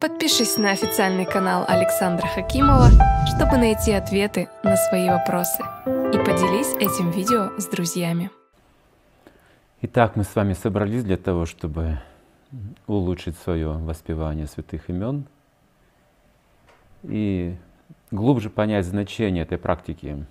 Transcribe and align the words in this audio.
Подпишись 0.00 0.58
на 0.58 0.70
официальный 0.70 1.26
канал 1.26 1.64
Александра 1.66 2.24
Хакимова, 2.28 2.86
чтобы 3.26 3.56
найти 3.58 3.90
ответы 3.90 4.48
на 4.62 4.76
свои 4.76 5.08
вопросы. 5.08 5.60
И 5.86 6.18
поделись 6.18 6.72
этим 6.76 7.10
видео 7.10 7.50
с 7.58 7.66
друзьями. 7.66 8.30
Итак, 9.82 10.14
мы 10.14 10.22
с 10.22 10.36
вами 10.36 10.52
собрались 10.52 11.02
для 11.02 11.16
того, 11.16 11.46
чтобы 11.46 11.98
улучшить 12.86 13.36
свое 13.38 13.70
воспевание 13.70 14.46
святых 14.46 14.88
имен 14.88 15.24
и 17.02 17.56
глубже 18.12 18.50
понять 18.50 18.86
значение 18.86 19.42
этой 19.42 19.58
практики. 19.58 20.24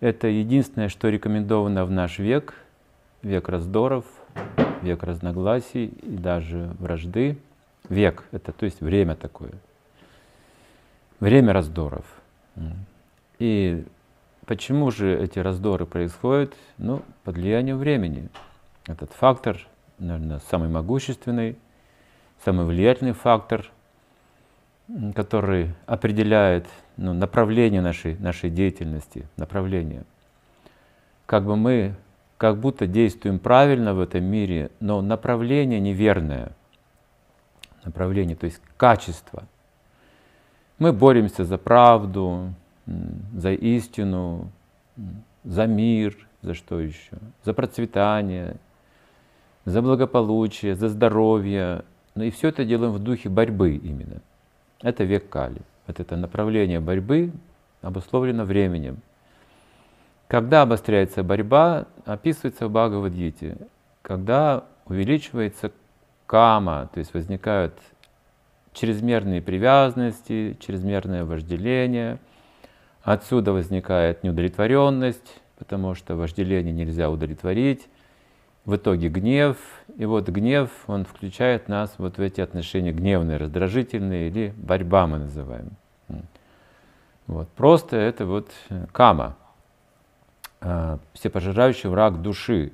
Это 0.00 0.28
единственное, 0.28 0.90
что 0.90 1.08
рекомендовано 1.08 1.86
в 1.86 1.90
наш 1.90 2.18
век, 2.18 2.52
век 3.22 3.48
раздоров, 3.48 4.04
век 4.82 5.04
разногласий 5.04 5.86
и 5.86 6.16
даже 6.18 6.76
вражды. 6.78 7.38
Век— 7.88 8.24
это 8.32 8.52
то 8.52 8.64
есть 8.64 8.80
время 8.80 9.16
такое, 9.16 9.52
время 11.18 11.52
раздоров. 11.52 12.04
И 13.38 13.84
почему 14.46 14.90
же 14.90 15.18
эти 15.18 15.38
раздоры 15.38 15.86
происходят? 15.86 16.54
Ну, 16.78 17.02
под 17.24 17.36
влиянием 17.36 17.78
времени. 17.78 18.28
Этот 18.86 19.12
фактор, 19.12 19.66
наверное, 19.98 20.40
самый 20.50 20.68
могущественный, 20.68 21.56
самый 22.44 22.66
влиятельный 22.66 23.12
фактор, 23.12 23.70
который 25.14 25.74
определяет 25.86 26.66
ну, 26.96 27.12
направление 27.12 27.80
нашей, 27.80 28.16
нашей 28.18 28.50
деятельности, 28.50 29.26
направление. 29.36 30.04
Как 31.26 31.44
бы 31.44 31.56
мы 31.56 31.94
как 32.36 32.58
будто 32.58 32.86
действуем 32.86 33.38
правильно 33.38 33.94
в 33.94 34.00
этом 34.00 34.24
мире, 34.24 34.70
но 34.80 35.00
направление 35.02 35.78
неверное. 35.78 36.52
Направление, 37.84 38.36
то 38.36 38.46
есть 38.46 38.60
качество. 38.76 39.44
Мы 40.78 40.92
боремся 40.92 41.44
за 41.44 41.58
правду, 41.58 42.54
за 43.34 43.52
истину, 43.52 44.50
за 45.44 45.66
мир, 45.66 46.16
за 46.42 46.54
что 46.54 46.80
еще? 46.80 47.16
За 47.44 47.52
процветание, 47.54 48.56
за 49.64 49.82
благополучие, 49.82 50.74
за 50.74 50.88
здоровье. 50.88 51.84
Ну 52.14 52.24
и 52.24 52.30
все 52.30 52.48
это 52.48 52.64
делаем 52.64 52.92
в 52.92 52.98
духе 52.98 53.28
борьбы 53.28 53.76
именно. 53.76 54.20
Это 54.82 55.04
век 55.04 55.28
Кали. 55.28 55.62
Вот 55.86 56.00
это 56.00 56.16
направление 56.16 56.80
борьбы 56.80 57.32
обусловлено 57.82 58.44
временем. 58.44 58.98
Когда 60.28 60.62
обостряется 60.62 61.22
борьба, 61.22 61.86
описывается 62.04 62.68
в 62.68 62.70
Бхагавадгите, 62.70 63.56
когда 64.02 64.64
увеличивается 64.86 65.72
кама, 66.30 66.88
то 66.94 67.00
есть 67.00 67.12
возникают 67.12 67.74
чрезмерные 68.72 69.42
привязанности, 69.42 70.56
чрезмерное 70.60 71.24
вожделение, 71.24 72.20
отсюда 73.02 73.50
возникает 73.52 74.22
неудовлетворенность, 74.22 75.40
потому 75.58 75.96
что 75.96 76.14
вожделение 76.14 76.72
нельзя 76.72 77.10
удовлетворить, 77.10 77.88
в 78.64 78.76
итоге 78.76 79.08
гнев, 79.08 79.56
и 79.96 80.04
вот 80.04 80.28
гнев, 80.28 80.70
он 80.86 81.04
включает 81.04 81.68
нас 81.68 81.92
вот 81.98 82.18
в 82.18 82.20
эти 82.20 82.40
отношения 82.40 82.92
гневные, 82.92 83.36
раздражительные 83.36 84.28
или 84.28 84.54
борьба 84.56 85.08
мы 85.08 85.18
называем. 85.18 85.72
Вот. 87.26 87.48
Просто 87.48 87.96
это 87.96 88.24
вот 88.24 88.52
кама, 88.92 89.36
а, 90.60 91.00
всепожирающий 91.12 91.88
враг 91.88 92.22
души. 92.22 92.72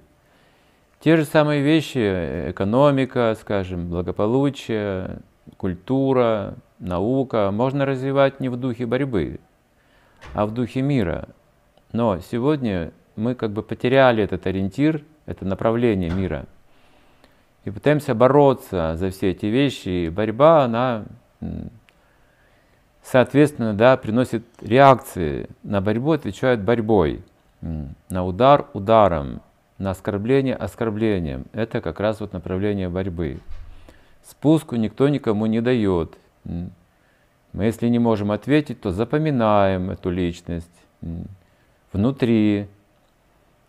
Те 1.06 1.16
же 1.16 1.24
самые 1.24 1.62
вещи, 1.62 2.50
экономика, 2.50 3.36
скажем, 3.40 3.88
благополучие, 3.88 5.20
культура, 5.56 6.56
наука, 6.80 7.52
можно 7.52 7.86
развивать 7.86 8.40
не 8.40 8.48
в 8.48 8.56
духе 8.56 8.86
борьбы, 8.86 9.38
а 10.34 10.46
в 10.46 10.52
духе 10.52 10.82
мира. 10.82 11.28
Но 11.92 12.18
сегодня 12.18 12.90
мы 13.14 13.36
как 13.36 13.52
бы 13.52 13.62
потеряли 13.62 14.24
этот 14.24 14.48
ориентир, 14.48 15.04
это 15.26 15.44
направление 15.44 16.10
мира. 16.10 16.46
И 17.64 17.70
пытаемся 17.70 18.12
бороться 18.16 18.96
за 18.96 19.10
все 19.10 19.30
эти 19.30 19.46
вещи. 19.46 20.06
И 20.06 20.10
борьба, 20.10 20.64
она, 20.64 21.04
соответственно, 23.04 23.74
да, 23.74 23.96
приносит 23.96 24.42
реакции. 24.60 25.50
На 25.62 25.80
борьбу 25.80 26.10
отвечают 26.10 26.62
борьбой 26.62 27.22
на 27.60 28.24
удар 28.24 28.66
ударом, 28.72 29.40
на 29.78 29.90
оскорбление 29.90 30.54
оскорблением. 30.54 31.46
Это 31.52 31.80
как 31.80 32.00
раз 32.00 32.20
вот 32.20 32.32
направление 32.32 32.88
борьбы. 32.88 33.40
Спуску 34.24 34.76
никто 34.76 35.08
никому 35.08 35.46
не 35.46 35.60
дает. 35.60 36.16
Мы 36.44 37.64
если 37.64 37.88
не 37.88 37.98
можем 37.98 38.32
ответить, 38.32 38.80
то 38.80 38.90
запоминаем 38.90 39.90
эту 39.90 40.10
личность 40.10 40.70
внутри. 41.92 42.66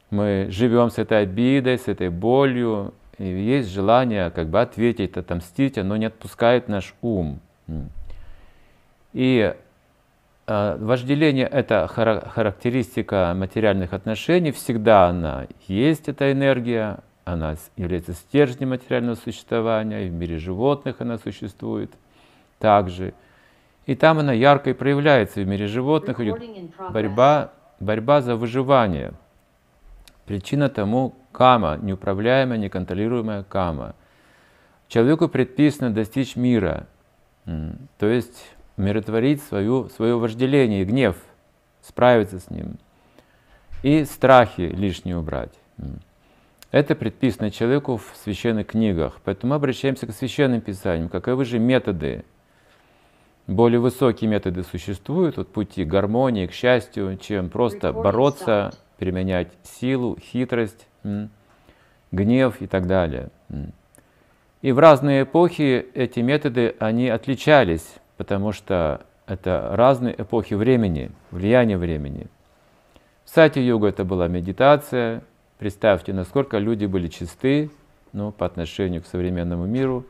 Мы 0.10 0.48
живем 0.50 0.90
с 0.90 0.98
этой 0.98 1.22
обидой, 1.22 1.78
с 1.78 1.88
этой 1.88 2.10
болью, 2.10 2.94
и 3.18 3.26
есть 3.26 3.70
желание 3.70 4.30
как 4.30 4.50
бы 4.50 4.62
ответить, 4.62 5.18
отомстить, 5.18 5.78
оно 5.78 5.98
не 5.98 6.06
отпускает 6.06 6.68
наш 6.68 6.96
ум. 7.02 7.40
И 9.14 9.56
вожделение– 10.48 11.46
это 11.52 11.88
характеристика 11.88 13.34
материальных 13.36 13.94
отношений, 13.94 14.52
всегда 14.52 15.08
она 15.08 15.48
есть, 15.68 16.08
эта 16.08 16.32
энергия, 16.32 17.00
она 17.26 17.56
является 17.76 18.14
стержнем 18.14 18.70
материального 18.70 19.16
существования, 19.16 20.06
и 20.06 20.10
в 20.10 20.14
мире 20.14 20.38
животных 20.38 21.02
она 21.02 21.18
существует 21.18 21.92
также. 22.60 23.14
И 23.86 23.96
там 23.96 24.20
она 24.20 24.34
ярко 24.34 24.70
и 24.70 24.74
проявляется. 24.74 25.42
В 25.42 25.48
мире 25.48 25.68
животных 25.68 26.20
идет 26.20 26.42
борьба, 26.92 27.52
борьба 27.80 28.22
за 28.22 28.36
выживание. 28.36 29.14
Причина 30.26 30.70
тому 30.70 31.16
кама, 31.32 31.78
неуправляемая, 31.82 32.58
неконтролируемая 32.58 33.44
кама. 33.44 33.96
Человеку 34.88 35.28
предписано 35.28 35.94
достичь 35.94 36.36
мира, 36.36 36.88
то 37.46 38.08
есть 38.08 38.56
умиротворить 38.78 39.42
свою, 39.44 39.90
свое 39.90 40.18
вожделение 40.18 40.84
и 40.84 40.86
гнев, 40.86 41.18
справиться 41.82 42.40
с 42.40 42.50
ним. 42.50 42.78
И 43.84 44.06
страхи 44.06 44.62
лишние 44.62 45.18
убрать. 45.18 45.54
Это 46.72 46.96
предписано 46.96 47.52
человеку 47.52 47.98
в 47.98 48.14
священных 48.24 48.68
книгах. 48.68 49.20
Поэтому 49.24 49.52
мы 49.52 49.56
обращаемся 49.56 50.06
к 50.06 50.12
священным 50.12 50.62
писаниям. 50.62 51.10
Каковы 51.10 51.46
же 51.46 51.60
методы? 51.60 52.24
Более 53.48 53.80
высокие 53.80 54.30
методы 54.30 54.64
существуют, 54.64 55.38
вот 55.38 55.48
пути 55.48 55.86
к 55.86 55.88
гармонии, 55.88 56.48
к 56.48 56.52
счастью, 56.52 57.18
чем 57.18 57.50
просто 57.50 57.94
бороться, 57.94 58.74
применять 58.98 59.48
силу, 59.64 60.18
хитрость, 60.20 60.86
гнев 62.12 62.62
и 62.62 62.68
так 62.68 62.88
далее. 62.88 63.30
И 64.62 64.74
в 64.74 64.80
разные 64.80 65.24
эпохи 65.24 65.86
эти 65.94 66.20
методы, 66.20 66.76
они 66.80 67.08
отличались 67.08 67.88
потому 68.18 68.52
что 68.52 69.06
это 69.26 69.70
разные 69.74 70.16
эпохи 70.20 70.56
времени, 70.56 71.12
влияние 71.32 71.78
времени. 71.78 72.28
В 73.26 73.30
сати-югу 73.30 73.86
это 73.86 74.06
была 74.06 74.28
медитация. 74.28 75.24
Представьте, 75.60 76.14
насколько 76.14 76.58
люди 76.58 76.86
были 76.86 77.08
чисты 77.08 77.70
ну, 78.14 78.32
по 78.32 78.46
отношению 78.46 79.02
к 79.02 79.06
современному 79.06 79.66
миру, 79.66 80.06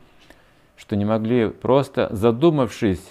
что 0.76 0.96
не 0.96 1.04
могли 1.04 1.48
просто, 1.48 2.08
задумавшись 2.12 3.04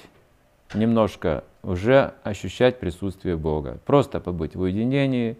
немножко, 0.73 1.43
уже 1.61 2.13
ощущать 2.23 2.79
присутствие 2.79 3.35
Бога. 3.35 3.79
Просто 3.85 4.19
побыть 4.21 4.55
в 4.55 4.61
уединении, 4.61 5.37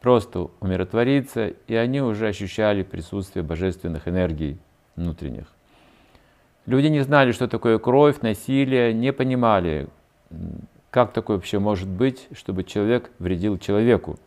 просто 0.00 0.50
умиротвориться, 0.60 1.48
и 1.68 1.74
они 1.74 2.00
уже 2.00 2.26
ощущали 2.26 2.82
присутствие 2.82 3.44
божественных 3.44 4.08
энергий 4.08 4.58
внутренних. 4.96 5.46
Люди 6.68 6.88
не 6.88 7.00
знали, 7.00 7.32
что 7.32 7.48
такое 7.48 7.78
кровь, 7.78 8.20
насилие, 8.20 8.92
не 8.92 9.10
понимали, 9.10 9.88
как 10.90 11.14
такое 11.14 11.38
вообще 11.38 11.58
может 11.58 11.88
быть, 11.88 12.28
чтобы 12.36 12.62
человек 12.62 13.10
вредил 13.18 13.56
человеку 13.56 14.18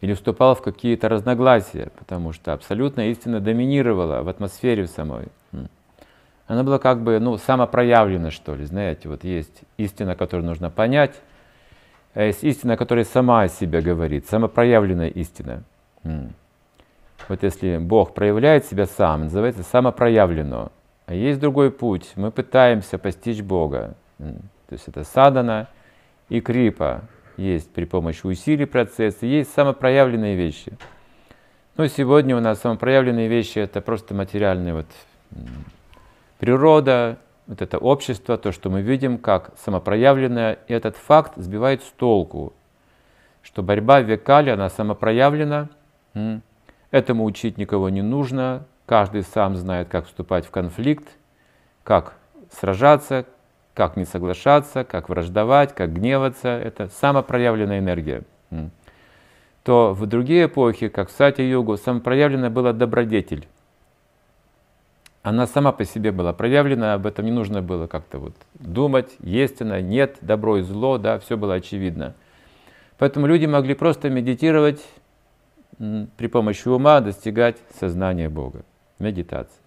или 0.00 0.14
вступал 0.14 0.54
в 0.54 0.62
какие-то 0.62 1.08
разногласия, 1.08 1.90
потому 1.98 2.32
что 2.32 2.52
абсолютная 2.52 3.08
истина 3.08 3.40
доминировала 3.40 4.22
в 4.22 4.28
атмосфере 4.28 4.86
самой. 4.86 5.26
Она 6.46 6.62
была 6.62 6.78
как 6.78 7.02
бы 7.02 7.18
ну, 7.18 7.36
самопроявлена, 7.36 8.30
что 8.30 8.54
ли, 8.54 8.64
знаете, 8.64 9.08
вот 9.08 9.24
есть 9.24 9.62
истина, 9.76 10.14
которую 10.14 10.46
нужно 10.46 10.70
понять, 10.70 11.20
а 12.14 12.22
есть 12.22 12.44
истина, 12.44 12.76
которая 12.76 13.04
сама 13.04 13.42
о 13.42 13.48
себе 13.48 13.80
говорит, 13.80 14.28
самопроявленная 14.28 15.08
истина. 15.08 15.64
Вот 17.28 17.42
если 17.42 17.78
Бог 17.78 18.14
проявляет 18.14 18.66
себя 18.66 18.86
сам, 18.86 19.24
называется 19.24 19.62
самопроявлено. 19.62 20.70
А 21.06 21.14
есть 21.14 21.40
другой 21.40 21.70
путь. 21.70 22.12
Мы 22.16 22.30
пытаемся 22.30 22.98
постичь 22.98 23.42
Бога. 23.42 23.94
То 24.18 24.72
есть 24.72 24.88
это 24.88 25.04
садана 25.04 25.68
и 26.28 26.40
крипа. 26.40 27.02
Есть 27.36 27.72
при 27.72 27.84
помощи 27.84 28.24
усилий 28.24 28.64
процесса, 28.64 29.26
есть 29.26 29.52
самопроявленные 29.52 30.36
вещи. 30.36 30.72
Но 31.76 31.88
сегодня 31.88 32.36
у 32.36 32.40
нас 32.40 32.60
самопроявленные 32.60 33.26
вещи 33.26 33.58
это 33.58 33.80
просто 33.80 34.14
материальные 34.14 34.74
вот 34.74 34.86
природа, 36.38 37.18
вот 37.46 37.60
это 37.60 37.78
общество, 37.78 38.38
то, 38.38 38.52
что 38.52 38.70
мы 38.70 38.82
видим 38.82 39.18
как 39.18 39.50
самопроявленное, 39.58 40.58
и 40.68 40.72
этот 40.72 40.96
факт 40.96 41.32
сбивает 41.36 41.82
с 41.82 41.90
толку, 41.90 42.52
что 43.42 43.62
борьба 43.62 44.00
в 44.00 44.04
векале, 44.04 44.52
она 44.52 44.70
самопроявлена, 44.70 45.68
этому 46.94 47.24
учить 47.24 47.58
никого 47.58 47.88
не 47.88 48.02
нужно, 48.02 48.66
каждый 48.86 49.22
сам 49.22 49.56
знает, 49.56 49.88
как 49.88 50.06
вступать 50.06 50.46
в 50.46 50.50
конфликт, 50.52 51.08
как 51.82 52.14
сражаться, 52.52 53.26
как 53.74 53.96
не 53.96 54.04
соглашаться, 54.04 54.84
как 54.84 55.08
враждовать, 55.08 55.74
как 55.74 55.92
гневаться. 55.92 56.50
Это 56.50 56.88
самопроявленная 56.88 57.80
энергия. 57.80 58.22
То 59.64 59.92
в 59.92 60.06
другие 60.06 60.44
эпохи, 60.44 60.86
как 60.88 61.08
в 61.08 61.12
Сати-югу, 61.12 61.78
самопроявленная 61.78 62.50
была 62.50 62.72
добродетель. 62.72 63.48
Она 65.24 65.48
сама 65.48 65.72
по 65.72 65.84
себе 65.84 66.12
была 66.12 66.32
проявлена, 66.32 66.94
об 66.94 67.06
этом 67.06 67.24
не 67.24 67.32
нужно 67.32 67.60
было 67.60 67.88
как-то 67.88 68.18
вот 68.18 68.36
думать, 68.54 69.16
есть 69.18 69.60
она, 69.62 69.80
нет, 69.80 70.18
добро 70.20 70.58
и 70.58 70.62
зло, 70.62 70.98
да, 70.98 71.18
все 71.18 71.36
было 71.36 71.54
очевидно. 71.54 72.14
Поэтому 72.98 73.26
люди 73.26 73.46
могли 73.46 73.74
просто 73.74 74.10
медитировать 74.10 74.84
при 75.78 76.26
помощи 76.26 76.68
ума, 76.68 77.00
достигать 77.00 77.56
сознания 77.78 78.28
Бога. 78.28 78.64
Медитация. 78.98 79.60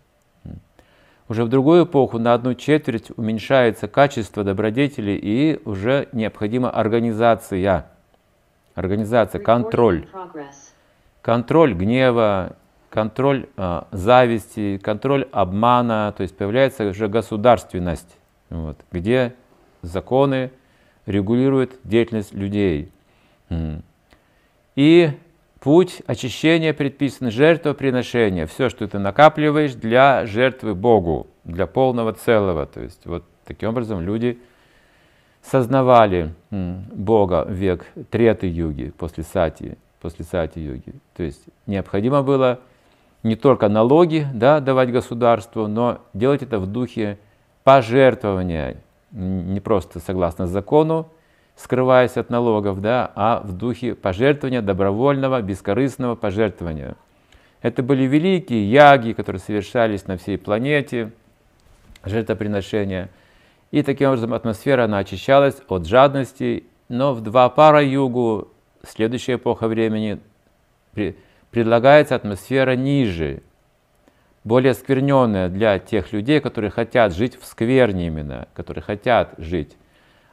Уже 1.29 1.43
в 1.43 1.49
другую 1.49 1.85
эпоху 1.85 2.19
на 2.19 2.33
одну 2.33 2.53
четверть 2.53 3.11
уменьшается 3.17 3.87
качество 3.87 4.43
добродетели 4.43 5.11
и 5.11 5.59
уже 5.65 6.07
необходима 6.13 6.69
организация. 6.69 7.89
Организация, 8.75 9.41
контроль. 9.41 10.07
Контроль 11.21 11.73
гнева, 11.73 12.55
контроль 12.89 13.47
э, 13.57 13.81
зависти, 13.91 14.79
контроль 14.81 15.27
обмана, 15.33 16.13
то 16.15 16.23
есть 16.23 16.37
появляется 16.37 16.87
уже 16.87 17.09
государственность, 17.09 18.17
вот, 18.49 18.77
где 18.91 19.35
законы 19.81 20.51
регулируют 21.05 21.73
деятельность 21.83 22.33
людей. 22.33 22.91
И 24.75 25.11
путь 25.59 26.01
очищения 26.05 26.73
предписан 26.73 27.31
жертвоприношение, 27.31 28.45
все, 28.45 28.69
что 28.69 28.87
ты 28.87 28.99
накапливаешь 28.99 29.73
для 29.73 30.25
жертвы 30.25 30.75
Богу, 30.75 31.27
для 31.43 31.67
полного 31.67 32.13
целого. 32.13 32.65
То 32.65 32.81
есть 32.81 33.05
вот 33.05 33.23
таким 33.45 33.69
образом 33.69 34.01
люди 34.01 34.39
сознавали 35.41 36.33
Бога 36.51 37.45
век 37.49 37.85
Треты 38.09 38.47
юги, 38.47 38.91
после 38.97 39.23
Сати, 39.23 39.77
после 40.01 40.25
Сати 40.25 40.59
юги. 40.59 40.93
То 41.15 41.23
есть 41.23 41.43
необходимо 41.65 42.23
было 42.23 42.59
не 43.23 43.35
только 43.35 43.67
налоги 43.69 44.27
да, 44.33 44.59
давать 44.59 44.91
государству, 44.91 45.67
но 45.67 45.99
делать 46.13 46.43
это 46.43 46.59
в 46.59 46.67
духе 46.67 47.17
пожертвования, 47.63 48.77
не 49.11 49.59
просто 49.59 49.99
согласно 49.99 50.47
закону, 50.47 51.09
скрываясь 51.57 52.17
от 52.17 52.29
налогов, 52.29 52.81
да, 52.81 53.11
а 53.15 53.41
в 53.43 53.51
духе 53.51 53.95
пожертвования, 53.95 54.61
добровольного, 54.61 55.41
бескорыстного 55.41 56.15
пожертвования. 56.15 56.95
Это 57.61 57.81
были 57.81 58.03
великие 58.03 58.69
яги, 58.69 59.13
которые 59.13 59.39
совершались 59.39 60.05
на 60.05 60.17
всей 60.17 60.37
планете, 60.37 61.11
жертвоприношения. 62.05 63.09
И 63.71 63.81
таким 63.81 64.09
образом 64.09 64.33
атмосфера 64.33 64.85
она 64.85 64.99
очищалась 64.99 65.57
от 65.67 65.87
жадности, 65.87 66.63
но 66.89 67.13
в 67.13 67.21
два 67.21 67.49
пара 67.49 67.83
югу, 67.83 68.49
следующая 68.87 69.35
эпоха 69.35 69.67
времени, 69.67 70.19
предлагается 71.49 72.15
атмосфера 72.15 72.75
ниже, 72.75 73.41
более 74.43 74.75
скверненная 74.75 75.49
для 75.49 75.79
тех 75.79 76.13
людей, 76.13 76.39
которые 76.39 76.69
хотят 76.69 77.13
жить 77.15 77.37
в 77.37 77.45
скверне 77.45 78.07
именно, 78.07 78.47
которые 78.53 78.83
хотят 78.83 79.33
жить 79.39 79.75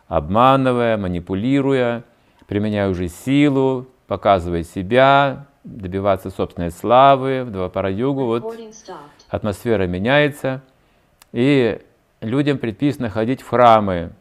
обманывая, 0.09 0.97
манипулируя, 0.97 2.05
применяя 2.47 2.89
уже 2.89 3.09
силу, 3.09 3.87
показывая 4.07 4.63
себя, 4.63 5.47
добиваться 5.65 6.31
собственной 6.31 6.71
славы 6.71 7.45
в 7.45 7.51
Двапара-югу. 7.51 8.25
Вот 8.25 8.59
атмосфера 9.29 9.87
меняется, 9.87 10.63
и 11.33 11.81
людям 12.21 12.59
предписано 12.59 13.11
ходить 13.11 13.43
в 13.43 13.49
храмы, 13.49 14.13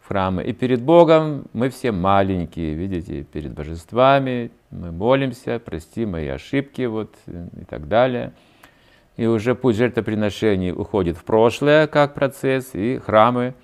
в 0.00 0.08
храмы. 0.08 0.42
И 0.42 0.52
перед 0.52 0.82
Богом 0.82 1.44
мы 1.52 1.70
все 1.70 1.92
маленькие, 1.92 2.74
видите, 2.74 3.22
перед 3.22 3.52
божествами 3.52 4.50
мы 4.70 4.90
молимся, 4.90 5.60
прости 5.64 6.04
мои 6.04 6.28
ошибки, 6.28 6.82
вот 6.82 7.14
и 7.26 7.64
так 7.64 7.88
далее. 7.88 8.32
И 9.16 9.26
уже 9.26 9.54
путь 9.54 9.76
жертвоприношений 9.76 10.72
уходит 10.72 11.16
в 11.16 11.24
прошлое 11.24 11.86
как 11.86 12.14
процесс, 12.14 12.70
и 12.74 12.98
храмы 12.98 13.54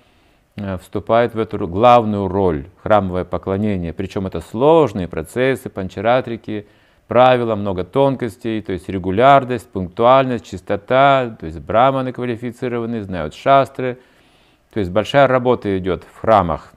вступает 0.81 1.33
в 1.33 1.39
эту 1.39 1.67
главную 1.67 2.27
роль, 2.27 2.65
храмовое 2.81 3.23
поклонение. 3.23 3.93
Причем 3.93 4.27
это 4.27 4.41
сложные 4.41 5.07
процессы, 5.07 5.69
панчаратрики, 5.69 6.67
правила, 7.07 7.55
много 7.55 7.83
тонкостей, 7.83 8.61
то 8.61 8.73
есть 8.73 8.89
регулярность, 8.89 9.69
пунктуальность, 9.69 10.45
чистота, 10.45 11.35
то 11.39 11.45
есть 11.45 11.59
браманы 11.59 12.11
квалифицированные, 12.11 13.03
знают 13.03 13.33
шастры. 13.33 13.99
То 14.71 14.79
есть 14.79 14.91
большая 14.91 15.27
работа 15.27 15.77
идет 15.77 16.03
в 16.03 16.19
храмах. 16.19 16.73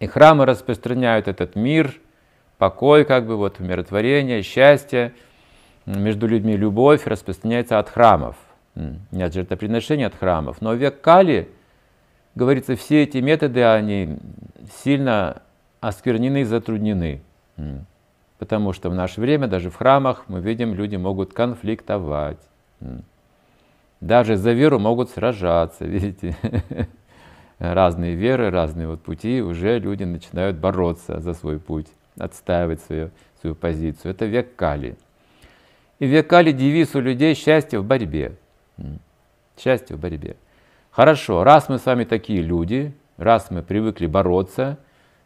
И 0.00 0.06
храмы 0.06 0.44
распространяют 0.44 1.28
этот 1.28 1.56
мир, 1.56 1.94
покой, 2.58 3.04
как 3.04 3.26
бы 3.26 3.36
вот 3.36 3.60
умиротворение, 3.60 4.42
счастье. 4.42 5.14
Между 5.86 6.26
людьми 6.26 6.56
любовь 6.56 7.06
распространяется 7.06 7.78
от 7.78 7.88
храмов. 7.88 8.36
Не 8.74 9.22
от 9.22 9.32
жертвоприношения, 9.32 10.06
от 10.06 10.14
храмов. 10.14 10.60
Но 10.60 10.74
век 10.74 11.00
Кали– 11.00 11.48
говорится, 12.34 12.76
все 12.76 13.02
эти 13.02 13.18
методы, 13.18 13.62
они 13.64 14.18
сильно 14.82 15.42
осквернены 15.80 16.42
и 16.42 16.44
затруднены. 16.44 17.22
Потому 18.38 18.72
что 18.72 18.88
в 18.88 18.94
наше 18.94 19.20
время, 19.20 19.48
даже 19.48 19.70
в 19.70 19.76
храмах, 19.76 20.24
мы 20.28 20.40
видим, 20.40 20.74
люди 20.74 20.96
могут 20.96 21.34
конфликтовать. 21.34 22.38
Даже 24.00 24.36
за 24.36 24.52
веру 24.52 24.78
могут 24.78 25.10
сражаться, 25.10 25.84
видите. 25.86 26.36
Разные 27.58 28.14
веры, 28.14 28.50
разные 28.50 28.86
вот 28.86 29.02
пути, 29.02 29.42
уже 29.42 29.78
люди 29.78 30.04
начинают 30.04 30.56
бороться 30.56 31.20
за 31.20 31.34
свой 31.34 31.58
путь, 31.58 31.88
отстаивать 32.18 32.80
свою, 32.80 33.10
свою 33.40 33.54
позицию. 33.54 34.12
Это 34.12 34.24
век 34.24 34.56
Кали. 34.56 34.96
И 35.98 36.06
век 36.06 36.26
Кали 36.26 36.52
девиз 36.52 36.94
у 36.94 37.00
людей 37.00 37.34
счастье 37.34 37.78
в 37.78 37.84
борьбе. 37.84 38.32
Счастье 39.58 39.94
в 39.94 40.00
борьбе. 40.00 40.36
Хорошо, 40.90 41.44
раз 41.44 41.68
мы 41.68 41.78
с 41.78 41.86
вами 41.86 42.02
такие 42.02 42.42
люди, 42.42 42.92
раз 43.16 43.52
мы 43.52 43.62
привыкли 43.62 44.06
бороться, 44.06 44.76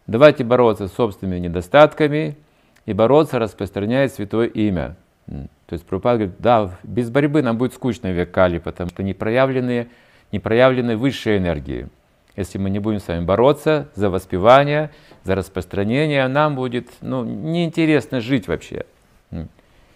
давайте 0.06 0.44
бороться 0.44 0.88
с 0.88 0.92
собственными 0.92 1.38
недостатками 1.38 2.37
и 2.85 2.92
бороться, 2.92 3.38
распространяя 3.38 4.09
святое 4.09 4.47
имя. 4.47 4.97
То 5.26 5.73
есть 5.73 5.87
Прабхупада 5.87 6.18
говорит, 6.18 6.37
да, 6.38 6.71
без 6.83 7.09
борьбы 7.09 7.40
нам 7.40 7.56
будет 7.56 7.73
скучно 7.73 8.12
век 8.12 8.30
Кали, 8.30 8.59
потому 8.59 8.90
что 8.90 9.02
не 9.02 9.14
проявлены, 9.14 9.88
не 10.33 10.38
проявлены 10.38 10.99
высшие 10.99 11.38
энергии. 11.38 11.88
Если 12.37 12.59
мы 12.59 12.68
не 12.68 12.78
будем 12.78 13.00
с 13.00 13.09
вами 13.09 13.25
бороться 13.25 13.88
за 13.94 14.11
воспевание, 14.11 14.90
за 15.23 15.35
распространение, 15.35 16.28
нам 16.28 16.56
будет 16.56 16.90
ну, 17.00 17.25
неинтересно 17.25 18.21
жить 18.21 18.49
вообще. 18.49 18.85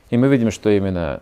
И 0.09 0.17
мы 0.17 0.29
видим, 0.29 0.51
что 0.51 0.71
именно 0.71 1.21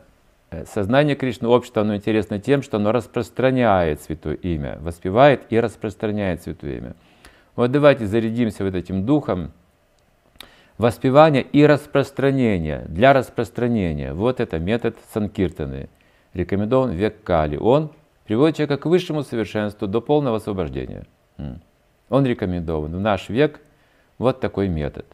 сознание 0.65 1.17
Кришны, 1.17 1.49
общество, 1.49 1.83
оно 1.83 1.97
интересно 1.97 2.39
тем, 2.39 2.63
что 2.63 2.79
оно 2.79 2.93
распространяет 2.93 4.01
Святое 4.03 4.35
Имя, 4.35 4.79
воспевает 4.81 5.43
и 5.51 5.61
распространяет 5.61 6.43
Святое 6.43 6.79
Имя. 6.79 6.95
Вот 7.55 7.71
давайте 7.71 8.07
зарядимся 8.07 8.65
вот 8.65 8.75
этим 8.75 9.05
духом 9.05 9.53
воспевания 10.79 11.43
и 11.43 11.65
распространения, 11.67 12.85
для 12.89 13.13
распространения. 13.13 14.13
Вот 14.13 14.41
это 14.41 14.59
метод 14.59 14.97
Санкиртаны, 15.13 15.89
рекомендован 16.35 16.91
век 16.93 17.23
Кали. 17.23 17.57
Он 17.57 17.91
приводит 18.27 18.57
человека 18.57 18.83
к 18.83 18.87
высшему 18.87 19.23
совершенству 19.23 19.87
до 19.87 20.01
полного 20.01 20.37
освобождения. 20.37 21.07
Он 22.09 22.27
рекомендован. 22.27 22.95
В 22.95 23.01
наш 23.01 23.29
век 23.29 23.61
вот 24.19 24.41
такой 24.41 24.69
метод. 24.69 25.07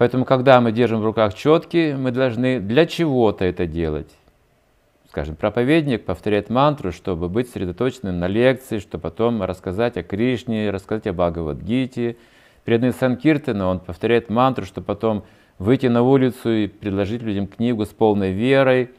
Поэтому, 0.00 0.24
когда 0.24 0.62
мы 0.62 0.72
держим 0.72 1.02
в 1.02 1.04
руках 1.04 1.34
четки, 1.34 1.94
мы 1.94 2.10
должны 2.10 2.58
для 2.58 2.86
чего-то 2.86 3.44
это 3.44 3.66
делать. 3.66 4.08
Скажем, 5.10 5.36
проповедник 5.36 6.06
повторяет 6.06 6.48
мантру, 6.48 6.90
чтобы 6.90 7.28
быть 7.28 7.48
сосредоточенным 7.48 8.18
на 8.18 8.26
лекции, 8.26 8.78
чтобы 8.78 9.02
потом 9.02 9.42
рассказать 9.42 9.98
о 9.98 10.02
Кришне, 10.02 10.70
рассказать 10.70 11.06
о 11.06 11.12
Бхагавадгите. 11.12 12.16
Преданный 12.64 12.94
Санкиртана, 12.94 13.66
он 13.66 13.78
повторяет 13.78 14.30
мантру, 14.30 14.64
чтобы 14.64 14.86
потом 14.86 15.24
выйти 15.58 15.88
на 15.88 16.00
улицу 16.00 16.50
и 16.50 16.66
предложить 16.66 17.20
людям 17.20 17.46
книгу 17.46 17.84
с 17.84 17.90
полной 17.90 18.32
верой, 18.32 18.92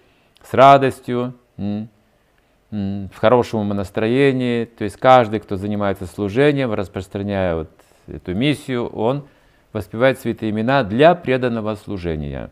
с 0.44 0.54
радостью, 0.54 1.34
в 1.58 3.16
хорошем 3.16 3.68
настроении. 3.70 4.66
То 4.66 4.84
есть 4.84 4.98
каждый, 4.98 5.40
кто 5.40 5.56
занимается 5.56 6.06
служением, 6.06 6.72
распространяя 6.72 7.56
вот 7.56 7.72
эту 8.06 8.36
миссию, 8.36 8.86
он 8.86 9.24
воспевает 9.74 10.20
святые 10.20 10.52
имена 10.52 10.84
для 10.84 11.16
преданного 11.16 11.76
служения. 11.76 12.52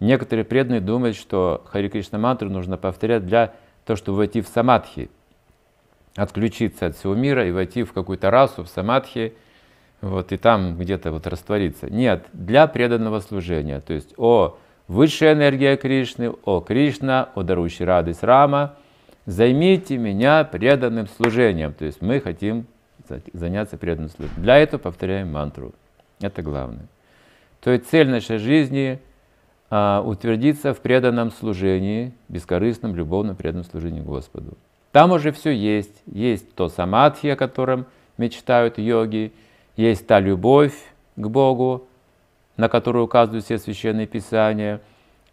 Некоторые 0.00 0.44
преданные 0.44 0.80
думают, 0.80 1.16
что 1.16 1.64
Хари 1.66 1.88
Кришна 1.88 2.18
мантру 2.18 2.50
нужно 2.50 2.76
повторять 2.76 3.26
для 3.26 3.52
то, 3.84 3.96
что 3.96 4.14
войти 4.14 4.40
в 4.40 4.48
самадхи, 4.48 5.10
отключиться 6.14 6.86
от 6.86 6.96
всего 6.96 7.14
мира 7.14 7.46
и 7.46 7.52
войти 7.52 7.82
в 7.82 7.92
какую-то 7.92 8.30
расу, 8.30 8.64
в 8.64 8.68
самадхи, 8.68 9.34
вот, 10.00 10.30
и 10.30 10.36
там 10.36 10.76
где-то 10.76 11.10
вот 11.10 11.26
раствориться. 11.26 11.90
Нет, 11.90 12.26
для 12.32 12.68
преданного 12.68 13.18
служения. 13.20 13.80
То 13.80 13.94
есть, 13.94 14.14
о, 14.16 14.56
высшая 14.86 15.32
энергия 15.32 15.76
Кришны, 15.76 16.30
о 16.44 16.60
Кришна, 16.60 17.30
о 17.34 17.42
дарующий 17.42 17.84
радость 17.84 18.22
Рама, 18.22 18.76
займите 19.26 19.96
меня 19.96 20.44
преданным 20.44 21.08
служением. 21.08 21.72
То 21.72 21.84
есть 21.84 22.00
мы 22.00 22.20
хотим 22.20 22.66
заняться 23.32 23.76
преданным 23.76 24.10
служением. 24.10 24.42
Для 24.42 24.58
этого 24.58 24.80
повторяем 24.80 25.32
мантру. 25.32 25.74
Это 26.20 26.42
главное. 26.42 26.86
То 27.60 27.70
есть 27.70 27.88
цель 27.88 28.08
нашей 28.08 28.38
жизни 28.38 29.00
а, 29.70 30.02
утвердиться 30.04 30.74
в 30.74 30.80
преданном 30.80 31.30
служении, 31.30 32.12
бескорыстном, 32.28 32.94
любовном 32.94 33.36
преданном 33.36 33.64
служении 33.64 34.00
Господу. 34.00 34.56
Там 34.92 35.12
уже 35.12 35.32
все 35.32 35.50
есть. 35.50 36.02
Есть 36.06 36.54
то 36.54 36.68
самадхи, 36.68 37.28
о 37.28 37.36
котором 37.36 37.86
мечтают 38.16 38.78
йоги, 38.78 39.32
есть 39.76 40.06
та 40.06 40.20
любовь 40.20 40.74
к 41.16 41.26
Богу, 41.28 41.86
на 42.56 42.68
которую 42.68 43.04
указывают 43.04 43.44
все 43.44 43.58
священные 43.58 44.06
писания, 44.06 44.80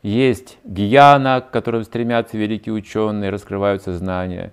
есть 0.04 0.60
гьяна, 0.64 1.42
к 1.42 1.50
которым 1.50 1.84
стремятся 1.84 2.38
великие 2.38 2.74
ученые, 2.74 3.32
раскрывают 3.32 3.82
сознание, 3.82 4.52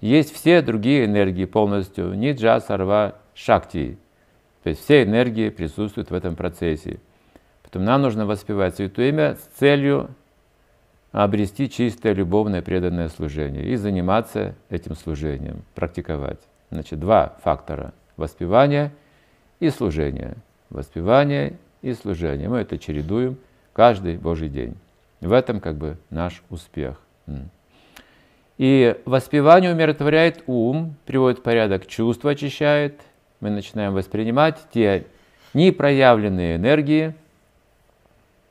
есть 0.00 0.34
все 0.34 0.62
другие 0.62 1.04
энергии 1.04 1.44
полностью, 1.44 2.14
ниджа, 2.14 2.58
сарва, 2.60 3.16
шакти. 3.34 3.98
То 4.64 4.70
есть 4.70 4.82
все 4.82 5.02
энергии 5.02 5.50
присутствуют 5.50 6.10
в 6.10 6.14
этом 6.14 6.36
процессе. 6.36 6.98
Поэтому 7.62 7.84
нам 7.84 8.00
нужно 8.00 8.24
воспевать 8.24 8.74
Святое 8.74 9.10
Имя 9.10 9.36
с 9.36 9.58
целью 9.58 10.08
обрести 11.12 11.68
чистое, 11.68 12.14
любовное, 12.14 12.62
преданное 12.62 13.10
служение 13.10 13.66
и 13.66 13.76
заниматься 13.76 14.54
этим 14.70 14.96
служением, 14.96 15.62
практиковать. 15.74 16.40
Значит, 16.70 16.98
два 16.98 17.36
фактора– 17.44 17.92
воспевание 18.16 18.90
и 19.60 19.68
служение. 19.68 20.34
Воспевание 20.70 21.58
и 21.82 21.92
служение. 21.92 22.48
Мы 22.48 22.58
это 22.60 22.78
чередуем 22.78 23.36
каждый 23.74 24.16
Божий 24.16 24.48
день. 24.48 24.76
В 25.20 25.32
этом 25.32 25.60
как 25.60 25.76
бы 25.76 25.98
наш 26.08 26.42
успех. 26.48 26.98
И 28.56 28.96
воспевание 29.04 29.72
умиротворяет 29.72 30.42
ум, 30.46 30.96
приводит 31.04 31.40
в 31.40 31.42
порядок 31.42 31.86
чувства, 31.86 32.30
очищает. 32.30 33.02
Мы 33.44 33.50
начинаем 33.50 33.92
воспринимать 33.92 34.58
те 34.72 35.04
непроявленные 35.52 36.56
энергии. 36.56 37.14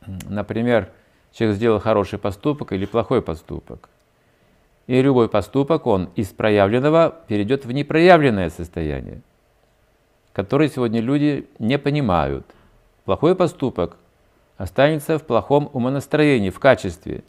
Например, 0.06 0.92
человек 1.32 1.58
сделал 1.58 1.80
хороший 1.80 2.20
поступок 2.20 2.74
или 2.74 2.86
плохой 2.86 3.24
поступок. 3.24 3.90
И 4.86 5.02
любой 5.02 5.30
поступок, 5.30 5.88
он 5.88 6.10
из 6.16 6.28
проявленного 6.28 7.10
перейдет 7.28 7.66
в 7.66 7.72
непроявленное 7.72 8.52
состояние, 8.52 9.24
которое 10.32 10.70
сегодня 10.70 11.02
люди 11.02 11.48
не 11.58 11.80
понимают. 11.80 12.46
Плохой 13.06 13.36
поступок 13.36 13.98
останется 14.58 15.18
в 15.18 15.24
плохом 15.24 15.72
умонастроении, 15.74 16.52
в 16.52 16.60
качестве. 16.60 17.24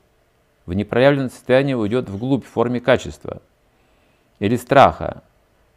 В 0.67 0.75
непроявленное 0.75 1.31
состояние 1.31 1.79
уйдет 1.79 2.11
вглубь 2.11 2.45
в 2.45 2.51
форме 2.51 2.83
качества 2.83 3.41
или 4.39 4.57
страха. 4.57 5.23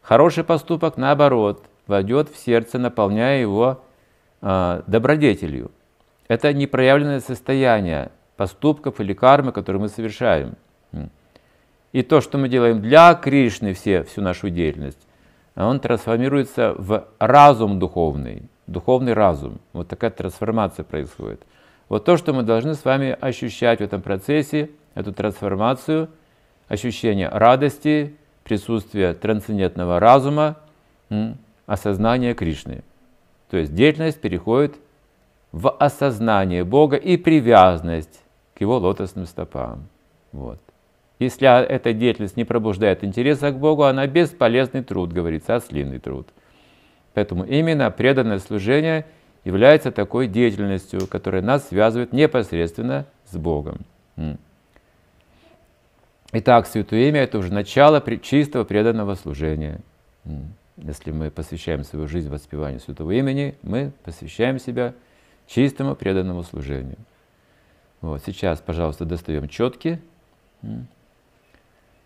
Хороший 0.02 0.44
поступок, 0.44 0.98
наоборот, 0.98 1.64
войдет 1.88 2.28
в 2.28 2.38
сердце, 2.38 2.78
наполняя 2.78 3.40
его 3.40 3.82
э, 4.40 4.82
добродетелью. 4.86 5.72
Это 6.28 6.52
непроявленное 6.52 7.20
состояние, 7.20 8.12
поступков 8.36 9.00
или 9.00 9.14
кармы, 9.14 9.50
которые 9.50 9.82
мы 9.82 9.88
совершаем. 9.88 10.54
И 11.92 12.02
то, 12.02 12.20
что 12.20 12.38
мы 12.38 12.48
делаем 12.48 12.80
для 12.80 13.14
Кришны, 13.14 13.72
все, 13.72 14.04
всю 14.04 14.20
нашу 14.20 14.50
деятельность, 14.50 15.00
он 15.56 15.80
трансформируется 15.80 16.74
в 16.76 17.06
разум 17.18 17.78
духовный, 17.78 18.42
духовный 18.66 19.14
разум. 19.14 19.58
Вот 19.72 19.88
такая 19.88 20.10
трансформация 20.10 20.84
происходит. 20.84 21.42
Вот 21.88 22.04
то, 22.04 22.16
что 22.18 22.34
мы 22.34 22.42
должны 22.42 22.74
с 22.74 22.84
вами 22.84 23.16
ощущать 23.18 23.80
в 23.80 23.82
этом 23.82 24.02
процессе, 24.02 24.70
эту 24.94 25.12
трансформацию, 25.12 26.10
ощущение 26.68 27.28
радости, 27.28 28.14
присутствие 28.44 29.14
трансцендентного 29.14 29.98
разума, 29.98 30.56
осознание 31.68 32.34
Кришны. 32.34 32.82
То 33.50 33.58
есть 33.58 33.72
деятельность 33.74 34.20
переходит 34.20 34.74
в 35.52 35.70
осознание 35.70 36.64
Бога 36.64 36.96
и 36.96 37.16
привязанность 37.16 38.20
к 38.54 38.60
его 38.60 38.78
лотосным 38.78 39.26
стопам. 39.26 39.86
Вот. 40.32 40.58
Если 41.18 41.46
эта 41.66 41.92
деятельность 41.92 42.36
не 42.36 42.44
пробуждает 42.44 43.04
интереса 43.04 43.50
к 43.50 43.58
Богу, 43.58 43.84
она 43.84 44.06
бесполезный 44.06 44.82
труд, 44.82 45.12
говорится, 45.12 45.56
ослиный 45.56 45.98
труд. 45.98 46.28
Поэтому 47.14 47.44
именно 47.44 47.90
преданное 47.90 48.38
служение 48.38 49.04
является 49.44 49.90
такой 49.90 50.26
деятельностью, 50.26 51.06
которая 51.06 51.42
нас 51.42 51.68
связывает 51.68 52.12
непосредственно 52.12 53.06
с 53.26 53.36
Богом. 53.36 53.80
Итак, 56.32 56.66
Святое 56.66 57.08
Имя– 57.08 57.20
это 57.22 57.38
уже 57.38 57.52
начало 57.52 58.02
чистого 58.18 58.64
преданного 58.64 59.14
служения. 59.14 59.80
Если 60.78 61.10
мы 61.10 61.30
посвящаем 61.30 61.84
свою 61.84 62.06
жизнь 62.06 62.28
воспеванию 62.28 62.80
Святого 62.80 63.10
Имени, 63.10 63.56
мы 63.62 63.92
посвящаем 64.04 64.58
себя 64.58 64.94
чистому 65.46 65.96
преданному 65.96 66.42
служению. 66.44 66.98
Вот, 68.00 68.22
сейчас, 68.24 68.60
пожалуйста, 68.60 69.04
достаем 69.04 69.48
четки. 69.48 70.00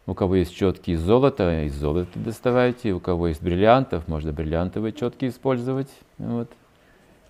У 0.06 0.14
кого 0.14 0.36
есть 0.36 0.54
четки 0.54 0.92
из 0.92 1.00
золота, 1.00 1.64
из 1.64 1.74
золота 1.74 2.18
доставайте. 2.18 2.92
У 2.92 3.00
кого 3.00 3.28
есть 3.28 3.42
бриллиантов, 3.42 4.08
можно 4.08 4.32
бриллиантовые 4.32 4.92
четки 4.92 5.28
использовать. 5.28 5.90
Вот. 6.18 6.50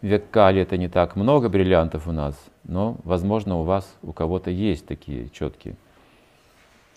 Век 0.00 0.30
Кали 0.30 0.62
это 0.62 0.76
не 0.76 0.88
так 0.88 1.16
много 1.16 1.48
бриллиантов 1.48 2.08
у 2.08 2.12
нас, 2.12 2.36
но, 2.64 2.96
возможно, 3.04 3.58
у 3.58 3.62
вас, 3.62 3.96
у 4.02 4.12
кого-то 4.12 4.50
есть 4.50 4.86
такие 4.86 5.28
четки. 5.30 5.76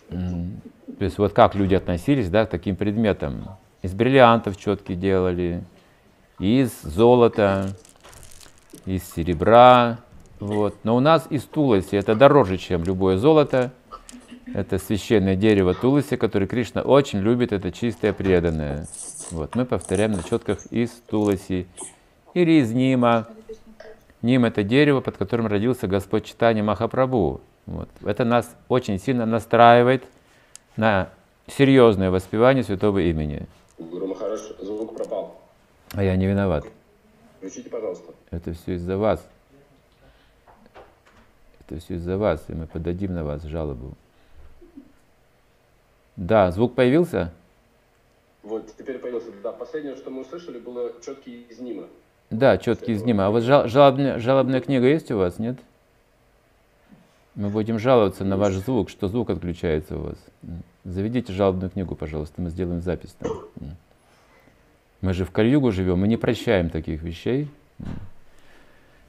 То 0.09 1.03
есть 1.03 1.17
вот 1.17 1.33
как 1.33 1.55
люди 1.55 1.75
относились 1.75 2.29
да, 2.29 2.45
к 2.45 2.49
таким 2.49 2.75
предметам. 2.75 3.57
Из 3.85 3.93
бриллиантов 3.93 4.57
четки 4.57 4.95
делали, 4.95 5.63
из 6.39 6.71
золота, 6.81 7.69
из 8.87 9.03
серебра, 9.13 9.99
вот. 10.39 10.75
Но 10.83 10.95
у 10.95 10.99
нас 10.99 11.27
из 11.29 11.43
туласи 11.43 11.95
это 11.95 12.15
дороже, 12.15 12.57
чем 12.57 12.83
любое 12.83 13.17
золото. 13.17 13.71
Это 14.55 14.79
священное 14.79 15.35
дерево 15.35 15.75
туласи, 15.75 16.17
которое 16.17 16.47
Кришна 16.47 16.81
очень 16.81 17.19
любит, 17.19 17.53
это 17.53 17.71
чистое 17.71 18.11
преданное. 18.11 18.87
Вот. 19.29 19.53
Мы 19.53 19.65
повторяем 19.65 20.13
на 20.13 20.23
четках 20.23 20.65
из 20.71 20.89
туласи 21.07 21.67
или 22.33 22.53
из 22.53 22.71
нима. 22.71 23.27
Ним 24.23 24.45
это 24.45 24.63
дерево, 24.63 25.01
под 25.01 25.17
которым 25.17 25.45
родился 25.45 25.85
Господь 25.85 26.25
Читания 26.25 26.63
Махапрабху. 26.63 27.39
Вот. 27.67 27.89
Это 28.03 28.25
нас 28.25 28.49
очень 28.67 28.97
сильно 28.99 29.27
настраивает 29.27 30.05
на 30.75 31.09
серьезное 31.45 32.09
воспевание 32.09 32.63
святого 32.63 32.97
имени. 32.97 33.45
Гуру 33.77 34.07
Махараш, 34.07 34.41
звук 34.59 34.95
пропал. 34.95 35.35
А 35.93 36.03
я 36.03 36.15
не 36.15 36.27
виноват. 36.27 36.65
Включите, 37.37 37.69
пожалуйста. 37.69 38.13
Это 38.31 38.53
все 38.53 38.75
из-за 38.75 38.97
вас. 38.97 39.25
Это 41.59 41.79
все 41.79 41.95
из-за 41.95 42.17
вас, 42.17 42.43
и 42.47 42.53
мы 42.53 42.67
подадим 42.67 43.13
на 43.13 43.23
вас 43.23 43.43
жалобу. 43.43 43.93
Да, 46.15 46.51
звук 46.51 46.75
появился? 46.75 47.33
Вот, 48.43 48.73
теперь 48.77 48.99
появился. 48.99 49.31
Да, 49.43 49.51
последнее, 49.51 49.95
что 49.95 50.11
мы 50.11 50.21
услышали, 50.21 50.59
было 50.59 50.93
четкий 51.03 51.43
из 51.49 51.59
Нима. 51.59 51.87
Да, 52.29 52.57
четкий 52.57 52.93
из 52.93 53.03
Нима. 53.03 53.27
А 53.27 53.29
вот 53.29 53.43
жал, 53.43 53.67
жалобная, 53.67 54.19
жалобная 54.19 54.61
книга 54.61 54.87
есть 54.87 55.11
у 55.11 55.17
вас, 55.17 55.39
нет? 55.39 55.57
Мы 57.35 57.49
будем 57.49 57.79
жаловаться 57.79 58.23
на 58.23 58.37
ваш 58.37 58.53
звук, 58.53 58.89
что 58.89 59.09
звук 59.09 59.29
отключается 59.29 59.97
у 59.97 60.03
вас. 60.03 60.17
Заведите 60.85 61.33
жалобную 61.33 61.69
книгу, 61.69 61.93
пожалуйста, 61.93 62.41
мы 62.41 62.49
сделаем 62.49 62.81
запись 62.81 63.13
там. 63.19 63.31
Мы 65.01 65.13
же 65.13 65.25
в 65.25 65.31
Кальюгу 65.31 65.71
живем, 65.71 65.99
мы 65.99 66.07
не 66.07 66.15
прощаем 66.15 66.69
таких 66.69 67.03
вещей. 67.03 67.49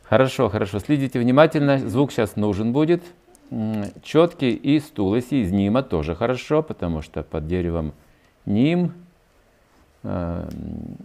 Хорошо, 0.03 0.49
хорошо. 0.49 0.81
Следите 0.81 1.21
внимательно. 1.21 1.79
Звук 1.79 2.11
сейчас 2.11 2.35
нужен 2.35 2.73
будет. 2.73 3.03
Четкий 4.03 4.55
и 4.55 4.81
стулоси 4.81 5.43
из 5.43 5.53
нима 5.53 5.85
тоже 5.85 6.17
хорошо, 6.17 6.65
потому 6.65 7.03
что 7.03 7.23
под 7.23 7.47
деревом 7.47 7.93
ним. 8.45 8.93
А, 10.03 10.49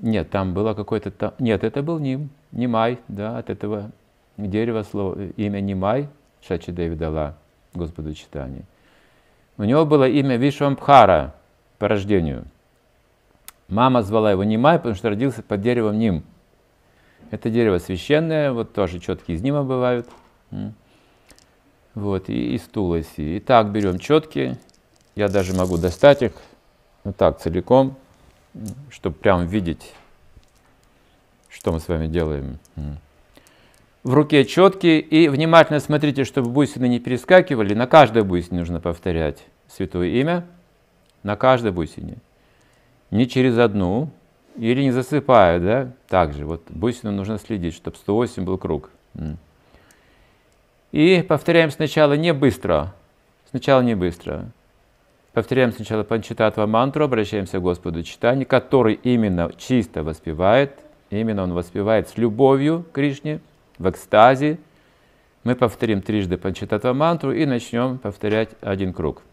нет, 0.01 0.31
там 0.31 0.53
было 0.53 0.73
какое-то... 0.73 1.35
Нет, 1.37 1.63
это 1.63 1.83
был 1.83 1.99
ним. 1.99 2.29
Нимай, 2.51 2.97
да, 3.07 3.37
от 3.37 3.51
этого 3.51 3.91
дерева 4.37 4.81
слово, 4.83 5.27
имя 5.37 5.59
Нимай 5.59 6.09
Шачи 6.47 6.71
Деви 6.71 6.95
дала 6.95 7.35
Господу 7.73 8.13
читание. 8.13 8.63
У 9.57 9.63
него 9.63 9.85
было 9.85 10.07
имя 10.07 10.37
Вишвамбхара 10.37 11.35
по 11.77 11.87
рождению. 11.87 12.45
Мама 13.67 14.01
звала 14.01 14.31
его 14.31 14.43
Нимай, 14.43 14.77
потому 14.77 14.95
что 14.95 15.09
родился 15.09 15.43
под 15.43 15.61
деревом 15.61 15.97
Ним. 15.97 16.23
Это 17.29 17.49
дерево 17.49 17.77
священное, 17.77 18.51
вот 18.51 18.73
тоже 18.73 18.99
четкие 18.99 19.37
из 19.37 19.41
нима 19.41 19.63
бывают. 19.63 20.09
Вот, 21.93 22.29
и 22.29 22.55
из 22.55 22.63
туласи. 22.63 23.37
Итак, 23.37 23.71
берем 23.71 23.99
четки 23.99 24.57
Я 25.15 25.27
даже 25.27 25.53
могу 25.53 25.77
достать 25.77 26.21
их 26.21 26.33
вот 27.03 27.15
так 27.15 27.39
целиком, 27.39 27.95
чтобы 28.89 29.15
прям 29.15 29.45
видеть, 29.45 29.93
что 31.49 31.71
мы 31.71 31.79
с 31.79 31.87
вами 31.87 32.07
делаем. 32.07 32.59
В 34.03 34.15
руке 34.15 34.45
четкие 34.45 34.99
и 34.99 35.27
внимательно 35.27 35.79
смотрите, 35.79 36.23
чтобы 36.23 36.49
бусины 36.49 36.87
не 36.87 36.99
перескакивали. 36.99 37.75
На 37.75 37.85
каждой 37.85 38.23
бусине 38.23 38.59
нужно 38.59 38.79
повторять 38.79 39.45
святое 39.67 40.07
имя. 40.07 40.45
На 41.21 41.35
каждой 41.35 41.71
бусине. 41.71 42.17
Не 43.11 43.27
через 43.27 43.59
одну. 43.59 44.09
Или 44.57 44.81
не 44.81 44.91
засыпая, 44.91 45.59
да? 45.59 45.91
Также 46.09 46.45
вот 46.45 46.63
бусину 46.69 47.11
нужно 47.11 47.37
следить, 47.37 47.75
чтобы 47.75 47.95
108 47.95 48.43
был 48.43 48.57
круг. 48.57 48.89
И 50.91 51.23
повторяем 51.27 51.69
сначала 51.69 52.13
не 52.13 52.33
быстро. 52.33 52.93
Сначала 53.51 53.81
не 53.81 53.95
быстро. 53.95 54.51
Повторяем 55.33 55.71
сначала 55.71 56.03
Панчитатва 56.03 56.65
мантру, 56.65 57.05
обращаемся 57.05 57.59
к 57.59 57.61
Господу 57.61 58.03
читания, 58.03 58.45
который 58.45 58.95
именно 58.95 59.51
чисто 59.57 60.03
воспевает, 60.03 60.79
именно 61.09 61.43
он 61.43 61.53
воспевает 61.53 62.09
с 62.09 62.17
любовью 62.17 62.83
к 62.83 62.95
Кришне, 62.95 63.39
в 63.81 63.89
экстазе. 63.89 64.59
Мы 65.43 65.55
повторим 65.55 66.01
трижды 66.01 66.37
Панчитатва 66.37 66.93
мантру 66.93 67.33
и 67.33 67.45
начнем 67.45 67.97
повторять 67.97 68.51
один 68.61 68.93
круг. 68.93 69.23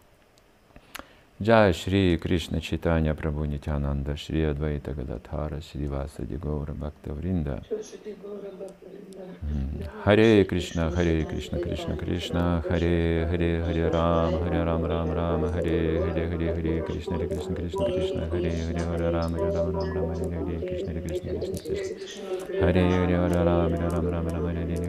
Джай 1.41 1.71
Шри 1.73 2.17
Кришна 2.17 2.59
Читания 2.59 3.13
Прабhu 3.13 3.47
Нитянанда 3.47 4.17
Шри 4.17 4.43
Адвайта 4.43 4.91
Гададхара 4.93 5.61
Шри 5.61 5.87
Васади 5.87 6.35
Гаура 6.35 6.73
Бхакта 6.73 7.13
Вринда 7.13 7.61
Харе 10.03 10.43
Кришна 10.43 10.91
Харе 10.91 11.23
Кришна 11.23 11.59
Кришна 11.59 11.95
Кришна 11.95 12.61
Харе 12.67 13.25
Харе 13.29 13.63
Харе 13.63 13.89
Рам 13.89 14.33
Харе 14.43 14.63
Рам 14.63 14.83
Рам 14.83 15.11
Рам 15.13 15.49
Харе 15.53 16.01
Харе 16.01 16.27
Харе 16.29 16.53
Харе 16.55 16.81
Кришна 16.81 17.17
Харе 17.17 17.27
Кришна 17.29 17.55
Кришна 17.55 17.85
Кришна 17.85 18.29
Харе 18.29 18.51
Харе 18.51 18.79
Харе 18.79 19.09
Рам 19.09 19.33
Харе 19.33 19.51
Рам 19.55 19.71
Рам 19.71 19.91
Рам 19.95 20.15
Харе 20.15 20.39
Харе 20.43 20.59
Кришна 20.67 20.87
Харе 20.87 21.01
Кришна 21.01 21.29
Кришна 21.31 21.57
Кришна 21.63 22.59
Харе 22.59 22.83
Харе 22.91 23.15
Харе 23.15 23.43
Рам 23.45 23.71
Харе 23.71 23.87
Рам 23.87 24.07
Рам 24.09 24.27
Рам 24.27 24.43
Харе 24.45 24.75
Харе 24.75 24.88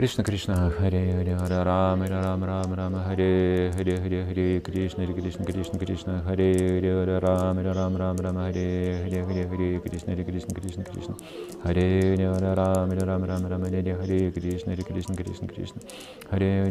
Krishna 0.00 0.24
Krishna 0.24 0.54
Hare 0.78 1.12
Hare 1.12 1.36
Hare 1.36 1.62
Ram 1.62 2.00
Hare 2.00 2.22
Ram 2.22 2.42
Ram 2.42 2.72
Ram 2.72 2.94
Hare 3.04 3.70
Hare 3.70 4.00
Hare 4.00 4.24
Hare 4.24 4.60
Krishna 4.62 5.04
Hare 5.04 5.12
Krishna 5.12 5.44
Krishna 5.44 5.76
Krishna 5.76 6.22
Hare 6.24 6.54
Hare 6.56 7.04
Hare 7.04 7.20
Ram 7.20 7.56
Hare 7.58 7.74
Ram 7.74 7.96
Ram 7.98 8.16
Ram 8.16 8.36
Hare 8.36 9.02
Hare 9.02 9.80
Krishna 9.82 10.14
Hare 10.14 10.24
Krishna 10.24 10.54
Krishna 10.54 10.84
Krishna 10.84 11.16
Hare 11.64 12.16
Hare 12.16 12.32
Hare 12.32 12.54
Ram 12.56 12.88
Hare 12.88 13.04
Ram 13.04 13.24
Ram 13.26 13.44
Ram 13.44 13.62
Hare 13.62 13.76
Hare 13.76 13.90
Hare 13.92 14.00
Hare 14.00 14.32
Krishna 14.32 14.72
Hare 14.72 14.82
Krishna 14.82 15.14
Krishna 15.14 15.46
Krishna 15.46 15.80
Hare 16.30 16.70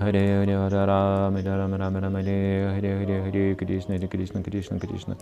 Hare 0.00 0.12
Hare 0.12 0.54
Hare 0.54 0.86
Ram 0.86 1.34
Ram 1.34 1.74
Ram 1.74 1.96
Ram 1.98 2.14
Hare 2.14 2.70
Hare 2.72 2.98
Hare 2.98 3.22
Hare 3.24 3.54
Krishna 3.56 3.96
Hare 3.96 4.06
Krishna 4.06 4.40
Krishna 4.40 4.78
Krishna 4.78 5.16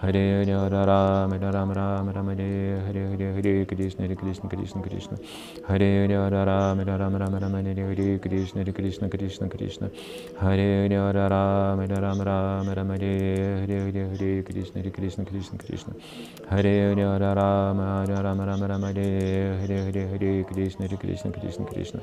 Hare 0.00 0.44
Hare 0.44 0.54
Hare 0.54 0.86
Ram 0.86 1.32
Ram 1.32 1.72
Ram 1.72 2.12
Ram 2.12 2.28
Hare 2.28 2.80
Hare 2.86 3.08
Hare 3.10 3.34
Hare 3.34 3.66
Krishna 3.66 4.06
Hare 4.06 4.14
Krishna 4.14 4.48
Krishna 4.48 4.82
Krishna 4.82 5.18
Hare 5.66 6.06
Hare 6.06 6.14
Hare 6.14 6.44
Ram 6.46 6.78
Ram 6.78 7.16
Ram 7.16 7.38
Ram 7.40 7.54
Hare 7.54 7.74
Hare 7.74 8.18
Krishna 8.20 8.62
Hare 8.62 8.72
Krishna 8.72 9.08
Krishna 9.08 9.48
Krishna 9.48 9.90
Hare 10.38 10.86
Hare 10.86 10.96
Hare 10.96 11.28
Ram 11.28 11.80
Ram 11.80 12.22
Ram 12.22 12.68
Ram 12.68 12.88
Hare 12.88 13.66
Hare 13.66 13.80
Hare 13.82 14.08
Hare 14.14 14.42
Krishna 14.44 14.80
Hare 14.80 14.90
Krishna 14.92 15.24
Krishna 15.24 15.58
Krishna 15.58 15.92
Hare 16.48 16.94
Hare 16.94 17.02
Hare 17.02 17.34
Ram 17.34 17.78
Ram 18.06 18.38
Ram 18.38 18.62
Ram 18.62 18.82
Hare 18.82 19.58
Hare 19.58 19.78
Hare 19.90 20.06
Hare 20.06 20.44
Krishna 20.44 20.86
Hare 20.86 20.96
Krishna 20.98 21.32
Krishna 21.32 21.64
Krishna 21.66 22.00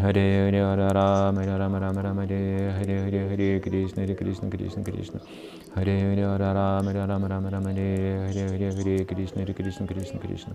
Hare 0.00 0.14
Hare 0.14 0.60
Hare 0.62 0.92
Ram 0.92 1.36
Hare 1.38 1.58
Ram 1.58 1.74
Ram 1.76 1.98
Ram 1.98 2.18
Hare 2.18 2.70
Hare 2.78 3.02
Hare 3.02 3.28
Hare 3.30 3.58
Krishna 3.58 4.04
Hare 4.04 4.14
Krishna 4.14 4.48
Krishna 4.48 4.82
Krishna 4.84 5.20
Hare 5.74 5.98
Hare 5.98 6.22
Hare 6.22 6.54
Ram 6.54 6.86
Hare 6.86 7.04
Ram 7.04 7.26
Ram 7.26 7.48
Ram 7.48 7.64
Hare 7.64 8.30
Hare 8.30 8.46
Hare 8.46 8.70
Hare 8.78 9.04
Krishna 9.04 9.42
Hare 9.42 9.52
Krishna 9.52 9.86
Krishna 9.88 10.18
Krishna 10.20 10.54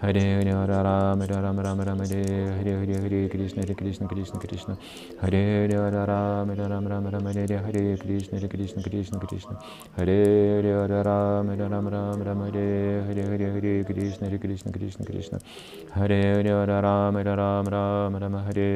Hare 0.00 0.22
Hare 0.22 0.52
Hare 0.54 0.82
Ram 0.84 1.18
Hare 1.18 1.42
Ram 1.42 1.58
Ram 1.58 1.80
Ram 1.80 1.98
Hare 1.98 2.22
Hare 2.62 2.78
Hare 2.78 3.00
Hare 3.02 3.28
Krishna 3.28 3.62
Hare 3.66 3.74
Krishna 3.74 4.06
Krishna 4.06 4.38
Krishna 4.38 4.78
Hare 5.20 5.66
Hare 5.66 5.82
Hare 5.82 6.06
Ram 6.06 6.48
Hare 6.48 6.68
Ram 6.68 6.86
Ram 6.86 7.08
Ram 7.10 7.26
Hare 7.26 7.58
Hare 7.66 7.96
Krishna 7.96 8.38
Hare 8.38 8.48
Krishna 8.48 8.82
Krishna 8.82 9.18
Krishna 9.18 9.58
Hare 9.96 10.62
Hare 10.62 10.78
Hare 10.78 11.02
Ram 11.02 11.48
Hare 11.48 11.68
Ram 11.74 11.88
Ram 11.88 12.22
Ram 12.22 12.40
Hare 12.40 13.02
Hare 13.02 13.22
Hare 13.34 13.50
Hare 13.50 13.82
Krishna 13.82 14.28
Hare 14.28 14.38
Krishna 14.38 14.70
Krishna 14.70 15.04
Krishna 15.04 15.38
Hare 15.90 16.22
Hare 16.38 16.54
Hare 16.54 16.80
Ram 16.86 17.14
Hare 17.16 17.34
Ram 17.34 17.66
Ram 17.66 18.16
Ram 18.16 18.34
Hare 18.46 18.75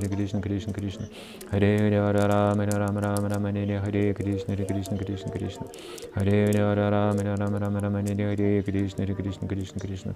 Hare 0.01 0.09
Krishna 0.09 0.39
Krishna 0.41 0.73
Krishna 0.73 1.07
Hare 1.51 1.77
Hare 1.77 1.91
Hare 1.91 2.27
Rama 2.27 2.65
Rama 2.65 2.99
Rama 2.99 3.27
Rama 3.29 3.51
Hare 3.51 3.79
Hare 3.79 3.91
Hare 3.91 4.13
Krishna 4.15 4.55
Krishna 4.55 4.97
Krishna 4.97 5.67
Hare 6.15 6.45
Hare 6.47 6.57
Hare 6.57 6.89
Rama 6.89 7.21
Hare 7.21 7.37
Hare 7.37 8.33
Hare 8.33 8.63
Krishna 8.63 9.05
Krishna 9.05 9.47
Krishna 9.77 10.13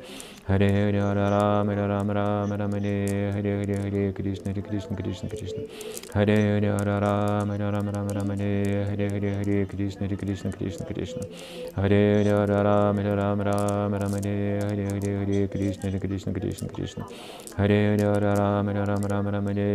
Hare 0.48 0.70
Hare 0.72 1.00
Hare 1.00 1.30
Rama 1.30 1.76
Rama 1.76 2.58
Rama 2.58 2.80
Hare 2.80 3.32
Hare 3.32 3.54
Hare 3.62 4.14
Krishna 4.14 4.54
Hare 4.54 4.62
Krishna 4.64 4.96
Krishna 4.96 5.30
Krishna 5.30 5.62
Hare 6.16 6.36
Hare 6.36 6.66
Hare 6.66 7.00
Rama 7.00 7.58
Rama 7.58 7.92
Rama 7.92 8.36
Hare 8.36 8.86
Hare 8.90 9.10
Hare 9.10 9.34
Hare 9.38 9.66
Krishna 9.68 10.08
Hare 10.08 10.18
Krishna 10.18 10.52
Krishna 10.52 10.86
Krishna 10.86 11.22
Hare 11.76 12.24
Hare 12.24 12.34
Hare 12.34 12.64
Rama 12.64 13.04
Rama 13.04 13.98
Rama 14.00 14.18
Hare 14.18 14.60
Hare 14.66 14.86
Hare 14.90 15.14
Hare 15.22 15.48
Krishna 15.48 15.90
Hare 15.92 16.00
Krishna 16.00 16.34
Krishna 16.34 16.68
Krishna 16.70 17.06
Hare 17.58 17.98
Hare 17.98 18.14
Hare 18.14 18.36
Rama 18.36 18.74
Hare 18.74 19.75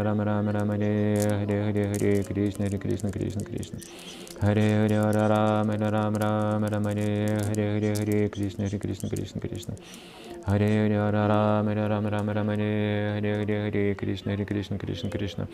Rama 0.00 0.24
Rama 0.24 0.52
Rama 0.52 0.72
Hare 0.74 1.28
Hare 1.28 1.62
Hare 1.64 1.86
Hare 1.92 2.22
Krishna 2.24 2.64
Hare 2.64 2.78
Krishna 2.78 3.10
Krishna 3.10 3.42
Krishna 3.44 3.78
Hare 4.40 4.56
Hare 4.56 4.96
Hare 4.96 5.28
Rama 5.28 5.76
Rama 5.76 6.18
Rama 6.18 6.68
Rama 6.68 6.88
Hare 6.88 7.36
Hare 7.44 7.78
Hare 7.78 7.94
Hare 7.96 8.28
Krishna 8.30 8.64
Hare 8.66 8.78
Krishna 8.78 9.08
Krishna 9.10 9.40
Krishna 9.40 9.74
Hare 10.46 10.68
Hare 10.68 10.94
Hare 10.94 11.28
Rama 11.28 11.74
Rama 11.74 12.10
Rama 12.10 12.32
Rama 12.32 12.52
Hare 12.56 13.20
Hare 13.20 13.44
Hare 13.44 13.70
Hare 13.70 13.94
Krishna 13.94 14.32
Hare 14.32 14.44
Krishna 14.46 14.78
Krishna 14.78 15.10
Krishna 15.10 15.48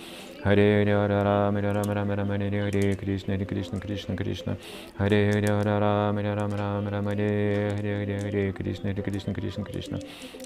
Hare 0.45 0.85
Hare 0.85 0.95
Hare 0.95 1.25
Rama 1.25 1.61
Rama 1.61 1.95
Rama 1.95 2.15
Rama 2.15 2.39
Hare 2.39 2.71
Hare 2.71 2.95
Krishna 2.95 3.35
Hare 3.35 3.45
Krishna 3.47 3.81
Krishna 3.81 4.15
Krishna 4.15 4.57
Hare 4.99 5.33
Hare 5.33 5.43
Hare 5.43 5.81
Rama 5.81 6.23
Rama 6.23 6.57
Rama 6.57 6.91
Rama 6.91 7.11
Hare 7.11 7.75
Hare 7.75 8.07
Hare 8.07 8.21
Hare 8.31 8.53
Krishna 8.53 8.93
Hare 8.93 9.03
Krishna 9.03 9.35
Krishna 9.35 9.65
Krishna 9.65 9.99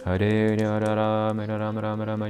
Hare 0.06 0.56
Hare 0.56 0.64
Hare 0.64 0.96
Rama 0.96 1.46
Rama 1.46 1.80
Rama 1.80 2.04
Rama 2.06 2.29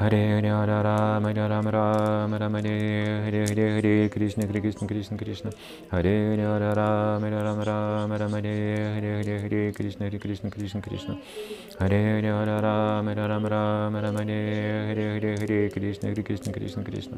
Hare 0.00 0.20
ഹര 0.34 0.70
രാമ 0.86 1.30
രാമ 1.38 1.66
രാമ 1.74 2.36
രാമ 2.42 2.54
ഹരേ 2.56 2.72
Hare 3.24 3.40
Hare 3.48 3.64
Hare 3.74 3.92
കൃഷ്ണ 4.14 4.40
Hare 4.48 4.60
കൃഷ്ണ 4.64 4.86
കൃഷ്ണ 4.90 5.14
കൃഷ്ണ 5.22 5.48
Hare 5.92 6.14
ഹര 6.40 6.62
രാമ 6.78 7.24
രാമ 7.34 7.58
രാമ 7.68 8.16
രാമ 8.22 8.34
ഹരേ 8.36 8.54
Hare 8.94 9.10
Hare 9.18 9.34
Hare 9.42 9.60
കൃഷ്ണ 9.78 10.00
Hare 10.06 10.18
കൃഷ്ണ 10.24 10.48
കൃഷ്ണ 10.54 10.80
കൃഷ്ണ 10.86 11.10
Hare 11.80 12.00
ഹര 12.38 12.50
രാമ 12.66 13.14
രാമ 13.20 13.44
രാമ 13.54 13.94
രാമ 13.96 14.16
ഹരേ 14.20 14.38
Hare 14.88 15.06
Hare 15.12 15.32
Hare 15.42 15.60
കൃഷ്ണ 15.74 16.04
Hare 16.10 16.24
കൃഷ്ണ 16.30 16.50
കൃഷ്ണ 16.56 16.82
കൃഷ്ണ 16.88 17.12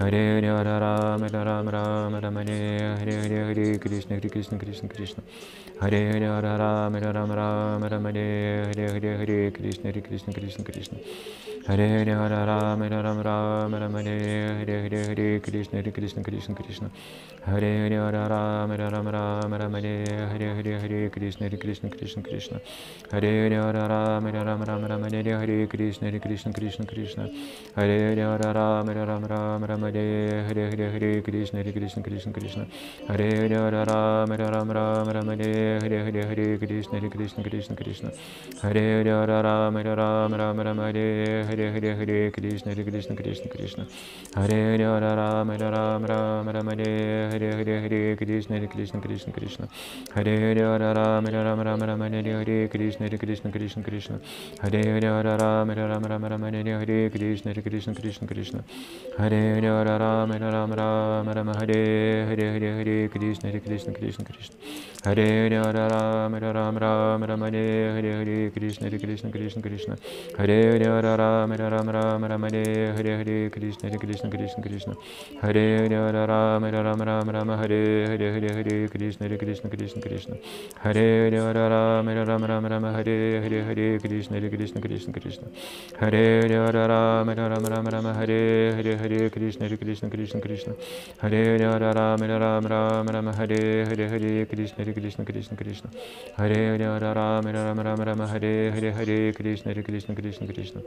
Hare 0.00 0.22
ഹര 0.48 0.68
രാമ 0.84 1.22
രാമ 1.36 1.68
രാമ 1.76 2.16
രാമ 2.24 2.38
ഹരേ 2.40 2.58
Hare 3.00 3.16
Hare 3.24 3.40
Hare 3.50 3.66
കൃഷ്ണ 3.84 4.10
Hare 4.18 4.30
കൃഷ്ണ 4.36 4.56
കൃഷ്ണ 4.64 4.86
കൃഷ്ണ 4.94 5.18
Hare 5.82 6.02
ഹര 6.12 6.46
രാമ 6.62 6.94
രാമ 7.06 7.30
രാമ 7.40 7.84
രാമ 7.86 8.06
ഹരേ 8.08 8.26
Hare 8.68 8.86
Hare 8.94 9.12
Hare 9.20 9.38
കൃഷ്ണ 9.58 9.84
Hare 9.90 10.02
കൃഷ്ണ 10.08 10.28
കൃഷ്ണ 10.38 10.62
കൃഷ്ണ 10.70 10.94
Hare 11.68 11.86
Rama 12.06 12.86
Hare 12.86 14.56
Hare 14.56 14.72
Hare 14.82 14.98
Hare 15.06 15.40
Krishna 15.40 15.80
Hare 15.80 15.90
Krishna 15.90 16.20
Krishna 16.22 16.54
Krishna 16.54 17.44
Hare 17.44 17.82
Hare 17.82 17.96
Hare 39.18 39.42
Rama 39.42 39.82
Rama 39.82 40.36
Rama 40.36 40.62
Rama 40.62 40.82
Hare 40.82 41.44
Hare 41.44 41.72
Hare 41.72 41.95
Hare 41.96 42.30
Krishna 42.30 42.72
Hare 42.74 42.84
Krishna 42.84 43.14
Krishna 43.16 43.48
Krishna 43.48 43.86
Hare 44.34 44.50
Hare 44.50 44.78
Hare 44.78 45.16
Rama 45.16 45.56
Rama 45.56 46.06
Rama 46.06 46.52
Rama 46.52 46.70
Hare 46.76 47.30
Hare 47.30 47.52
Hare 47.52 47.80
Hare 47.82 48.16
Krishna 48.16 48.56
Hare 48.56 48.68
Krishna 48.68 49.00
Krishna 49.00 49.32
Krishna 49.32 49.68
Hare 50.14 50.38
Hare 50.38 50.64
Hare 50.64 50.94
Rama 50.94 51.30
Rama 51.30 51.64
Rama 51.64 51.86
Rama 51.86 52.08
Hare 52.08 52.22
Hare 52.22 52.68
Krishna 52.68 53.08
Hare 53.08 53.18
Krishna 53.18 53.50
Krishna 53.50 53.82
Krishna 53.82 54.20
Hare 54.62 54.82
Hare 54.84 55.00
Hare 55.02 55.36
Rama 55.38 55.74
Rama 55.74 56.08
Rama 56.08 56.28
Rama 56.28 56.50
Hare 56.50 56.78
Hare 56.78 57.10
Krishna 57.10 57.52
Hare 57.52 57.62
Krishna 57.62 57.94
Krishna 57.94 58.26
Krishna 58.26 58.64
Hare 59.18 59.60
Hare 59.60 59.62
Hare 59.62 59.98
Rama 59.98 60.38
Rama 60.38 60.74
Rama 60.76 61.32
Rama 61.34 61.52
Hare 61.58 62.26
Hare 62.28 62.52
Hare 62.52 62.74
Hare 62.78 63.08
Krishna 63.08 63.50
Hare 63.50 63.60
Krishna 63.60 63.92
Krishna 63.92 64.24
Krishna 64.24 64.56
Hare 65.04 65.48
Hare 65.48 65.62
Hare 65.62 65.88
Rama 65.88 66.38
Rama 66.40 66.78
Rama 66.78 67.26
Rama 67.26 67.46
Hare 67.46 67.92
Hare 67.96 68.12
Hare 68.20 68.50
Krishna 68.50 68.88
Hare 68.88 68.98
Krishna 68.98 69.30
Krishna 69.30 69.62
Krishna 69.62 69.96
Hare 70.38 70.72
Hare 70.72 70.84
Hare 70.84 71.16
Rama 71.16 71.56
Hare 71.56 71.70
Hare 71.70 71.85
Hare 71.92 73.50
Krishna 73.50 73.88
Hare 73.88 73.98
Krishna 73.98 74.30
Krishna 74.30 74.62
Krishna 74.62 74.94
Hare 75.42 75.88
Hare 75.88 75.88
Hare 75.88 76.26
Rama 76.26 76.70
Rama 76.70 77.04
Rama 77.04 77.32
Rama 77.32 77.56
Hare 77.56 78.06
Hare 78.06 78.32
Hare 78.32 78.52
Hare 78.54 78.88
Krishna 78.88 79.26
Hare 79.26 79.36
Krishna 79.38 79.70
Krishna 79.70 80.00
Krishna 80.00 80.36
Hare 80.82 81.30
Hare 81.30 81.40
Hare 81.40 81.68
Rama 81.68 82.14
Rama 82.14 82.46
Rama 82.46 82.68
Rama 82.68 82.92
Hare 82.92 83.40
Hare 83.42 83.64
Hare 83.64 83.98
Krishna 84.00 84.38
Hare 84.38 84.48
Krishna 84.50 84.80
Krishna 84.80 85.12
Krishna 85.12 85.48
Hare 86.00 86.42
Hare 86.42 86.66
Hare 86.66 86.88
Rama 86.88 87.34
Rama 87.34 87.68
Rama 87.68 87.90
Rama 87.90 88.14
Hare 88.14 88.74
Hare 88.74 88.96
Hare 88.98 89.30
Krishna 89.30 89.68
Hare 89.68 89.76
Krishna 89.76 90.10
Krishna 90.10 90.40
Krishna 90.40 90.74
Hare 91.20 91.58
Hare 91.58 91.70
Hare 91.70 91.94
Rama 91.94 92.26
Rama 92.26 92.68
Rama 92.68 93.12
Rama 93.12 93.32
Hare 93.32 93.84
Hare 93.86 94.08
Hare 94.08 94.46
Krishna 94.46 94.84
Hare 94.84 94.92
Krishna 94.92 95.24
Krishna 95.24 95.56
Krishna 95.56 95.90
Hare 96.36 96.78
Hare 96.78 96.86
Hare 96.86 97.14
Rama 97.14 97.52
Rama 97.52 97.82
Rama 97.82 98.04
Rama 98.04 98.26
Hare 98.26 98.70
Hare 98.72 98.92
Hare 98.92 99.32
Krishna 99.32 99.72
Hare 99.72 99.82
Krishna 99.82 100.14
Krishna 100.14 100.46
Krishna 100.46 100.82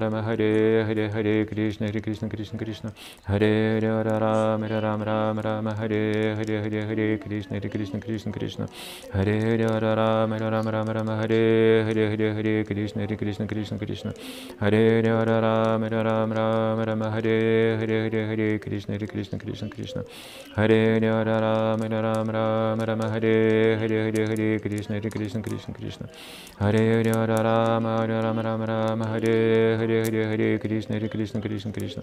Rama 0.00 0.22
Hare 0.22 0.86
Hare 0.86 1.10
Hare 1.12 1.44
Krishna 1.44 1.86
Hare 1.86 2.00
Krishna 2.00 2.26
Krishna 2.26 2.56
Krishna 2.58 2.92
Hare 3.28 3.80
Hare 3.82 4.18
Rama 4.18 4.66
Rama 4.66 5.04
Rama 5.04 5.42
Rama 5.42 5.74
Hare 5.76 6.34
Hare 6.36 6.62
Hare 6.62 6.86
Hare 6.88 7.18
Krishna 7.18 7.60
Hare 7.60 7.68
Krishna 7.68 8.00
Krishna 8.00 8.32
Krishna 8.32 8.66
Hare 9.12 9.58
Hare 9.58 9.94
Rama 9.94 10.38
Rama 10.38 10.70
Rama 10.70 10.92
Rama 10.94 11.16
Hare 11.20 11.84
Hare 11.84 12.08
Hare 12.08 12.32
Hare 12.32 12.64
Krishna 12.64 13.02
Hare 13.02 13.14
Krishna 13.14 13.46
Krishna 13.46 13.76
Krishna 13.76 14.14
Hare 14.58 15.02
Hare 15.02 15.40
Rama 15.42 15.88
Rama 15.90 16.34
Rama 16.34 16.84
Rama 16.86 17.10
Hare 17.10 17.76
Hare 17.76 18.08
Hare 18.08 18.26
Hare 18.26 18.58
Krishna 18.58 18.94
Hare 18.96 19.06
Krishna 19.06 19.38
Krishna 19.38 19.68
Krishna 19.68 20.02
Hare 20.56 20.98
Hare 20.98 21.24
Rama 21.26 21.88
Rama 21.90 22.32
Rama 22.32 22.84
Rama 22.86 23.10
Hare 23.10 23.76
Hare 23.76 24.08
Hare 24.08 24.26
Hare 24.32 24.60
Krishna 24.60 24.94
Hare 24.96 25.10
Krishna 25.10 25.42
Krishna 25.42 25.74
Krishna 25.74 26.08
Hare 26.58 27.04
Hare 27.04 27.26
Rama 27.26 27.65
Rama 27.66 28.06
Rama 28.06 28.42
Rama 28.42 28.64
Rama 28.64 29.06
Hare 29.06 29.76
Hare 29.76 30.04
Hare 30.04 30.24
Hare 30.30 30.58
Krishna 30.58 30.94
Hare 30.98 31.08
Krishna 31.08 31.40
Krishna 31.40 31.72
Krishna 31.72 32.02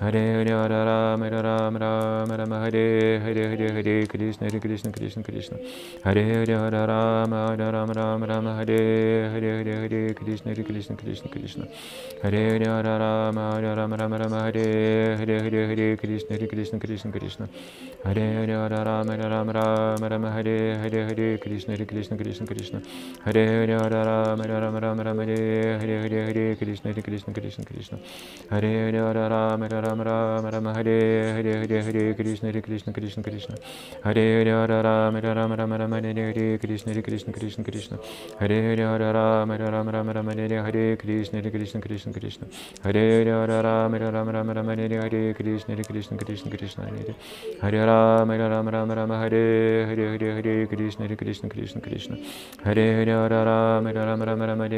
Hare 0.00 0.12
Hare 0.12 0.48
Hare 0.48 0.86
Rama 0.86 1.28
Rama 1.30 1.78
Rama 1.78 2.36
Rama 2.36 2.58
Hare 2.62 3.20
Hare 3.22 3.44
Hare 3.48 3.70
Hare 3.76 4.06
Krishna 4.08 4.48
Hare 4.48 4.58
Krishna 4.58 4.90
Krishna 4.90 5.22
Krishna 5.22 5.56
Hare 6.04 6.22
Hare 6.30 6.56
Hare 6.62 6.86
Rama 6.88 7.56
Rama 7.56 7.92
Rama 7.94 8.26
Rama 8.26 8.56
Hare 8.56 9.30
Hare 9.30 9.50
Hare 9.58 9.76
Hare 9.82 10.14
Krishna 10.14 10.52
Hare 10.52 10.64
Krishna 10.64 10.96
Krishna 10.96 11.28
Krishna 11.30 11.68
Hare 12.24 12.42
Hare 12.50 12.66
Hare 12.66 12.98
Rama 12.98 13.60
Rama 13.62 13.96
Rama 13.96 14.18
Rama 14.18 14.40
Hare 14.46 15.16
Hare 15.16 15.38
Hare 15.44 15.66
Hare 15.70 15.96
Krishna 15.96 16.36
Hare 16.36 16.48
Krishna 16.48 16.78
Krishna 16.80 17.12
Krishna 17.12 17.48
Hare 18.04 18.26
Hare 18.34 18.56
Hare 18.62 18.84
Rama 18.84 19.16
Rama 19.16 19.52
Rama 19.52 20.08
Rama 20.08 20.30
Hare 20.32 20.76
Hare 20.82 21.00
Hare 21.06 21.38
Krishna 21.38 21.76
Hare 21.76 21.86
Krishna 21.86 22.16
Krishna 22.16 22.46
Krishna 22.46 22.82
Hare 23.24 23.46
Hare 23.46 23.78
Hare 23.78 24.04
Rama 24.04 24.42
Rama 24.42 24.58
Рама 24.58 24.80
Рама 24.80 24.87
Харе 24.96 25.78
Харе 25.80 26.00
Харе 26.02 26.26
Харе 26.26 26.56
Кришна 26.56 26.90
Харе 26.90 27.02
Кришна 27.02 27.32
Кришна 27.34 27.64
Кришна 27.64 27.98
Харе 28.48 28.90
Харе 28.90 29.00
Харе 29.00 29.28
Рама 29.28 29.68
Рама 29.68 30.04
Рама 30.04 30.50
Рама 30.50 30.74
Харе 30.74 31.32
Харе 31.34 31.52
Харе 31.62 31.82
Харе 31.82 32.14
Кришна 32.14 32.48
Харе 32.48 32.62
Кришна 32.62 32.92
Кришна 32.92 33.22
Кришна 33.22 33.54
Харе 34.02 34.44
Харе 34.44 34.52
Харе 34.52 34.82
Рама 34.82 35.20
Рама 35.20 35.56
Рама 35.56 35.78
Рама 35.78 35.96
Харе 35.96 36.32
Харе 36.32 36.58
Кришна 36.58 36.92
Харе 36.92 37.02
Кришна 37.02 37.32
Кришна 37.32 37.64
Кришна 37.64 37.98
Харе 38.38 38.62
Харе 38.62 38.84
Харе 38.84 39.12
Рама 39.12 39.58
Рама 39.58 39.92
Рама 39.92 40.14
Рама 40.14 40.32
Харе 40.32 40.62
Харе 40.62 40.96
Кришна 40.96 41.40
Харе 41.40 41.50
Кришна 41.50 41.80
Кришна 41.80 42.12
Кришна 42.12 42.46
Харе 42.82 43.24
Харе 43.24 43.32
Харе 43.32 43.62
Рама 43.62 43.98
Рама 43.98 44.32
Рама 44.32 44.54
Рама 44.54 44.74
Харе 44.76 45.00
Харе 45.00 45.34
Кришна 45.34 45.74
Харе 45.74 45.84
Кришна 45.84 46.18
Кришна 46.18 46.50
Кришна 46.50 46.84
Харе 46.84 47.14
Харе 47.60 47.84
Рама 47.86 48.38
Рама 48.38 48.70
Рама 48.70 48.94
Рама 48.94 49.14
Харе 49.20 49.86
Харе 49.88 50.06
Харе 50.18 50.28
Харе 50.34 50.66
Кришна 50.66 51.04
Харе 51.04 51.16
Кришна 51.16 51.48
Кришна 51.48 51.80
Кришна 51.80 52.16
Харе 52.64 52.86
Харе 52.96 53.14
Харе 53.14 53.44
Рама 53.44 53.92
Рама 53.92 54.24
Рама 54.26 54.46
Рама 54.46 54.64
Харе 54.64 54.77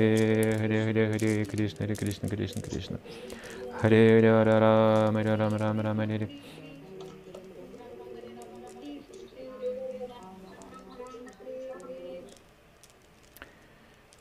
Харе 0.57 0.85
Харе 1.11 1.45
Кришна 1.45 1.77
Харе 1.79 1.95
Кришна 1.95 2.29
Кришна 2.29 2.61
Кришна. 2.61 2.99
Харе 3.79 4.21
Харе 4.21 4.31
Харе 4.31 4.59
Рама 4.59 5.23
Харе 5.23 5.35
Рама 5.35 5.57
Рама 5.57 5.83
Рама 5.83 6.05
Харе 6.05 6.29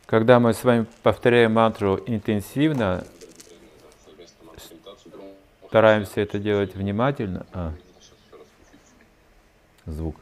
Когда 0.07 0.41
мы 0.41 0.55
с 0.55 0.65
вами 0.65 0.87
повторяем 1.05 1.53
мантру 1.53 2.03
интенсивно, 2.05 3.05
стараемся 5.69 6.21
это 6.21 6.41
делать 6.41 6.75
внимательно. 6.75 7.47
А, 7.53 7.73
звук. 9.87 10.17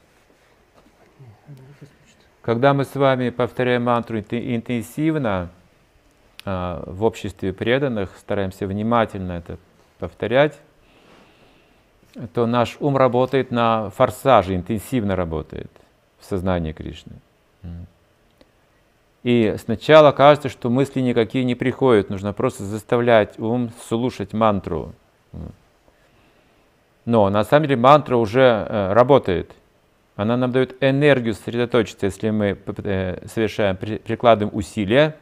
Когда 2.48 2.72
мы 2.72 2.87
с 2.87 2.94
вами 2.94 3.28
повторяем 3.28 3.82
мантру 3.82 4.20
интенсивно, 4.20 5.50
а, 6.46 6.82
в 6.87 7.04
обществе 7.04 7.52
преданных, 7.52 8.16
стараемся 8.16 8.66
внимательно 8.66 9.32
это 9.32 9.58
повторять, 9.98 10.58
то 12.32 12.46
наш 12.46 12.78
ум 12.80 12.96
работает 12.96 13.50
на 13.50 13.90
форсаже, 13.90 14.56
интенсивно 14.56 15.14
работает 15.14 15.70
в 16.18 16.24
сознании 16.24 16.72
Кришны. 16.72 17.16
И 19.24 19.54
сначала 19.58 20.12
кажется, 20.12 20.48
что 20.48 20.70
мысли 20.70 21.00
никакие 21.00 21.44
не 21.44 21.54
приходят, 21.54 22.08
нужно 22.08 22.32
просто 22.32 22.64
заставлять 22.64 23.38
ум 23.38 23.72
слушать 23.87 24.32
мантру. 24.32 24.94
Но 27.04 27.28
на 27.28 27.44
самом 27.44 27.66
деле 27.66 27.76
мантра 27.76 28.16
уже 28.16 28.40
э, 28.40 28.92
работает. 28.94 29.52
Она 30.18 30.37
нам 30.37 30.50
дает 30.50 30.74
энергию 30.81 31.33
сосредоточиться, 31.33 32.07
если 32.07 32.31
мы 32.31 32.59
э, 32.66 33.24
совершаем, 33.33 33.76
прикладываем 33.76 34.54
усилия. 34.54 35.14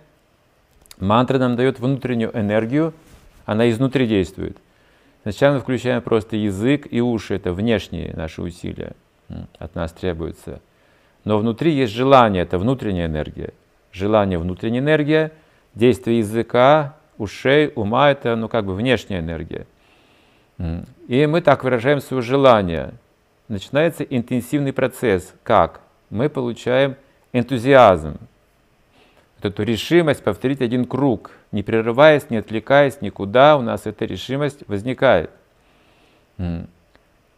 Мантра 0.99 1.39
нам 1.39 1.55
дает 1.55 1.79
внутреннюю 1.79 2.35
энергию, 2.35 2.95
она 3.45 3.69
изнутри 3.69 4.07
действует. 4.07 4.57
Сначала 5.21 5.57
мы 5.57 5.61
включаем 5.61 6.01
просто 6.01 6.37
язык 6.37 6.87
и 6.91 7.03
уши, 7.03 7.35
это 7.35 7.53
внешние 7.53 8.15
наши 8.17 8.41
усилия 8.41 8.93
от 9.59 9.75
нас 9.75 9.93
требуется. 9.93 10.63
Но 11.25 11.37
внутри 11.37 11.73
есть 11.73 11.93
желание, 11.93 12.45
это 12.45 12.57
внутренняя 12.57 13.07
энергия. 13.07 13.53
Желание, 13.93 14.39
внутренняя 14.39 14.81
энергия, 14.81 15.31
действие 15.75 16.21
языка, 16.21 16.97
ушей, 17.19 17.71
ума– 17.75 18.11
это 18.13 18.35
ну, 18.35 18.49
как 18.49 18.65
бы 18.65 18.75
внешняя 18.75 19.19
энергия. 19.19 19.67
И 21.07 21.27
мы 21.27 21.43
так 21.43 21.65
выражаем 21.65 22.01
свое 22.01 22.23
желание. 22.23 22.95
Начинается 23.49 24.03
интенсивный 24.03 24.73
процесс. 24.73 25.35
Как? 25.43 25.81
Мы 26.11 26.29
получаем 26.29 26.97
энтузиазм, 27.33 28.19
вот 29.37 29.53
эту 29.53 29.63
решимость 29.63 30.23
повторить 30.23 30.63
один 30.63 30.87
круг, 30.87 31.31
не 31.53 31.63
прерываясь, 31.63 32.31
не 32.31 32.39
отвлекаясь 32.39 33.01
никуда, 33.01 33.57
у 33.57 33.63
нас 33.63 33.87
эта 33.87 34.05
решимость 34.05 34.67
возникает. 34.67 35.31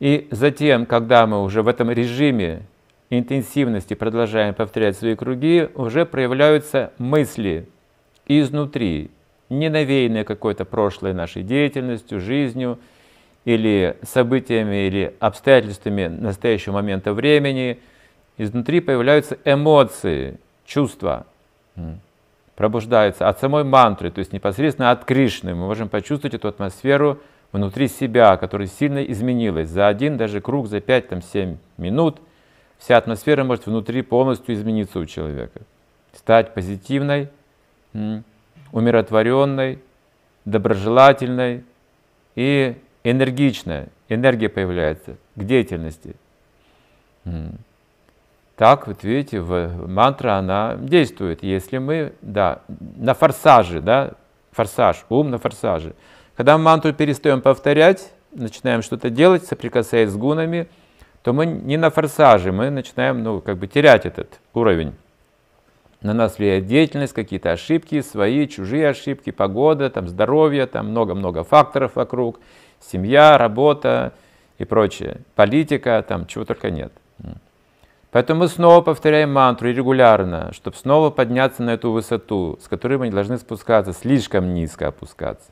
И 0.01 0.29
затем, 0.31 0.87
когда 0.87 1.27
мы 1.27 1.43
уже 1.43 1.63
в 1.63 1.69
этом 1.69 1.91
режиме 1.91 2.63
интенсивности 3.11 3.95
продолжаем 3.95 4.55
повторять 4.55 4.97
свои 4.97 5.17
круги, 5.17 5.69
уже 5.75 6.07
проявляются 6.07 6.93
мысли 6.99 7.69
изнутри, 8.27 9.11
не 9.49 9.69
какой-то 10.25 10.65
прошлой 10.65 11.15
нашей 11.15 11.43
деятельностью, 11.43 12.21
жизнью, 12.21 12.79
или 13.49 13.97
событиями, 14.03 14.89
или 14.89 15.15
обстоятельствами 15.21 16.07
настоящего 16.07 16.75
момента 16.75 17.15
времени. 17.15 17.79
Изнутри 18.37 18.81
появляются 18.81 19.39
эмоции, 19.47 20.37
чувства, 20.67 21.25
пробуждаются 22.57 23.27
от 23.27 23.41
самой 23.41 23.65
мантры, 23.65 24.11
то 24.11 24.19
есть 24.19 24.35
непосредственно 24.35 24.91
от 24.91 25.07
Кришны. 25.07 25.55
Мы 25.55 25.65
можем 25.65 25.89
почувствовать 25.89 26.35
эту 26.35 26.49
атмосферу 26.49 27.21
внутри 27.51 27.89
себя, 27.89 28.37
которая 28.37 28.69
сильно 28.69 29.03
изменилась. 29.03 29.71
За 29.71 29.89
один 29.89 30.19
даже 30.19 30.43
круг, 30.43 30.69
за 30.69 30.77
5-7 30.77 31.57
минут 31.79 32.21
вся 32.77 32.99
атмосфера 32.99 33.45
может 33.45 33.65
внутри 33.65 34.03
полностью 34.03 34.55
измениться 34.57 34.99
у 34.99 35.07
человека. 35.07 35.63
Стать 36.13 36.53
позитивной, 36.53 37.29
умиротворенной, 38.73 39.79
доброжелательной 40.45 41.65
и 42.35 42.77
энергичной. 43.11 43.87
Энергия 44.09 44.49
появляется 44.49 45.17
к 45.37 45.45
деятельности. 45.45 46.17
Так, 48.57 48.89
вот 48.89 49.05
видите, 49.05 49.41
в 49.41 49.87
мантра 49.87 50.33
она 50.33 50.77
действует, 50.77 51.45
если 51.45 51.79
мы, 51.79 52.13
да, 52.23 52.63
на 52.97 53.15
форсаже, 53.15 53.81
да, 53.81 54.15
форсаж, 54.51 55.05
ум 55.09 55.31
на 55.31 55.39
форсаже. 55.39 55.95
Когда 56.37 56.59
мы 56.59 56.65
мантру 56.65 56.93
перестаем 56.93 57.41
повторять, 57.41 58.13
начинаем 58.33 58.83
что-то 58.83 59.11
делать, 59.11 59.45
соприкасаясь 59.45 60.11
с 60.11 60.17
гунами, 60.17 60.67
то 61.23 61.33
мы 61.33 61.47
не 61.47 61.77
на 61.77 61.91
форсаже, 61.91 62.51
мы 62.51 62.71
начинаем, 62.71 63.23
ну, 63.23 63.41
как 63.41 63.59
бы 63.59 63.69
терять 63.69 64.07
этот 64.07 64.41
уровень. 64.55 64.95
На 66.01 66.15
нас 66.15 66.39
влияет 66.39 66.67
деятельность, 66.67 67.13
какие-то 67.13 67.53
ошибки, 67.53 68.01
свои, 68.01 68.47
чужие 68.49 68.89
ошибки, 68.89 69.31
погода, 69.31 69.91
там, 69.91 70.09
здоровье, 70.09 70.67
там 70.67 70.89
много-много 70.89 71.45
факторов 71.45 71.97
вокруг, 71.97 72.41
семья, 72.81 73.39
работа 73.39 74.13
и 74.59 74.65
прочее, 74.65 75.19
политика, 75.35 76.05
там 76.07 76.27
чего 76.27 76.45
только 76.45 76.71
нет. 76.71 76.93
Поэтому 78.11 78.41
мы 78.41 78.49
снова 78.49 78.81
повторяем 78.81 79.33
мантру 79.33 79.71
регулярно, 79.71 80.53
чтобы 80.55 80.77
снова 80.77 81.11
подняться 81.11 81.63
на 81.63 81.71
эту 81.71 81.93
высоту, 81.93 82.59
с 82.63 82.67
которой 82.67 82.97
мы 82.97 83.07
не 83.09 83.13
должны 83.13 83.37
спускаться, 83.37 83.93
слишком 83.93 84.55
низко 84.55 84.89
опускаться. 84.89 85.51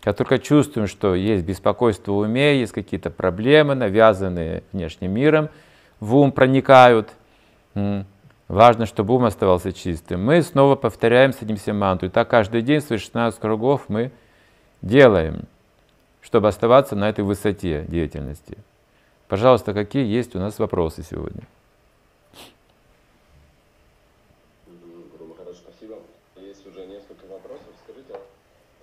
Как 0.00 0.16
только 0.16 0.38
чувствуем, 0.38 0.86
что 0.86 1.14
есть 1.14 1.44
беспокойство 1.44 2.12
в 2.12 2.18
уме, 2.18 2.60
есть 2.60 2.72
какие-то 2.72 3.10
проблемы, 3.10 3.74
навязанные 3.74 4.62
внешним 4.72 5.12
миром, 5.12 5.48
в 6.00 6.16
ум 6.16 6.32
проникают, 6.32 7.10
важно, 8.48 8.86
чтобы 8.86 9.14
ум 9.14 9.24
оставался 9.24 9.72
чистым. 9.72 10.24
Мы 10.24 10.42
снова 10.42 10.76
повторяем, 10.76 11.32
садимся 11.32 11.74
мантру. 11.74 12.08
И 12.08 12.10
так 12.10 12.28
каждый 12.28 12.62
день 12.62 12.80
свои 12.80 12.98
16 12.98 13.38
кругов 13.40 13.86
мы 13.88 14.12
делаем, 14.80 15.44
чтобы 16.26 16.48
оставаться 16.48 16.96
на 16.96 17.08
этой 17.08 17.22
высоте 17.22 17.84
деятельности. 17.86 18.58
Пожалуйста, 19.28 19.72
какие 19.72 20.04
есть 20.04 20.34
у 20.34 20.40
нас 20.40 20.58
вопросы 20.58 21.04
сегодня? 21.08 21.42
Хорошо, 25.38 25.60
спасибо. 25.68 25.98
Есть 26.34 26.66
уже 26.66 26.84
несколько 26.86 27.26
вопросов. 27.30 27.68
Скажите, 27.84 28.18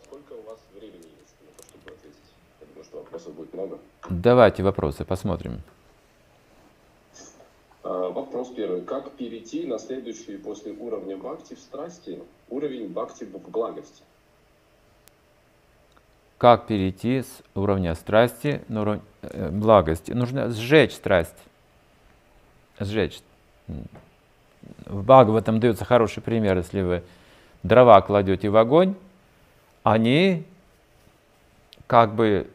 сколько 0.05 0.33
у 0.33 0.41
вас 0.43 0.57
времени 0.73 1.03
есть 1.19 1.35
на 1.41 1.51
то, 1.57 1.63
чтобы 1.67 1.97
ответить? 1.97 2.17
Я 2.61 2.67
думаю, 2.67 2.85
что 2.85 2.97
вопросов 2.99 3.33
будет 3.33 3.53
много. 3.53 3.77
Давайте 4.09 4.63
вопросы 4.63 5.03
посмотрим. 5.03 5.61
А, 7.83 8.09
вопрос 8.09 8.53
первый. 8.55 8.83
Как 8.83 9.11
перейти 9.11 9.67
на 9.67 9.79
следующий 9.79 10.37
после 10.37 10.71
уровня 10.71 11.17
бхакти 11.17 11.55
в 11.55 11.59
страсти 11.59 12.23
уровень 12.49 12.87
бхакти 12.87 13.25
в 13.25 13.37
благости? 13.49 14.01
Как 16.43 16.67
перейти 16.67 17.21
с 17.21 17.41
уровня 17.55 17.95
страсти 17.95 18.61
на 18.67 18.81
уровень 18.81 19.01
э, 19.21 19.49
благости. 19.49 20.11
Нужно 20.11 20.49
сжечь 20.49 20.91
страсть. 20.91 21.37
Сжечь. 22.81 23.21
В 24.85 25.03
Бхагаватам 25.03 25.61
дается 25.61 25.85
хороший 25.85 26.21
пример, 26.21 26.57
если 26.57 26.81
вы 26.81 27.03
дрова 27.63 28.01
кладете 28.01 28.49
в 28.49 28.57
огонь, 28.57 28.95
они 29.83 30.43
как 31.87 32.13
бы 32.13 32.49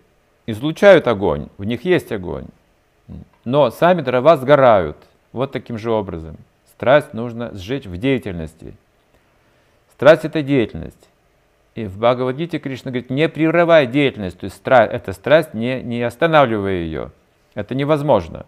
излучают 0.44 1.08
огонь, 1.08 1.48
в 1.56 1.64
них 1.64 1.86
есть 1.86 2.12
огонь, 2.12 2.44
но 3.46 3.70
сами 3.70 4.02
дрова 4.02 4.36
сгорают. 4.36 4.98
Вот 5.32 5.52
таким 5.52 5.78
же 5.78 5.90
образом. 5.90 6.36
Страсть 6.74 7.14
нужно 7.14 7.54
сжечь 7.54 7.86
в 7.86 7.96
деятельности. 7.96 8.76
Страсть 9.94 10.26
это 10.26 10.42
деятельность. 10.42 11.08
И 11.78 11.84
в 11.86 11.96
Бхагавадгите 11.96 12.58
Кришна 12.58 12.90
говорит, 12.90 13.08
не 13.08 13.28
прерывай 13.28 13.86
деятельность, 13.86 14.40
то 14.40 14.46
есть 14.46 14.56
страсть, 14.56 14.92
эта 14.92 15.12
страсть, 15.12 15.54
не, 15.54 15.80
не 15.80 16.02
останавливая 16.02 16.80
ее. 16.80 17.12
Это 17.54 17.76
невозможно. 17.76 18.46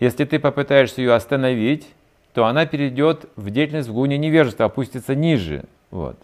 Если 0.00 0.24
ты 0.24 0.40
попытаешься 0.40 1.02
ее 1.02 1.14
остановить, 1.14 1.86
то 2.34 2.46
она 2.46 2.66
перейдет 2.66 3.26
в 3.36 3.50
деятельность 3.50 3.88
в 3.88 3.92
гуне 3.92 4.18
невежества, 4.18 4.66
опустится 4.66 5.14
ниже. 5.14 5.62
Вот. 5.92 6.16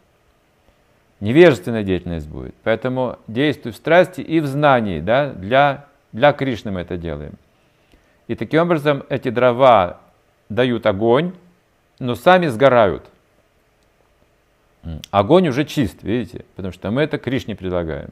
Невежественная 1.21 1.85
деятельность 1.85 2.29
будет. 2.29 2.57
Поэтому 2.65 3.21
действуй 3.29 3.71
в 3.71 3.77
страсти 3.77 4.23
и 4.23 4.41
в 4.41 4.47
знании. 4.47 4.99
Да? 4.99 5.31
Для, 5.31 5.85
для 6.11 6.33
Кришны 6.33 6.73
мы 6.73 6.81
это 6.81 6.97
делаем. 6.97 7.35
И 8.27 8.35
таким 8.35 8.63
образом 8.63 9.05
эти 9.09 9.29
дрова 9.31 10.01
дают 10.49 10.85
огонь, 10.85 11.33
но 12.01 12.17
сами 12.17 12.49
сгорают. 12.49 13.09
Огонь 15.11 15.49
уже 15.49 15.65
чист, 15.65 16.03
видите, 16.03 16.45
потому 16.55 16.73
что 16.73 16.91
мы 16.91 17.03
это 17.03 17.19
Кришне 17.19 17.57
предлагаем. 17.57 18.11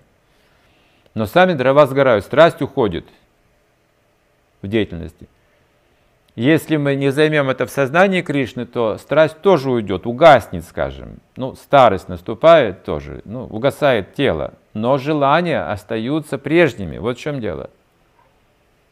Но 1.14 1.26
сами 1.26 1.52
дрова 1.52 1.86
сгорают, 1.86 2.24
страсть 2.24 2.60
уходит 2.62 3.06
в 4.62 4.68
деятельности. 4.68 5.28
Если 6.36 6.76
мы 6.76 6.96
не 6.96 7.12
займем 7.12 7.48
это 7.48 7.64
в 7.64 7.70
сознании 7.70 8.20
Кришны, 8.20 8.66
то 8.66 8.98
страсть 8.98 9.40
тоже 9.40 9.70
уйдет, 9.70 10.04
угаснет, 10.04 10.64
скажем. 10.64 11.20
Ну, 11.36 11.54
старость 11.54 12.08
наступает 12.08 12.82
тоже, 12.82 13.22
ну, 13.24 13.44
угасает 13.44 14.14
тело. 14.14 14.54
Но 14.72 14.98
желания 14.98 15.60
остаются 15.62 16.36
прежними. 16.36 16.98
Вот 16.98 17.16
в 17.16 17.20
чем 17.20 17.40
дело. 17.40 17.70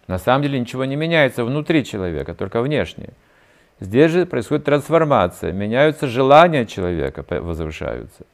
На 0.06 0.18
самом 0.18 0.42
деле 0.44 0.60
ничего 0.60 0.84
не 0.84 0.94
меняется 0.94 1.44
внутри 1.44 1.84
человека, 1.84 2.34
только 2.34 2.62
внешне. 2.62 3.10
Здесь 3.82 4.12
же 4.12 4.26
происходит 4.26 4.64
трансформация, 4.64 5.50
меняются 5.50 6.06
желания 6.06 6.66
человека, 6.66 7.24
возвышаются. 7.40 8.24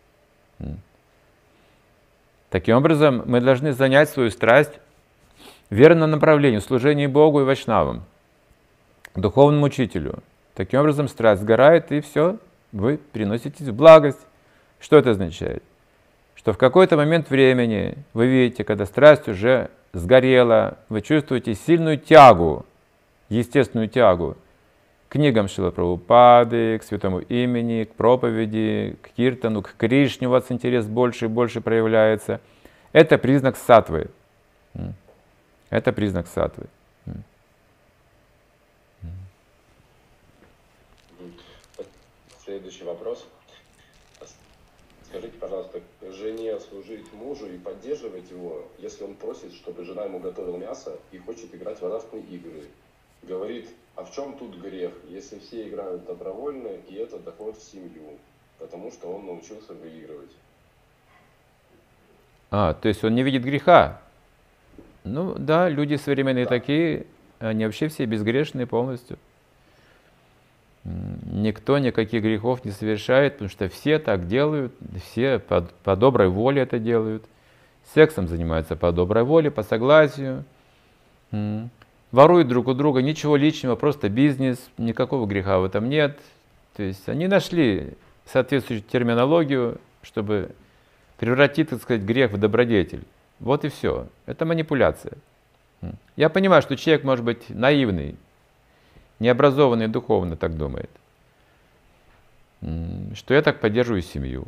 Таким 2.50 2.76
образом, 2.76 3.22
мы 3.24 3.40
должны 3.40 3.72
занять 3.72 4.10
свою 4.10 4.28
страсть 4.30 4.72
в 5.70 5.74
верном 5.74 6.10
направлении, 6.10 6.58
служении 6.58 7.06
Богу 7.06 7.40
и 7.40 7.44
Вайшнавам 7.44 8.04
духовному 9.14 9.64
учителю. 9.64 10.18
Таким 10.54 10.80
образом, 10.80 11.08
страсть 11.08 11.40
сгорает, 11.40 11.92
и 11.92 12.02
все, 12.02 12.36
вы 12.72 12.98
приноситесь 12.98 13.68
в 13.68 13.74
благость. 13.74 14.20
Что 14.78 14.98
это 14.98 15.12
означает? 15.12 15.62
Что 16.34 16.52
в 16.52 16.58
какой-то 16.58 16.98
момент 16.98 17.30
времени 17.30 17.94
вы 18.12 18.26
видите, 18.26 18.64
когда 18.64 18.84
страсть 18.84 19.28
уже 19.28 19.70
сгорела, 19.94 20.76
вы 20.90 21.00
чувствуете 21.00 21.54
сильную 21.54 21.96
тягу, 21.96 22.66
естественную 23.30 23.88
тягу 23.88 24.36
книгам 25.08 25.48
Шила 25.48 25.70
Прабхупады, 25.70 26.78
к 26.78 26.82
святому 26.82 27.20
имени, 27.20 27.84
к 27.84 27.94
проповеди, 27.94 28.96
к 29.02 29.10
киртану, 29.10 29.62
к 29.62 29.74
Кришне 29.76 30.28
у 30.28 30.30
вас 30.30 30.50
интерес 30.50 30.86
больше 30.86 31.26
и 31.26 31.28
больше 31.28 31.60
проявляется. 31.60 32.40
Это 32.92 33.18
признак 33.18 33.56
сатвы. 33.56 34.10
Это 35.70 35.92
признак 35.92 36.26
сатвы. 36.26 36.66
Следующий 42.44 42.84
вопрос. 42.84 43.26
Скажите, 45.04 45.38
пожалуйста, 45.38 45.80
жене 46.12 46.58
служить 46.60 47.12
мужу 47.12 47.46
и 47.46 47.58
поддерживать 47.58 48.30
его, 48.30 48.66
если 48.78 49.04
он 49.04 49.14
просит, 49.14 49.52
чтобы 49.54 49.84
жена 49.84 50.04
ему 50.04 50.18
готовила 50.18 50.56
мясо 50.56 50.98
и 51.12 51.18
хочет 51.18 51.54
играть 51.54 51.80
в 51.80 51.86
азартные 51.86 52.22
игры. 52.24 52.64
Говорит, 53.22 53.68
а 53.96 54.04
в 54.04 54.14
чем 54.14 54.36
тут 54.38 54.56
грех, 54.56 54.92
если 55.08 55.38
все 55.38 55.68
играют 55.68 56.06
добровольно, 56.06 56.68
и 56.88 56.94
это 56.94 57.18
доход 57.18 57.56
в 57.56 57.62
семью, 57.62 58.18
потому 58.58 58.90
что 58.90 59.08
он 59.08 59.26
научился 59.26 59.74
выигрывать. 59.74 60.30
А, 62.50 62.74
то 62.74 62.88
есть 62.88 63.04
он 63.04 63.14
не 63.14 63.22
видит 63.22 63.42
греха? 63.42 64.00
Ну 65.04 65.34
да, 65.34 65.68
люди 65.68 65.96
современные 65.96 66.44
да. 66.44 66.50
такие, 66.50 67.06
они 67.38 67.64
вообще 67.64 67.88
все 67.88 68.04
безгрешные 68.06 68.66
полностью 68.66 69.18
никто 70.84 71.78
никаких 71.78 72.22
грехов 72.22 72.64
не 72.64 72.70
совершает, 72.70 73.34
потому 73.34 73.50
что 73.50 73.68
все 73.68 73.98
так 73.98 74.26
делают, 74.26 74.72
все 75.10 75.38
по, 75.38 75.62
по 75.84 75.96
доброй 75.96 76.28
воле 76.28 76.62
это 76.62 76.78
делают. 76.78 77.24
Сексом 77.94 78.28
занимаются 78.28 78.76
по 78.76 78.92
доброй 78.92 79.24
воле, 79.24 79.50
по 79.50 79.62
согласию. 79.62 80.44
Воруют 82.10 82.48
друг 82.48 82.68
у 82.68 82.74
друга, 82.74 83.02
ничего 83.02 83.36
личного, 83.36 83.76
просто 83.76 84.08
бизнес, 84.08 84.58
никакого 84.78 85.26
греха 85.26 85.58
в 85.58 85.64
этом 85.64 85.88
нет. 85.88 86.18
То 86.74 86.82
есть 86.82 87.08
они 87.08 87.26
нашли 87.26 87.94
соответствующую 88.24 88.88
терминологию, 88.88 89.78
чтобы 90.02 90.54
превратить, 91.18 91.70
так 91.70 91.82
сказать, 91.82 92.02
грех 92.02 92.32
в 92.32 92.38
добродетель. 92.38 93.04
Вот 93.40 93.64
и 93.64 93.68
все. 93.68 94.06
Это 94.26 94.46
манипуляция. 94.46 95.14
Я 96.16 96.28
понимаю, 96.28 96.62
что 96.62 96.76
человек 96.76 97.04
может 97.04 97.24
быть 97.24 97.50
наивный, 97.50 98.16
необразованный 99.18 99.88
духовно 99.88 100.36
так 100.36 100.56
думает, 100.56 100.90
что 102.60 103.34
я 103.34 103.42
так 103.42 103.60
поддерживаю 103.60 104.02
семью. 104.02 104.46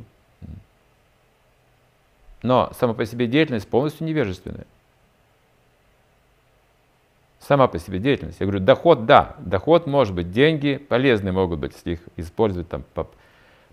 Но 2.42 2.72
сама 2.78 2.94
по 2.94 3.04
себе 3.04 3.26
деятельность 3.26 3.68
полностью 3.68 4.06
невежественная. 4.06 4.66
Сама 7.40 7.68
по 7.68 7.78
себе 7.78 7.98
деятельность. 7.98 8.38
Я 8.38 8.46
говорю, 8.46 8.62
доход, 8.62 9.06
да, 9.06 9.34
доход 9.38 9.86
может 9.86 10.14
быть, 10.14 10.30
деньги 10.30 10.76
полезные 10.76 11.32
могут 11.32 11.58
быть, 11.58 11.72
если 11.74 11.92
их 11.92 12.00
использовать 12.16 12.68
там, 12.68 12.84
по, 12.94 13.08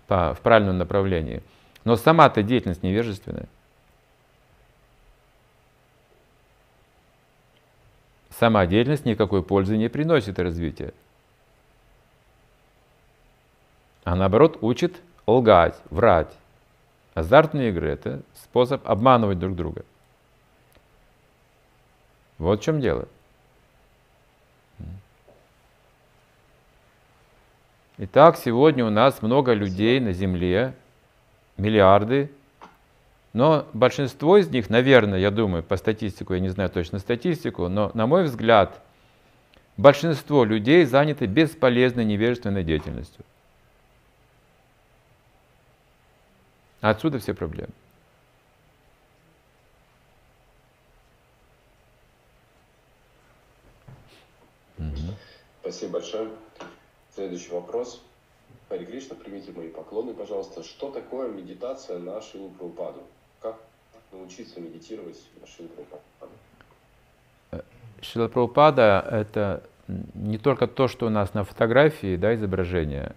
по, 0.06 0.34
в 0.34 0.40
правильном 0.40 0.78
направлении. 0.78 1.42
Но 1.84 1.96
сама-то 1.96 2.42
деятельность 2.42 2.82
невежественная. 2.82 3.46
Сама 8.30 8.66
деятельность 8.66 9.04
никакой 9.04 9.42
пользы 9.42 9.76
не 9.76 9.88
приносит 9.88 10.38
развития. 10.38 10.94
А 14.04 14.14
наоборот 14.16 14.58
учит 14.62 14.96
лгать, 15.26 15.76
врать. 15.90 16.32
Азартные 17.14 17.70
игры– 17.70 17.88
это 17.90 18.22
способ 18.34 18.88
обманывать 18.88 19.38
друг 19.38 19.56
друга. 19.56 19.84
Вот 22.38 22.60
в 22.60 22.62
чем 22.62 22.80
дело. 22.80 23.08
Итак, 28.00 28.36
сегодня 28.36 28.86
у 28.86 28.90
нас 28.90 29.22
много 29.22 29.54
людей 29.54 29.98
на 29.98 30.12
Земле, 30.12 30.72
миллиарды, 31.56 32.30
но 33.32 33.66
большинство 33.72 34.36
из 34.36 34.48
них, 34.50 34.70
наверное, 34.70 35.18
я 35.18 35.32
думаю, 35.32 35.64
по 35.64 35.76
статистику, 35.76 36.34
я 36.34 36.38
не 36.38 36.48
знаю 36.48 36.70
точно 36.70 37.00
статистику, 37.00 37.68
но 37.68 37.90
на 37.94 38.06
мой 38.06 38.22
взгляд, 38.22 38.80
большинство 39.76 40.44
людей 40.44 40.84
заняты 40.84 41.26
бесполезной 41.26 42.04
невежественной 42.04 42.62
деятельностью. 42.62 43.24
Отсюда 46.80 47.18
все 47.18 47.34
проблемы. 47.34 47.72
Спасибо 55.62 55.94
большое. 55.94 56.28
Следующий 57.18 57.50
вопрос. 57.50 58.00
Хари 58.68 58.84
Кришна, 58.84 59.16
примите 59.16 59.50
мои 59.50 59.70
поклоны, 59.70 60.14
пожалуйста. 60.14 60.62
Что 60.62 60.88
такое 60.88 61.28
медитация 61.28 61.98
на 61.98 62.22
Шилу? 62.22 62.52
Как 63.42 63.56
научиться 64.12 64.60
медитировать 64.60 65.20
на 65.40 65.46
Шилу 65.48 65.68
Прабхупаду? 65.68 66.32
Это 69.10 69.64
не 70.14 70.38
только 70.38 70.68
то, 70.68 70.86
что 70.86 71.06
у 71.06 71.10
нас 71.10 71.34
на 71.34 71.42
фотографии, 71.42 72.14
да, 72.14 72.36
изображение, 72.36 73.16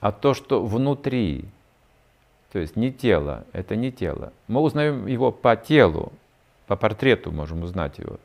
а 0.00 0.12
то, 0.12 0.34
что 0.34 0.62
внутри. 0.62 1.46
То 2.52 2.58
есть 2.58 2.76
не 2.76 2.92
тело, 2.92 3.46
это 3.54 3.74
не 3.74 3.90
тело. 3.90 4.34
Мы 4.48 4.60
узнаем 4.60 5.06
его 5.06 5.32
по 5.32 5.56
телу, 5.56 6.12
по 6.66 6.76
портрету 6.76 7.32
можем 7.32 7.62
узнать 7.62 7.98
его. 7.98 8.18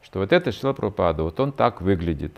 Что 0.00 0.20
вот 0.20 0.32
это 0.32 0.52
Шила 0.52 0.72
вот 0.72 1.38
он 1.38 1.52
так 1.52 1.82
выглядит. 1.82 2.32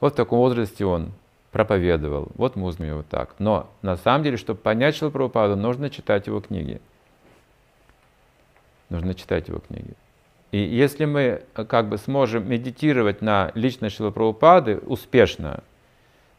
Вот 0.00 0.12
в 0.12 0.16
таком 0.16 0.38
возрасте 0.38 0.84
он 0.84 1.12
проповедовал. 1.50 2.28
Вот 2.34 2.56
мы 2.56 2.66
узнаем 2.66 2.94
его 2.94 3.04
так. 3.08 3.34
Но 3.38 3.68
на 3.82 3.96
самом 3.96 4.22
деле, 4.22 4.36
чтобы 4.36 4.60
понять 4.60 4.96
Шила 4.96 5.10
Прабхупаду, 5.10 5.56
нужно 5.56 5.90
читать 5.90 6.26
его 6.26 6.40
книги. 6.40 6.80
Нужно 8.90 9.14
читать 9.14 9.48
его 9.48 9.58
книги. 9.58 9.94
И 10.50 10.58
если 10.58 11.04
мы 11.04 11.42
э, 11.54 11.64
как 11.64 11.88
бы 11.88 11.98
сможем 11.98 12.48
медитировать 12.48 13.20
на 13.22 13.52
личность 13.54 13.96
Шила 13.96 14.10
Прабхупады 14.10 14.78
успешно, 14.78 15.62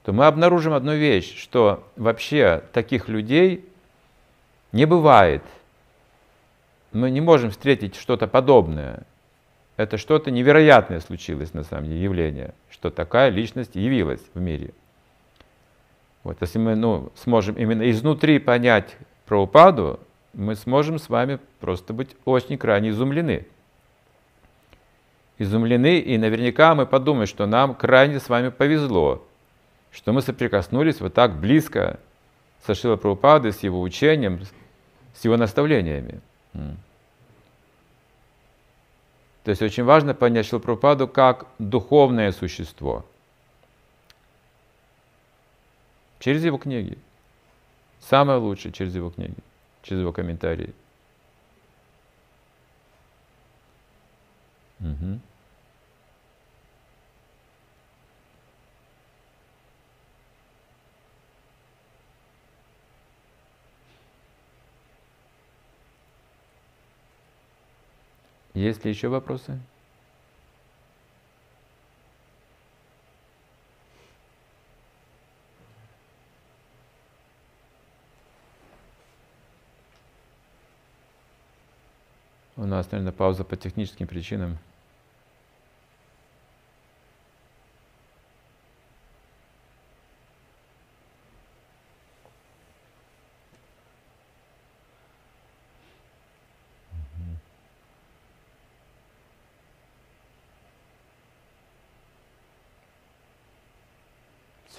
то 0.03 0.13
мы 0.13 0.25
обнаружим 0.25 0.73
одну 0.73 0.95
вещь, 0.95 1.37
что 1.37 1.83
вообще 1.95 2.63
таких 2.73 3.07
людей 3.07 3.65
не 4.71 4.85
бывает. 4.85 5.43
Мы 6.91 7.11
не 7.11 7.21
можем 7.21 7.51
встретить 7.51 7.95
что-то 7.95 8.27
подобное. 8.27 9.03
Это 9.79 9.97
что-то 9.97 10.29
невероятное 10.29 10.99
случилось 10.99 11.53
на 11.53 11.63
самом 11.63 11.85
деле, 11.85 12.03
явление, 12.03 12.53
что 12.69 12.89
такая 12.89 13.29
личность 13.29 13.75
явилась 13.75 14.19
в 14.33 14.41
мире. 14.41 14.73
Вот, 16.25 16.35
если 16.41 16.59
мы 16.59 16.75
ну, 16.75 17.13
сможем 17.15 17.55
именно 17.55 17.89
изнутри 17.89 18.39
понять 18.39 18.97
про 19.25 19.41
упаду, 19.41 20.01
мы 20.33 20.55
сможем 20.55 20.99
с 20.99 21.07
вами 21.07 21.39
просто 21.61 21.93
быть 21.93 22.09
очень 22.25 22.57
крайне 22.57 22.89
изумлены. 22.89 23.47
Изумлены, 25.37 25.99
и 25.99 26.17
наверняка 26.17 26.75
мы 26.75 26.85
подумаем, 26.85 27.25
что 27.25 27.45
нам 27.45 27.73
крайне 27.73 28.19
с 28.19 28.27
вами 28.27 28.49
повезло, 28.49 29.25
что 29.93 30.11
мы 30.11 30.21
соприкоснулись 30.21 30.99
вот 30.99 31.13
так 31.13 31.39
близко 31.39 32.01
со 32.65 32.75
Шила 32.75 32.97
Прабхупадой, 32.97 33.53
с 33.53 33.63
его 33.63 33.79
учением, 33.79 34.41
с 35.13 35.23
его 35.23 35.37
наставлениями. 35.37 36.19
То 39.49 39.51
есть 39.51 39.63
очень 39.63 39.83
важно 39.83 40.13
понять 40.13 40.45
Шила 40.45 40.59
Прабхупаду 40.59 41.07
как 41.07 41.47
духовное 41.57 42.31
существо. 42.31 43.03
Через 46.19 46.45
его 46.45 46.59
книги. 46.59 46.99
Самое 47.99 48.37
лучшее 48.37 48.71
через 48.71 48.93
его 48.93 49.09
книги, 49.09 49.33
через 49.81 50.01
его 50.01 50.11
комментарии. 50.11 50.71
Угу. 54.81 55.19
Есть 68.53 68.83
ли 68.83 68.91
еще 68.91 69.07
вопросы? 69.09 69.59
У 82.57 82.65
нас, 82.65 82.91
наверное, 82.91 83.13
пауза 83.13 83.45
по 83.45 83.55
техническим 83.55 84.05
причинам. 84.05 84.57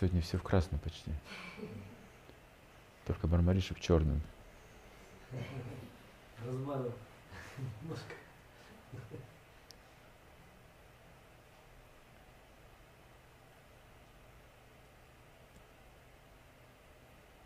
Сегодня 0.01 0.23
все 0.23 0.39
в 0.39 0.43
красном 0.43 0.81
почти. 0.81 1.11
Только 3.07 3.27
Бармариша 3.27 3.75
в 3.75 3.81
черном. 3.81 4.23
Размазал 6.43 6.95
немножко. 7.83 8.15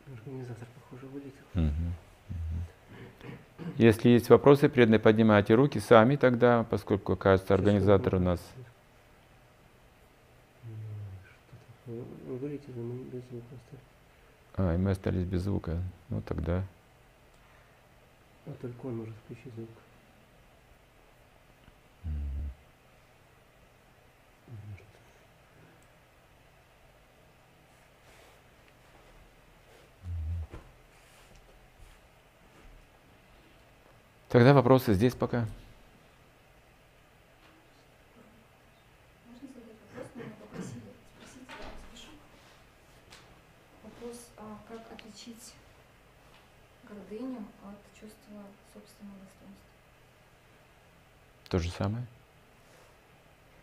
Организатор, 0.07 0.69
похоже, 0.77 1.07
вылетел. 1.09 1.43
Угу. 1.55 1.93
Если 3.79 4.11
есть 4.11 4.31
вопросы, 4.31 4.69
преданные, 4.69 5.01
поднимайте 5.01 5.55
руки 5.55 5.81
сами 5.81 6.15
тогда, 6.15 6.63
поскольку, 6.71 7.17
кажется, 7.17 7.53
организатор 7.53 8.15
у 8.15 8.21
нас 8.21 8.41
Вы 12.35 12.41
говорите, 12.41 12.65
мы 12.75 13.05
без 13.05 13.23
звука 13.31 13.47
остались. 13.55 13.85
А, 14.57 14.75
и 14.75 14.77
мы 14.77 14.91
остались 14.91 15.25
без 15.25 15.43
звука. 15.43 15.81
Ну 16.09 16.21
тогда. 16.21 16.65
А 18.45 18.51
только 18.61 18.87
он 18.87 18.97
может 18.97 19.15
включить 19.25 19.55
звук. 19.55 19.69
Тогда 34.29 34.55
вопросы 34.55 34.95
здесь 34.95 35.15
пока. 35.15 35.47
То 51.55 51.61
же 51.61 51.71
самое? 51.71 52.05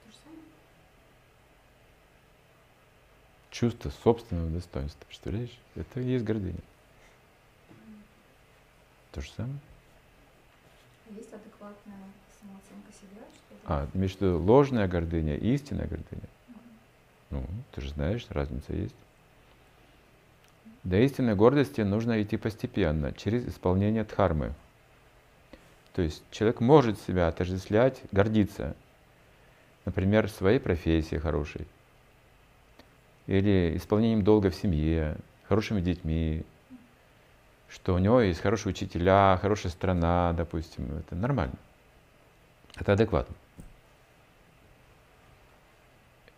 То 0.05 0.11
же 0.11 0.17
самое. 0.23 0.41
Чувство 3.49 3.91
собственного 4.01 4.49
достоинства, 4.49 5.05
представляешь? 5.07 5.59
Это 5.75 5.99
и 5.99 6.05
есть 6.05 6.23
гордыня. 6.23 6.61
То 9.11 9.19
же 9.19 9.29
самое. 9.35 9.59
А 11.05 11.13
есть 11.17 11.33
адекватная 11.33 11.99
самооценка 12.39 12.93
себя? 12.93 13.25
Что 13.33 13.55
а, 13.65 13.89
виду 13.93 14.41
ложная 14.41 14.87
гордыня 14.87 15.35
и 15.35 15.53
истинная 15.53 15.87
гордыня? 15.87 16.29
Mm. 16.47 16.55
Ну, 17.31 17.45
ты 17.73 17.81
же 17.81 17.89
знаешь, 17.89 18.25
разница 18.29 18.71
есть. 18.71 18.95
До 20.85 20.95
истинной 20.95 21.35
гордости 21.35 21.81
нужно 21.81 22.23
идти 22.23 22.37
постепенно, 22.37 23.11
через 23.11 23.45
исполнение 23.45 24.05
дхармы. 24.05 24.53
То 25.93 26.01
есть 26.01 26.23
человек 26.31 26.61
может 26.61 26.99
себя 27.01 27.27
отождествлять, 27.27 28.01
гордиться, 28.11 28.75
например, 29.85 30.29
своей 30.29 30.59
профессией 30.59 31.19
хорошей, 31.19 31.67
или 33.27 33.75
исполнением 33.75 34.23
долга 34.23 34.49
в 34.49 34.55
семье, 34.55 35.17
хорошими 35.47 35.81
детьми, 35.81 36.43
что 37.69 37.93
у 37.93 37.97
него 37.97 38.21
есть 38.21 38.41
хорошие 38.41 38.71
учителя, 38.71 39.37
хорошая 39.41 39.71
страна, 39.71 40.33
допустим, 40.33 40.97
это 40.97 41.15
нормально. 41.15 41.55
Это 42.75 42.93
адекватно. 42.93 43.35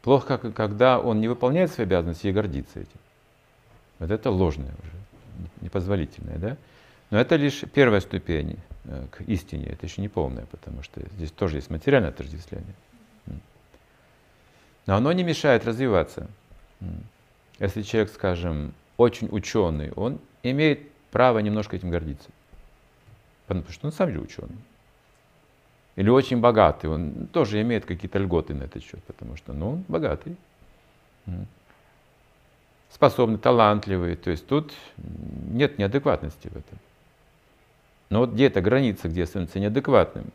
Плохо, 0.02 0.38
когда 0.38 1.00
он 1.00 1.22
не 1.22 1.28
выполняет 1.28 1.72
свои 1.72 1.86
обязанности 1.86 2.28
и 2.28 2.32
гордится 2.32 2.80
этим. 2.82 3.00
Вот 4.00 4.12
это 4.12 4.30
ложное 4.30 4.74
уже, 4.84 4.92
непозволительное, 5.62 6.38
да? 6.38 6.58
Но 7.10 7.20
это 7.20 7.36
лишь 7.36 7.64
первая 7.74 8.02
ступень. 8.02 8.58
Э, 8.86 9.08
к 9.12 9.22
истине. 9.22 9.68
Это 9.68 9.86
еще 9.86 10.02
не 10.02 10.10
полное, 10.10 10.46
потому 10.48 10.84
что 10.84 11.02
здесь 11.16 11.32
тоже 11.32 11.58
есть 11.58 11.70
материальное 11.70 12.10
отождествление. 12.10 12.74
Но 14.86 14.96
оно 14.96 15.14
не 15.14 15.24
мешает 15.24 15.66
развиваться. 15.66 16.28
Если 17.60 17.84
человек, 17.84 18.12
скажем, 18.12 18.74
очень 18.98 19.30
ученый, 19.32 19.94
он 19.94 20.20
имеет 20.44 20.92
право 21.12 21.40
немножко 21.40 21.78
этим 21.78 21.90
гордиться. 21.90 22.30
Потому 23.48 23.72
что 23.72 23.88
он 23.88 23.94
сам 23.94 24.12
же 24.12 24.20
ученый. 24.20 24.58
Или 25.96 26.10
очень 26.10 26.42
богатый, 26.42 26.88
он 26.88 27.28
тоже 27.28 27.62
имеет 27.62 27.86
какие-то 27.86 28.20
льготы 28.20 28.54
на 28.54 28.64
этот 28.64 28.84
счет, 28.84 29.02
потому 29.06 29.38
что 29.38 29.54
ну, 29.54 29.74
он 29.74 29.86
богатый. 29.88 30.36
Способный, 32.92 33.38
талантливый. 33.38 34.18
То 34.18 34.32
есть 34.32 34.46
тут 34.46 34.74
нет 34.98 35.78
неадекватности 35.78 36.50
в 36.50 36.58
этом. 36.58 36.80
Но 38.14 38.20
вот 38.20 38.34
где 38.34 38.46
эта 38.46 38.62
граница, 38.62 39.10
где 39.10 39.26
становится 39.26 39.60
неадекватным? 39.60 40.26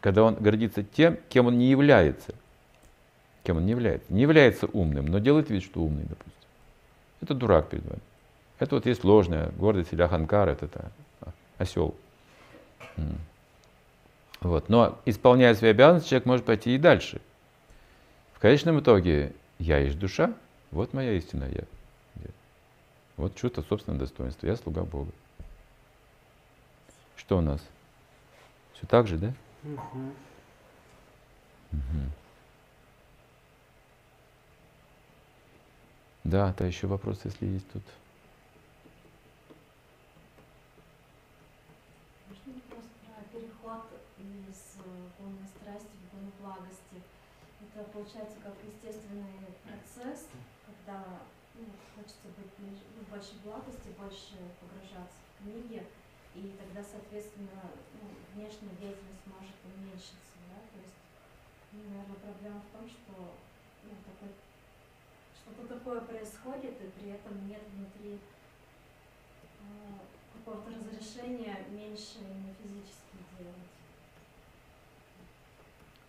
Когда 0.00 0.24
он 0.24 0.34
гордится 0.34 0.82
тем, 0.82 1.16
кем 1.28 1.46
он 1.46 1.58
не 1.58 1.70
является. 1.70 2.34
Кем 3.44 3.58
он 3.58 3.66
не 3.66 3.70
является. 3.70 4.12
Не 4.12 4.22
является 4.22 4.66
умным, 4.66 5.06
но 5.06 5.20
делает 5.20 5.48
вид, 5.48 5.62
что 5.62 5.80
умный, 5.80 6.02
допустим. 6.08 6.32
Это 7.20 7.34
дурак 7.34 7.68
перед 7.68 7.84
вами. 7.84 8.00
Это 8.58 8.74
вот 8.74 8.84
есть 8.84 9.04
ложная 9.04 9.50
гордость 9.50 9.92
или 9.92 10.02
аханкар, 10.02 10.48
это, 10.48 10.66
это 10.66 10.90
осел. 11.56 11.94
Вот. 14.40 14.68
Но 14.68 14.98
исполняя 15.04 15.54
свои 15.54 15.70
обязанности, 15.70 16.08
человек 16.08 16.26
может 16.26 16.44
пойти 16.44 16.74
и 16.74 16.78
дальше. 16.78 17.20
В 18.34 18.40
конечном 18.40 18.80
итоге 18.80 19.34
я 19.60 19.78
есть 19.78 20.00
душа, 20.00 20.34
вот 20.72 20.94
моя 20.94 21.12
истина 21.12 21.44
я. 21.44 21.62
Вот 23.16 23.36
чувство 23.36 23.62
собственного 23.62 24.00
достоинства, 24.00 24.48
я 24.48 24.56
слуга 24.56 24.82
Бога. 24.82 25.12
Что 27.30 27.38
у 27.38 27.42
нас? 27.42 27.60
Все 28.74 28.88
так 28.88 29.06
же, 29.06 29.16
да? 29.16 29.32
Угу. 29.62 30.00
Угу. 31.70 32.02
Да, 36.24 36.52
да, 36.58 36.66
еще 36.66 36.88
вопросы, 36.88 37.28
если 37.28 37.46
есть 37.46 37.70
тут. 37.70 37.84
Можно 42.26 42.52
вопрос 42.66 42.90
про 43.06 43.22
переход 43.38 43.86
из 44.18 44.74
э, 44.80 45.08
гона 45.16 45.46
страсти 45.54 45.86
в 45.86 46.12
гон 46.12 46.32
благости? 46.40 46.98
Это 47.62 47.84
получается 47.90 48.38
как 48.42 48.54
естественный 48.66 49.54
процесс, 49.62 50.26
когда 50.66 51.20
ну, 51.54 51.66
хочется 51.94 52.26
быть 52.36 52.50
ближе- 52.58 52.90
ну, 52.96 53.02
больше 53.08 53.38
благости, 53.44 53.94
больше 53.96 54.34
погружаться 54.58 55.14
в 55.38 55.44
книги, 55.44 55.86
и 56.34 56.54
тогда, 56.58 56.82
соответственно, 56.82 57.60
ну, 58.00 58.08
внешняя 58.34 58.70
деятельность 58.80 59.26
может 59.26 59.54
уменьшиться, 59.64 60.36
да? 60.48 60.58
То 60.72 60.78
есть, 60.80 60.94
ну, 61.72 61.80
наверное, 61.90 62.16
проблема 62.16 62.60
в 62.60 62.76
том, 62.76 62.88
что 62.88 63.34
ну, 63.84 63.90
такой- 64.06 64.34
что-то 65.34 65.74
такое 65.74 66.00
происходит, 66.02 66.80
и 66.80 66.86
при 66.98 67.10
этом 67.10 67.48
нет 67.48 67.62
внутри 67.74 68.18
э, 69.60 69.92
какого-то 70.34 70.70
разрешения 70.70 71.56
меньше 71.70 72.18
именно 72.20 72.54
физически 72.62 73.18
делать. 73.38 73.56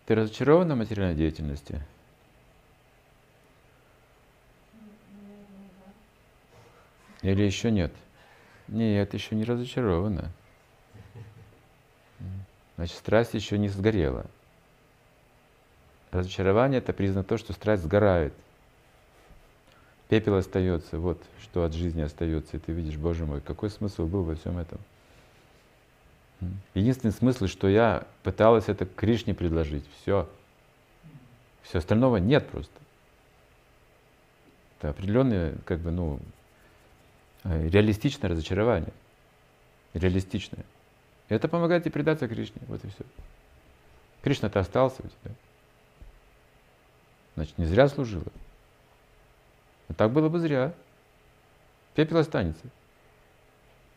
Ты 0.06 0.14
разочарована 0.14 0.74
материальной 0.76 1.16
деятельности? 1.16 1.80
Ну, 4.72 4.88
Наверное, 5.22 5.70
да. 7.22 7.28
Или 7.28 7.42
еще 7.42 7.70
нет? 7.70 7.92
Нет, 7.92 8.00
еще 8.68 9.34
не 9.34 9.44
разочарована. 9.44 10.30
Значит, 12.76 12.96
страсть 12.96 13.34
еще 13.34 13.58
не 13.58 13.68
сгорела. 13.68 14.26
Разочарование 16.10 16.78
это 16.78 16.92
признак 16.92 17.26
того, 17.26 17.38
что 17.38 17.52
страсть 17.52 17.82
сгорает. 17.82 18.34
Пепел 20.08 20.36
остается, 20.36 20.98
вот 20.98 21.22
что 21.40 21.64
от 21.64 21.72
жизни 21.72 22.02
остается. 22.02 22.56
И 22.56 22.60
ты 22.60 22.72
видишь, 22.72 22.96
Боже 22.96 23.24
мой, 23.24 23.40
какой 23.40 23.70
смысл 23.70 24.06
был 24.06 24.22
во 24.24 24.34
всем 24.34 24.58
этом? 24.58 24.78
Единственный 26.74 27.12
смысл, 27.12 27.46
что 27.46 27.68
я 27.68 28.06
пыталась 28.22 28.68
это 28.68 28.84
Кришне 28.84 29.32
предложить. 29.32 29.84
Все. 30.00 30.28
Все 31.62 31.78
остального 31.78 32.16
нет 32.16 32.46
просто. 32.48 32.72
Это 34.78 34.90
определенное, 34.90 35.54
как 35.64 35.78
бы, 35.78 35.92
ну, 35.92 36.18
реалистичное 37.44 38.30
разочарование. 38.30 38.92
Реалистичное. 39.94 40.64
Это 41.28 41.48
помогает 41.48 41.84
тебе 41.84 41.92
предаться 41.92 42.28
Кришне. 42.28 42.60
Вот 42.68 42.84
и 42.84 42.88
все. 42.88 43.04
Кришна-то 44.22 44.60
остался 44.60 45.02
у 45.02 45.08
тебя. 45.08 45.34
Значит, 47.34 47.58
не 47.58 47.64
зря 47.64 47.88
служила. 47.88 48.26
А 49.88 49.94
так 49.94 50.12
было 50.12 50.28
бы 50.28 50.38
зря. 50.38 50.72
Пепел 51.94 52.18
останется. 52.18 52.64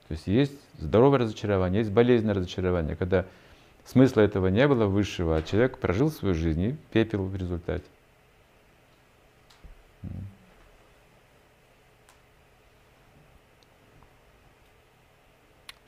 То 0.07 0.11
есть 0.11 0.27
есть 0.27 0.59
здоровое 0.77 1.19
разочарование, 1.19 1.79
есть 1.79 1.91
болезненное 1.91 2.35
разочарование, 2.35 2.95
когда 2.95 3.25
смысла 3.85 4.21
этого 4.21 4.47
не 4.47 4.67
было 4.67 4.85
высшего, 4.85 5.37
а 5.37 5.41
человек 5.41 5.79
прожил 5.79 6.11
свою 6.11 6.35
жизнь 6.35 6.61
и 6.61 6.75
пепел 6.91 7.25
в 7.25 7.35
результате. 7.35 7.85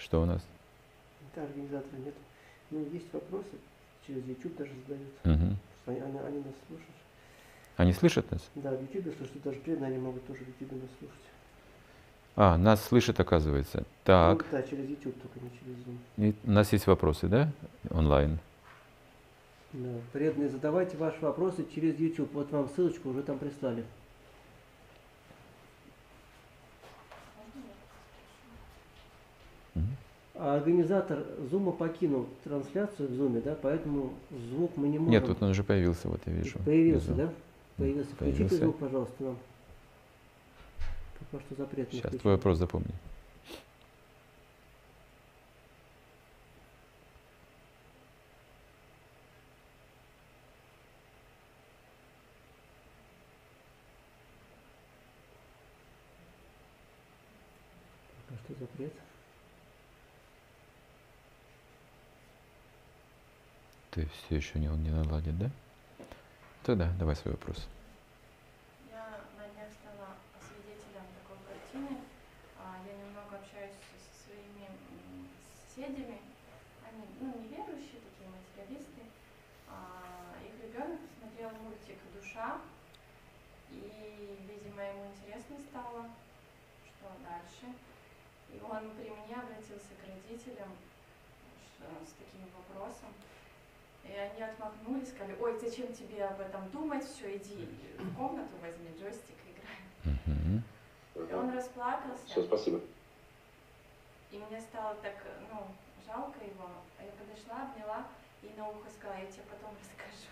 Что 0.08 0.22
у 0.22 0.26
нас? 0.26 0.42
Да, 1.36 1.44
организатора 1.44 1.98
нет. 1.98 2.14
Ну, 2.72 2.80
есть 2.94 3.12
вопросы, 3.12 3.50
через 4.08 4.26
YouTube 4.26 4.56
даже 4.56 4.72
задаются. 4.88 5.20
Мгм. 5.26 5.58
Что 5.84 5.92
Они, 5.92 6.00
они, 6.00 6.18
они 6.20 6.38
нас 6.38 6.54
слушают. 6.66 6.92
Они 7.76 7.92
слышат 7.92 8.32
нас? 8.32 8.42
Да, 8.56 8.72
в 8.72 8.82
YouTube 8.82 9.14
слушают, 9.18 9.44
даже 9.44 9.60
преданные 9.60 9.90
они 9.90 9.98
могут 9.98 10.26
тоже 10.26 10.46
в 10.46 10.48
YouTube 10.48 10.82
нас 10.82 10.90
слушать. 10.98 11.20
А, 12.38 12.58
нас 12.58 12.82
слышат, 12.86 13.20
оказывается. 13.20 13.84
Так, 14.06 14.46
Ну, 14.46 14.48
да, 14.50 14.64
через 14.64 14.88
YouTube, 14.90 15.22
только 15.22 15.40
не 15.42 15.50
через 15.50 15.76
Zoom. 15.86 15.98
и 16.16 16.36
у 16.48 16.52
нас 16.52 16.72
есть 16.72 16.88
вопросы, 16.88 17.28
да? 17.28 17.52
Онлайн. 17.90 18.40
Да. 19.74 19.90
Преданные, 20.14 20.48
задавайте 20.48 20.96
ваши 20.96 21.20
вопросы 21.20 21.66
через 21.76 22.00
YouTube. 22.00 22.32
Вот 22.34 22.50
вам 22.52 22.70
ссылочку 22.70 23.10
уже 23.10 23.24
там 23.24 23.38
прислали. 23.40 23.84
Мгм. 29.76 29.96
А 30.27 30.27
организатор 30.40 31.26
Зума 31.50 31.72
покинул 31.72 32.28
трансляцию 32.44 33.10
в 33.10 33.14
Зуме, 33.14 33.42
да, 33.42 33.56
поэтому 33.62 34.14
звук 34.50 34.72
мы 34.78 34.88
не 34.88 35.00
можем. 35.00 35.12
Нет, 35.12 35.26
тут 35.26 35.42
он 35.42 35.52
уже 35.52 35.64
появился, 35.64 36.08
вот 36.08 36.22
я 36.26 36.34
вижу. 36.34 36.60
Появился, 36.66 37.14
да? 37.14 37.34
Появился. 37.78 38.10
Включите 38.12 38.38
Появился. 38.38 38.58
звук, 38.58 38.78
пожалуйста, 38.78 39.24
нам. 39.24 39.38
Пока 41.32 41.44
что 41.44 41.56
запрет 41.56 41.90
Сейчас 41.90 42.00
включен. 42.02 42.20
твой 42.20 42.36
вопрос 42.36 42.58
запомни. 42.58 42.92
Пока 58.28 58.40
что 58.44 58.54
запрет. 58.60 58.94
Все 64.14 64.36
еще 64.38 64.60
не, 64.60 64.70
он 64.70 64.84
не 64.84 64.90
наладит, 64.90 65.38
да? 65.38 65.50
Тогда 66.64 66.92
давай 67.00 67.16
свой 67.16 67.34
вопрос. 67.34 67.68
Я 68.92 69.22
на 69.38 69.48
днях 69.48 69.70
стала 69.82 70.16
свидетелем 70.40 71.06
такой 71.24 71.38
картины. 71.48 71.98
А, 72.60 72.78
Я 72.86 72.94
немного 72.94 73.38
общаюсь 73.38 73.74
со 73.74 74.28
своими 74.28 74.68
соседями. 75.68 76.20
Они 76.88 77.04
ну, 77.20 77.34
неверующие, 77.40 78.02
такие 78.04 78.30
материалисты. 78.30 79.02
А, 79.68 80.36
Их 80.44 80.56
ребенок 80.64 81.00
смотрел 81.20 81.52
мультик 81.64 81.98
«Душа», 82.14 82.60
и, 83.72 84.40
видимо, 84.48 84.82
ему 84.84 85.12
интересно 85.12 85.58
стало, 85.70 86.10
что 86.86 87.12
дальше. 87.24 87.76
И 88.50 88.62
он 88.64 88.92
при 88.96 89.10
мне 89.10 89.36
обратился 89.36 89.92
к 90.00 90.08
родителям 90.08 90.72
с 92.06 92.12
таким 92.14 92.48
вопросом. 92.56 93.12
И 94.10 94.18
они 94.18 94.42
отмахнулись, 94.42 95.10
сказали, 95.10 95.36
ой, 95.40 95.58
зачем 95.60 95.92
тебе 95.94 96.26
об 96.26 96.40
этом 96.40 96.70
думать, 96.72 97.04
все, 97.06 97.36
иди 97.38 97.68
в 97.98 98.16
комнату, 98.16 98.52
возьми 98.62 98.90
джойстик 99.00 99.36
и 99.46 99.52
играй. 99.52 100.62
И 101.30 101.34
он 101.34 101.54
расплакался, 101.56 102.26
Все, 102.26 102.44
спасибо. 102.44 102.80
и 104.32 104.38
мне 104.38 104.62
стало 104.62 104.96
так, 105.02 105.16
ну, 105.52 105.68
жалко 106.06 106.40
его. 106.44 106.70
А 107.00 107.04
я 107.04 107.12
подошла, 107.12 107.64
обняла 107.70 108.08
и 108.44 108.50
на 108.58 108.70
ухо 108.70 108.90
сказала, 108.90 109.20
я 109.20 109.26
тебе 109.26 109.44
потом 109.50 109.72
расскажу. 109.82 110.32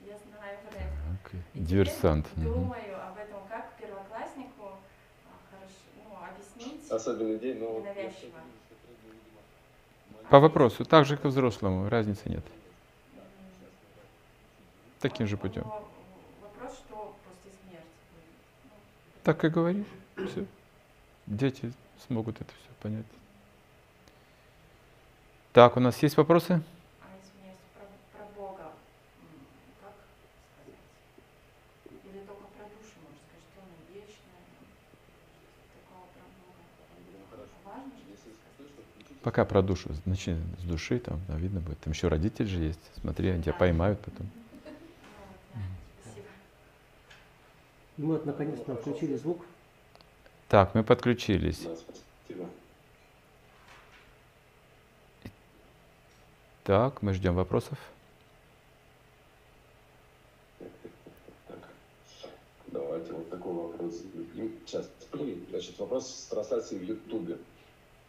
Я 0.00 0.16
знаю 0.18 0.58
про 0.68 0.78
это. 0.78 0.92
Так, 1.22 1.32
И 1.34 1.38
теперь 1.58 1.66
Диверсант. 1.66 2.26
Думаю 2.36 3.08
об 3.08 3.16
этом, 3.16 3.46
как 3.48 3.72
первокласснику 3.80 4.72
а, 5.26 5.32
хорошо, 5.50 5.74
ну, 5.96 6.16
объяснить 6.24 6.90
Особенный 6.90 7.38
день, 7.38 7.58
но... 7.58 7.80
ненавязчиво. 7.80 8.38
По 10.30 10.40
вопросу, 10.40 10.84
так 10.84 11.06
же, 11.06 11.16
как 11.16 11.26
взрослому, 11.26 11.88
разницы 11.88 12.28
нет. 12.28 12.44
Таким 15.00 15.26
же 15.26 15.36
путем. 15.36 15.62
Вопрос, 15.64 16.76
что 16.78 17.16
после 17.24 17.52
смерти 17.62 17.86
будет. 18.12 19.22
Так 19.22 19.44
и 19.44 19.48
говори. 19.48 19.84
Все. 20.16 20.44
Дети 21.26 21.72
смогут 22.06 22.40
это 22.40 22.50
все 22.50 22.70
понять. 22.82 23.06
Так, 25.52 25.76
у 25.76 25.80
нас 25.80 26.02
есть 26.02 26.16
вопросы? 26.16 26.62
А 27.00 27.06
извиняюсь, 27.22 27.58
про, 27.74 27.84
про 28.18 28.26
Бога, 28.40 28.62
м, 28.62 28.70
как 29.82 29.92
сказать? 30.62 30.78
Или 32.04 32.20
только 32.26 32.42
про 32.56 32.64
душу, 32.64 32.94
можно 33.02 33.18
сказать, 33.26 33.44
что 33.52 33.60
она 33.62 33.76
вечная, 33.92 34.42
такого 35.74 36.06
про 36.14 36.26
Бога. 36.42 36.62
Важно, 37.64 37.92
что 37.98 38.10
Если 38.10 38.30
слышно, 38.30 38.82
включите. 38.94 39.14
Пока 39.22 39.44
про 39.44 39.62
душу. 39.62 39.90
Начни 40.06 40.34
с 40.58 40.62
души, 40.64 40.98
там 40.98 41.20
да, 41.28 41.36
видно 41.36 41.60
будет. 41.60 41.78
Там 41.80 41.92
еще 41.92 42.08
родитель 42.08 42.46
же 42.46 42.62
есть. 42.62 42.80
Смотри, 43.00 43.28
они 43.30 43.42
тебя 43.42 43.54
поймают 43.54 44.00
потом. 44.00 44.26
Ну, 44.26 44.42
вот, 44.62 44.62
да, 44.64 44.70
спасибо. 46.02 46.26
И 47.98 48.02
мы 48.02 48.14
вот 48.14 48.26
наконец 48.26 48.60
нам 48.66 48.76
включили 48.76 49.16
звук. 49.16 49.44
Так, 50.48 50.74
мы 50.74 50.82
подключились. 50.84 51.62
Да, 51.62 51.76
спасибо. 51.76 52.48
Так, 56.64 57.02
мы 57.02 57.12
ждем 57.12 57.34
вопросов. 57.34 57.78
Так, 61.48 61.58
давайте 62.68 63.12
вот 63.12 63.28
такой 63.30 63.52
вопрос. 63.52 64.02
И 64.34 64.58
Сейчас. 64.64 64.88
Значит, 65.50 65.78
вопрос 65.78 66.08
с 66.08 66.26
трансляции 66.26 66.76
в 66.76 66.82
Ютубе. 66.82 67.38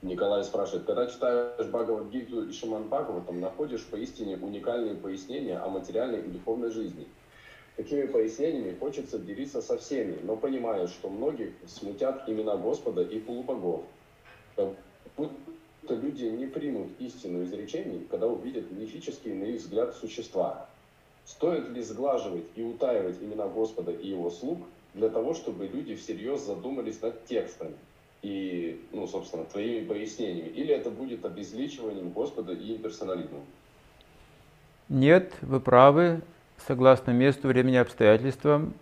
Николай 0.01 0.43
спрашивает, 0.43 0.85
когда 0.85 1.07
читаешь 1.07 1.65
Бхагавадгиту 1.67 2.49
и 2.49 2.53
Шиман 2.53 2.83
Бхагаватам, 2.83 3.39
находишь 3.39 3.85
поистине 3.85 4.37
уникальные 4.37 4.95
пояснения 4.95 5.57
о 5.57 5.69
материальной 5.69 6.19
и 6.19 6.27
духовной 6.27 6.69
жизни. 6.71 7.07
Такими 7.79 8.07
пояснениями 8.07 8.75
хочется 8.77 9.17
делиться 9.17 9.61
со 9.61 9.77
всеми, 9.77 10.17
но 10.23 10.35
понимает, 10.35 10.89
что 10.89 11.09
многих 11.09 11.53
смутят 11.65 12.27
имена 12.27 12.57
Господа 12.57 13.03
и 13.03 13.19
полубогов. 13.19 13.85
Будто 15.15 15.95
люди 15.95 16.25
не 16.25 16.45
примут 16.47 16.89
истину 16.99 17.41
изречений, 17.45 18.05
когда 18.11 18.27
увидят 18.27 18.69
мифические, 18.69 19.35
на 19.35 19.45
их 19.45 19.61
взгляд, 19.61 19.95
существа. 19.95 20.67
Стоит 21.23 21.69
ли 21.69 21.81
сглаживать 21.81 22.43
и 22.55 22.63
утаивать 22.63 23.21
имена 23.21 23.47
Господа 23.47 23.93
и 23.93 24.09
его 24.09 24.29
слуг 24.29 24.59
для 24.93 25.07
того, 25.07 25.33
чтобы 25.33 25.65
люди 25.65 25.95
всерьез 25.95 26.41
задумались 26.41 27.01
над 27.01 27.23
текстами 27.27 27.77
и, 28.21 28.81
ну, 28.91 29.07
собственно, 29.07 29.45
твоими 29.45 29.87
пояснениями? 29.87 30.49
Или 30.49 30.75
это 30.75 30.89
будет 30.89 31.23
обезличиванием 31.23 32.09
Господа 32.09 32.51
и 32.51 32.75
имперсонализмом? 32.75 33.45
Нет, 34.89 35.31
вы 35.41 35.61
правы 35.61 36.21
согласно 36.67 37.11
месту, 37.11 37.47
времени, 37.47 37.77
обстоятельствам, 37.77 38.73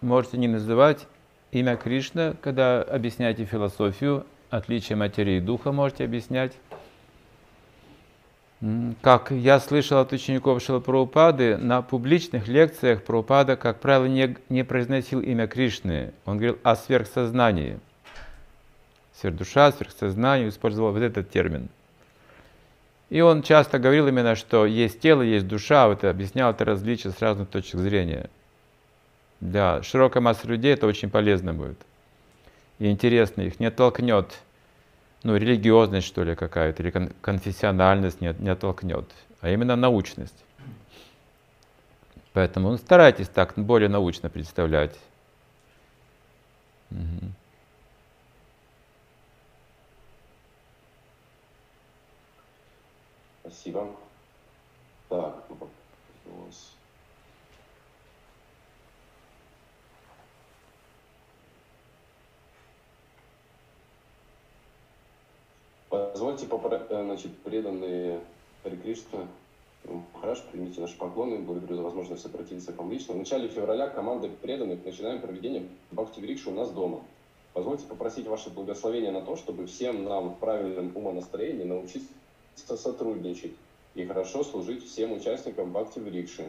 можете 0.00 0.38
не 0.38 0.48
называть 0.48 1.06
имя 1.52 1.76
Кришна, 1.76 2.34
когда 2.40 2.82
объясняете 2.82 3.44
философию, 3.44 4.26
отличие 4.50 4.96
материи 4.96 5.36
и 5.36 5.40
духа 5.40 5.72
можете 5.72 6.04
объяснять. 6.04 6.52
Как 9.02 9.30
я 9.30 9.60
слышал 9.60 10.00
от 10.00 10.12
учеников 10.12 10.60
Шилапрабхупады, 10.62 11.56
на 11.56 11.80
публичных 11.80 12.48
лекциях 12.48 13.04
Прабхупада, 13.04 13.56
как 13.56 13.78
правило, 13.78 14.06
не, 14.06 14.36
не 14.48 14.64
произносил 14.64 15.20
имя 15.20 15.46
Кришны. 15.46 16.12
Он 16.24 16.38
говорил 16.38 16.58
о 16.64 16.74
сверхсознании. 16.74 17.78
Сверхдуша, 19.14 19.70
сверхсознание, 19.70 20.48
использовал 20.48 20.92
вот 20.92 21.02
этот 21.02 21.30
термин– 21.30 21.68
и 23.10 23.20
он 23.20 23.42
часто 23.42 23.78
говорил 23.78 24.06
именно, 24.06 24.34
что 24.34 24.66
есть 24.66 25.00
тело, 25.00 25.22
есть 25.22 25.46
душа, 25.46 25.88
вот 25.88 26.04
объяснял 26.04 26.50
это 26.50 26.64
различие 26.64 27.12
с 27.12 27.20
разных 27.20 27.48
точек 27.48 27.80
зрения. 27.80 28.28
Для 29.40 29.82
широкой 29.82 30.20
массы 30.20 30.46
людей 30.46 30.74
это 30.74 30.86
очень 30.86 31.08
полезно 31.08 31.54
будет. 31.54 31.78
И 32.78 32.90
интересно, 32.90 33.42
их 33.42 33.60
не 33.60 33.66
оттолкнет, 33.66 34.38
ну, 35.22 35.36
религиозность, 35.36 36.06
что 36.06 36.22
ли, 36.22 36.34
какая-то, 36.34 36.82
или 36.82 36.90
конфессиональность 37.20 38.20
не, 38.20 38.34
не 38.38 38.50
оттолкнет, 38.50 39.06
а 39.40 39.50
именно 39.50 39.74
научность. 39.74 40.44
Поэтому 42.34 42.70
ну, 42.70 42.76
старайтесь 42.76 43.28
так 43.28 43.54
более 43.56 43.88
научно 43.88 44.28
представлять. 44.28 44.96
Угу. 46.90 47.32
Спасибо. 53.48 53.88
Так, 55.08 55.42
вопрос. 55.48 55.70
Позвольте, 65.88 66.46
попро... 66.46 66.76
Э, 66.76 67.04
значит, 67.04 67.38
преданные 67.38 68.20
Хари 68.62 68.76
Кришна, 68.76 69.26
Хорошо, 70.20 70.42
примите 70.52 70.82
наши 70.82 70.98
поклоны, 70.98 71.38
благодарю 71.38 71.76
за 71.76 71.82
возможность 71.82 72.26
обратиться 72.26 72.74
к 72.74 72.78
вам 72.78 72.90
лично. 72.90 73.14
В 73.14 73.16
начале 73.16 73.48
февраля 73.48 73.88
команда 73.88 74.28
преданных 74.28 74.84
начинаем 74.84 75.22
проведение 75.22 75.66
Бхакти 75.90 76.20
Врикши 76.20 76.50
у 76.50 76.52
нас 76.52 76.70
дома. 76.70 77.00
Позвольте 77.54 77.86
попросить 77.86 78.26
ваше 78.26 78.50
благословение 78.50 79.10
на 79.10 79.22
то, 79.22 79.36
чтобы 79.36 79.66
всем 79.66 80.04
нам 80.04 80.34
в 80.34 80.38
правильном 80.38 80.94
умонастроении 80.94 81.64
научиться 81.64 82.08
сотрудничать 82.58 83.52
и 83.94 84.04
хорошо 84.04 84.44
служить 84.44 84.84
всем 84.84 85.12
участникам 85.12 85.72
Бхакти 85.72 85.98
Врикши. 85.98 86.44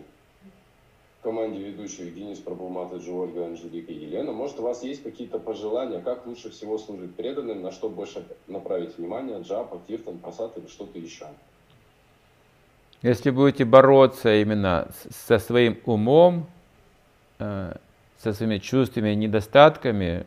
В 1.20 1.24
команде 1.24 1.60
ведущих 1.60 2.16
Денис 2.16 2.40
Прабхумата, 2.40 2.96
Ольга, 3.12 3.48
Анжелика 3.48 3.92
и 3.92 4.06
Елена. 4.06 4.32
Может, 4.32 4.60
у 4.60 4.64
вас 4.64 4.84
есть 4.84 5.04
какие-то 5.04 5.38
пожелания, 5.38 6.00
как 6.00 6.26
лучше 6.26 6.50
всего 6.50 6.78
служить 6.78 7.14
преданным, 7.16 7.62
на 7.62 7.72
что 7.72 7.90
больше 7.90 8.26
направить 8.48 8.98
внимание, 8.98 9.42
джапа, 9.42 9.82
киртан, 9.86 10.18
пасат 10.20 10.58
или 10.58 10.68
что-то 10.68 10.98
еще? 10.98 11.28
Если 13.02 13.32
будете 13.32 13.66
бороться 13.66 14.42
именно 14.42 14.90
со 15.10 15.40
своим 15.40 15.80
умом, 15.86 16.48
э, 17.40 17.76
со 18.18 18.34
своими 18.34 18.58
чувствами 18.58 19.12
и 19.12 19.16
недостатками, 19.16 20.26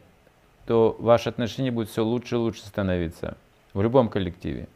то 0.67 0.97
ваши 0.99 1.29
отношения 1.29 1.71
будут 1.71 1.91
все 1.91 2.05
лучше 2.05 2.37
и 2.37 2.39
лучше 2.39 2.67
становиться 2.67 3.37
в 3.75 3.83
любом 3.83 4.09
коллективе. 4.09 4.69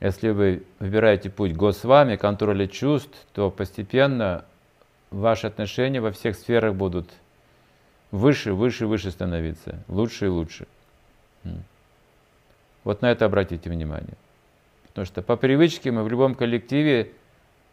Если 0.00 0.30
вы 0.30 0.62
выбираете 0.78 1.28
путь 1.28 1.54
Госвами, 1.54 2.16
контроля 2.16 2.66
чувств, 2.68 3.16
то 3.32 3.50
постепенно 3.50 4.44
ваши 5.10 5.46
отношения 5.46 6.00
во 6.00 6.12
всех 6.12 6.36
сферах 6.36 6.74
будут 6.74 7.10
выше, 8.10 8.52
выше, 8.52 8.86
выше 8.86 9.10
становиться, 9.10 9.82
лучше 9.88 10.26
и 10.26 10.28
лучше. 10.28 10.66
Вот 12.84 13.02
на 13.02 13.10
это 13.10 13.24
обратите 13.24 13.68
внимание. 13.70 14.14
Потому 14.86 15.04
что 15.04 15.20
по 15.20 15.36
привычке 15.36 15.90
мы 15.90 16.04
в 16.04 16.08
любом 16.08 16.34
коллективе, 16.34 17.10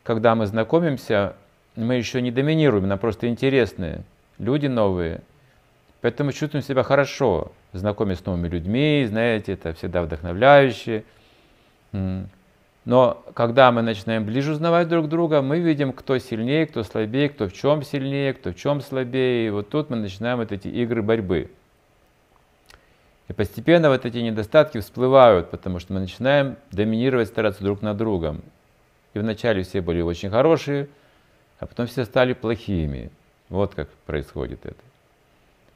когда 0.04 0.36
мы 0.36 0.48
знакомимся, 0.48 1.36
мы 1.76 1.96
еще 1.96 2.22
не 2.22 2.32
доминируем, 2.32 2.88
нам 2.88 3.00
просто 3.00 3.28
интересные 3.28 4.04
люди 4.40 4.68
новые. 4.68 5.22
Поэтому 6.02 6.32
чувствуем 6.32 6.64
себя 6.64 6.84
хорошо, 6.84 7.52
знакомясь 7.74 8.20
с 8.20 8.26
новыми 8.26 8.48
людьми, 8.48 9.06
знаете, 9.08 9.54
это 9.54 9.74
всегда 9.74 10.04
вдохновляюще. 10.04 11.04
Но 11.92 13.24
когда 13.34 13.72
мы 13.72 13.82
начинаем 13.82 14.26
ближе 14.26 14.52
узнавать 14.52 14.88
друг 14.88 15.10
друга, 15.10 15.42
мы 15.42 15.60
видим, 15.60 15.92
кто 15.92 16.20
сильнее, 16.20 16.68
кто 16.68 16.84
слабее, 16.84 17.30
кто 17.30 17.48
в 17.48 17.54
чем 17.54 17.82
сильнее, 17.82 18.34
кто 18.34 18.52
в 18.52 18.56
чем 18.56 18.82
слабее. 18.82 19.48
И 19.48 19.50
вот 19.50 19.70
тут 19.70 19.90
мы 19.90 19.96
начинаем 19.96 20.38
вот 20.38 20.52
эти 20.52 20.68
игры 20.68 21.02
борьбы. 21.02 21.50
И 23.28 23.34
постепенно 23.34 23.90
вот 23.90 24.06
эти 24.06 24.18
недостатки 24.20 24.80
всплывают, 24.80 25.50
потому 25.50 25.80
что 25.80 25.94
мы 25.94 26.00
начинаем 26.00 26.58
доминировать, 26.72 27.28
стараться 27.30 27.64
друг 27.64 27.82
над 27.82 27.98
другом. 27.98 28.44
И 29.16 29.20
вначале 29.20 29.64
все 29.64 29.82
были 29.82 30.02
очень 30.02 30.30
хорошие, 30.30 30.88
а 31.60 31.66
потом 31.66 31.88
все 31.88 32.06
стали 32.06 32.34
плохими. 32.34 33.10
Вот 33.50 33.74
как 33.74 33.90
происходит 34.06 34.66
это. 34.66 34.78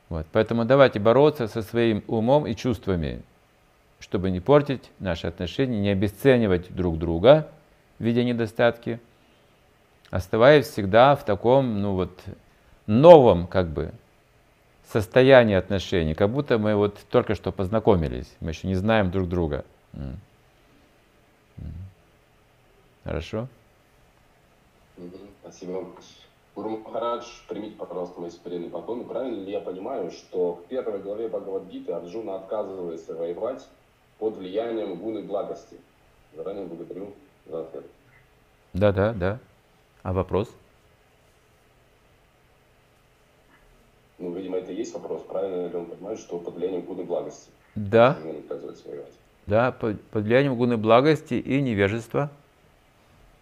Вот. 0.10 0.28
Поэтому 0.32 0.66
давайте 0.66 1.00
бороться 1.00 1.48
со 1.48 1.64
своим 1.64 2.04
умом 2.08 2.46
и 2.46 2.56
чувствами 2.56 3.22
чтобы 4.00 4.32
не 4.32 4.40
портить 4.40 4.92
наши 5.00 5.28
отношения, 5.28 5.80
не 5.80 5.90
обесценивать 5.90 6.74
друг 6.74 6.98
друга, 6.98 7.50
видя 8.00 8.24
недостатки, 8.24 9.00
оставаясь 10.10 10.68
всегда 10.68 11.16
в 11.16 11.24
таком, 11.26 11.82
ну 11.82 11.94
вот, 11.94 12.20
новом, 12.88 13.48
как 13.48 13.68
бы, 13.70 13.92
состоянии 14.92 15.56
отношений, 15.56 16.16
как 16.16 16.32
будто 16.32 16.58
мы 16.58 16.76
вот 16.76 16.98
только 17.10 17.36
что 17.36 17.52
познакомились, 17.52 18.36
мы 18.40 18.52
еще 18.52 18.68
не 18.68 18.76
знаем 18.76 19.12
друг 19.12 19.30
друга. 19.30 19.64
Хорошо? 23.04 23.48
Спасибо. 25.42 25.86
Гуру 26.56 26.78
Махарадж, 26.78 27.26
примите, 27.48 27.76
пожалуйста, 27.76 28.20
мои 28.20 28.30
суперенные 28.30 28.70
поклоны. 28.70 29.04
Правильно 29.06 29.44
ли 29.44 29.52
я 29.52 29.62
понимаю, 29.62 30.12
что 30.12 30.56
в 30.56 30.66
первой 30.66 31.00
главе 31.00 31.30
Бхагавадгиты 31.30 31.94
Арджуна 31.94 32.36
отказывается 32.36 33.16
воевать 33.16 33.66
под 34.20 34.38
влиянием 34.38 34.96
гуны 34.96 35.22
благости. 35.22 35.78
Заранее 36.36 36.66
благодарю 36.66 37.14
за 37.48 37.62
ответ. 37.62 37.86
Да, 38.74 38.92
да, 38.92 39.14
да. 39.14 39.40
А 40.04 40.14
вопрос? 40.14 40.50
Ну, 44.20 44.34
видимо, 44.34 44.58
это 44.58 44.72
и 44.72 44.76
есть 44.76 44.94
вопрос. 44.94 45.24
Правильно 45.24 45.68
ли 45.68 45.76
он 45.76 45.86
понимает, 45.86 46.20
что 46.20 46.38
под 46.38 46.56
влиянием 46.56 46.82
гуны 46.82 47.04
благости? 47.04 47.50
Да. 47.76 48.18
Да, 49.48 49.72
под, 49.72 50.02
под 50.02 50.24
влиянием 50.24 50.56
гуны 50.56 50.78
благости 50.78 51.34
и 51.34 51.62
невежества. 51.62 52.30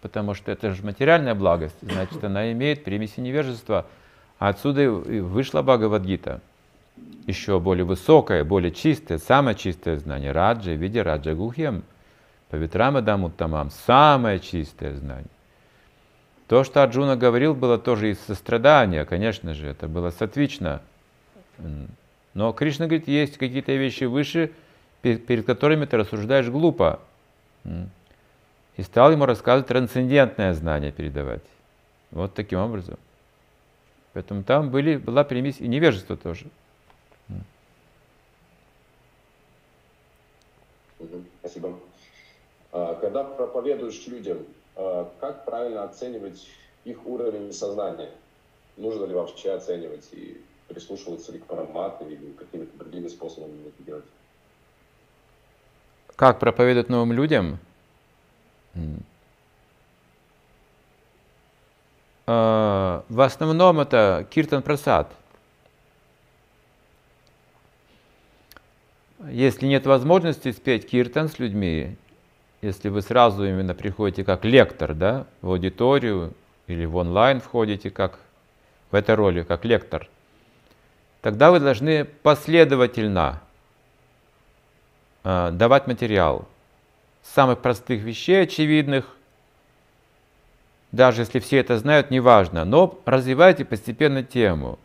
Потому 0.01 0.35
что 0.35 0.51
это 0.51 0.71
же 0.71 0.85
материальная 0.85 1.33
благость, 1.33 1.75
значит, 1.81 2.23
она 2.23 2.51
имеет 2.51 2.83
примеси 2.83 3.19
невежества. 3.19 3.87
А 4.37 4.49
отсюда 4.49 4.83
и 4.83 5.19
вышла 5.19 5.63
Бхагавадгита 5.63 6.39
еще 7.27 7.59
более 7.59 7.83
высокое, 7.83 8.43
более 8.43 8.71
чистое, 8.71 9.19
самое 9.19 9.55
чистое 9.55 9.97
знание, 9.97 10.31
раджа, 10.31 10.71
в 10.71 10.77
виде 10.81 11.01
раджа 11.01 11.35
гухьям, 11.35 11.83
павитрама 12.49 12.99
уттамам, 13.25 13.69
самое 13.69 14.39
чистое 14.39 14.95
знание. 14.95 15.27
То, 16.47 16.63
что 16.63 16.81
Арджуна 16.81 17.17
говорил, 17.17 17.53
было 17.53 17.77
тоже 17.77 18.11
из 18.11 18.19
сострадания, 18.21 19.03
конечно 19.03 19.53
же, 19.53 19.67
это 19.67 19.89
было 19.89 20.11
сатвично. 20.11 20.81
Но 22.33 22.53
Кришна 22.53 22.85
говорит, 22.85 23.09
есть 23.09 23.37
какие-то 23.37 23.73
вещи 23.73 24.05
выше, 24.05 24.51
перед 25.01 25.45
которыми 25.45 25.85
ты 25.85 25.97
рассуждаешь 25.97 26.47
глупо. 26.47 27.01
И 28.77 28.83
стал 28.83 29.11
ему 29.11 29.25
рассказывать 29.25 29.67
трансцендентное 29.67 30.53
знание 30.53 30.93
передавать. 30.93 31.43
Вот 32.11 32.33
таким 32.33 32.59
образом. 32.59 32.97
Поэтому 34.13 34.43
там 34.43 34.69
были, 34.69 34.95
была 34.95 35.25
примесь 35.25 35.59
и 35.59 35.67
невежество 35.67 36.15
тоже. 36.15 36.45
Спасибо. 41.39 41.79
А, 42.71 42.95
когда 42.95 43.23
проповедуешь 43.23 44.05
людям, 44.07 44.45
а, 44.75 45.11
как 45.19 45.45
правильно 45.45 45.83
оценивать 45.83 46.47
их 46.87 47.05
уровень 47.05 47.51
сознания. 47.51 48.11
Нужно 48.77 49.05
ли 49.05 49.13
вообще 49.13 49.51
оценивать 49.51 50.07
и 50.13 50.41
прислушиваться 50.67 51.31
ли 51.31 51.39
к 51.39 51.45
парамату 51.45 52.05
или 52.07 52.31
какими-то 52.33 52.77
другими 52.77 53.07
способами 53.07 53.67
это 53.67 53.83
делать? 53.83 54.05
Как 56.15 56.39
проповедовать 56.39 56.89
новым 56.89 57.11
людям? 57.11 57.59
А, 62.25 63.03
в 63.09 63.21
основном 63.21 63.79
это 63.79 64.27
Киртан 64.29 64.61
Прасад. 64.61 65.11
Если 69.25 69.65
нет 69.65 69.85
возможности 69.87 70.51
спеть 70.51 70.87
Киртан 70.87 71.27
с 71.27 71.39
людьми, 71.39 71.95
если 72.61 72.89
вы 72.89 73.01
сразу 73.01 73.45
именно 73.45 73.73
приходите 73.73 74.23
как 74.23 74.45
лектор 74.45 74.93
да, 74.93 75.25
в 75.41 75.49
аудиторию 75.49 76.33
или 76.67 76.85
в 76.85 76.95
онлайн 76.95 77.41
входите 77.41 77.89
как 77.89 78.19
в 78.91 78.95
этой 78.95 79.15
роли, 79.15 79.41
как 79.41 79.65
лектор, 79.65 80.07
тогда 81.21 81.51
вы 81.51 81.59
должны 81.59 82.05
последовательно 82.05 83.41
э, 85.23 85.49
давать 85.51 85.87
материал 85.87 86.47
самых 87.23 87.59
простых 87.59 88.01
вещей, 88.01 88.43
очевидных, 88.43 89.15
даже 90.91 91.21
если 91.21 91.39
все 91.39 91.57
это 91.57 91.77
знают, 91.77 92.11
неважно, 92.11 92.65
но 92.65 92.99
развивайте 93.05 93.65
постепенно 93.65 94.23
тему 94.23 94.79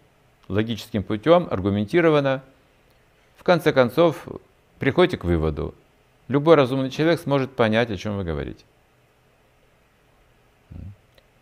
логическим 0.49 1.03
путем, 1.03 1.49
аргументированно. 1.51 2.43
В 3.43 3.45
конце 3.45 3.73
концов, 3.73 4.29
приходите 4.79 5.17
к 5.17 5.25
выводу. 5.25 5.75
Любой 6.29 6.55
разумный 6.55 6.91
человек 6.91 7.19
сможет 7.19 7.57
понять, 7.57 7.91
о 7.91 7.97
чем 7.97 8.17
вы 8.17 8.23
говорите. 8.23 8.65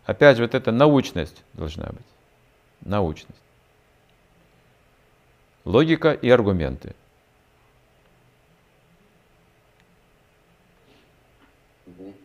Опять 0.05 0.37
же, 0.37 0.41
вот 0.41 0.55
эта 0.55 0.71
научность 0.71 1.43
должна 1.53 1.85
быть. 1.85 2.05
Научность. 2.81 3.39
Логика 5.63 6.11
и 6.11 6.27
аргументы. 6.27 6.95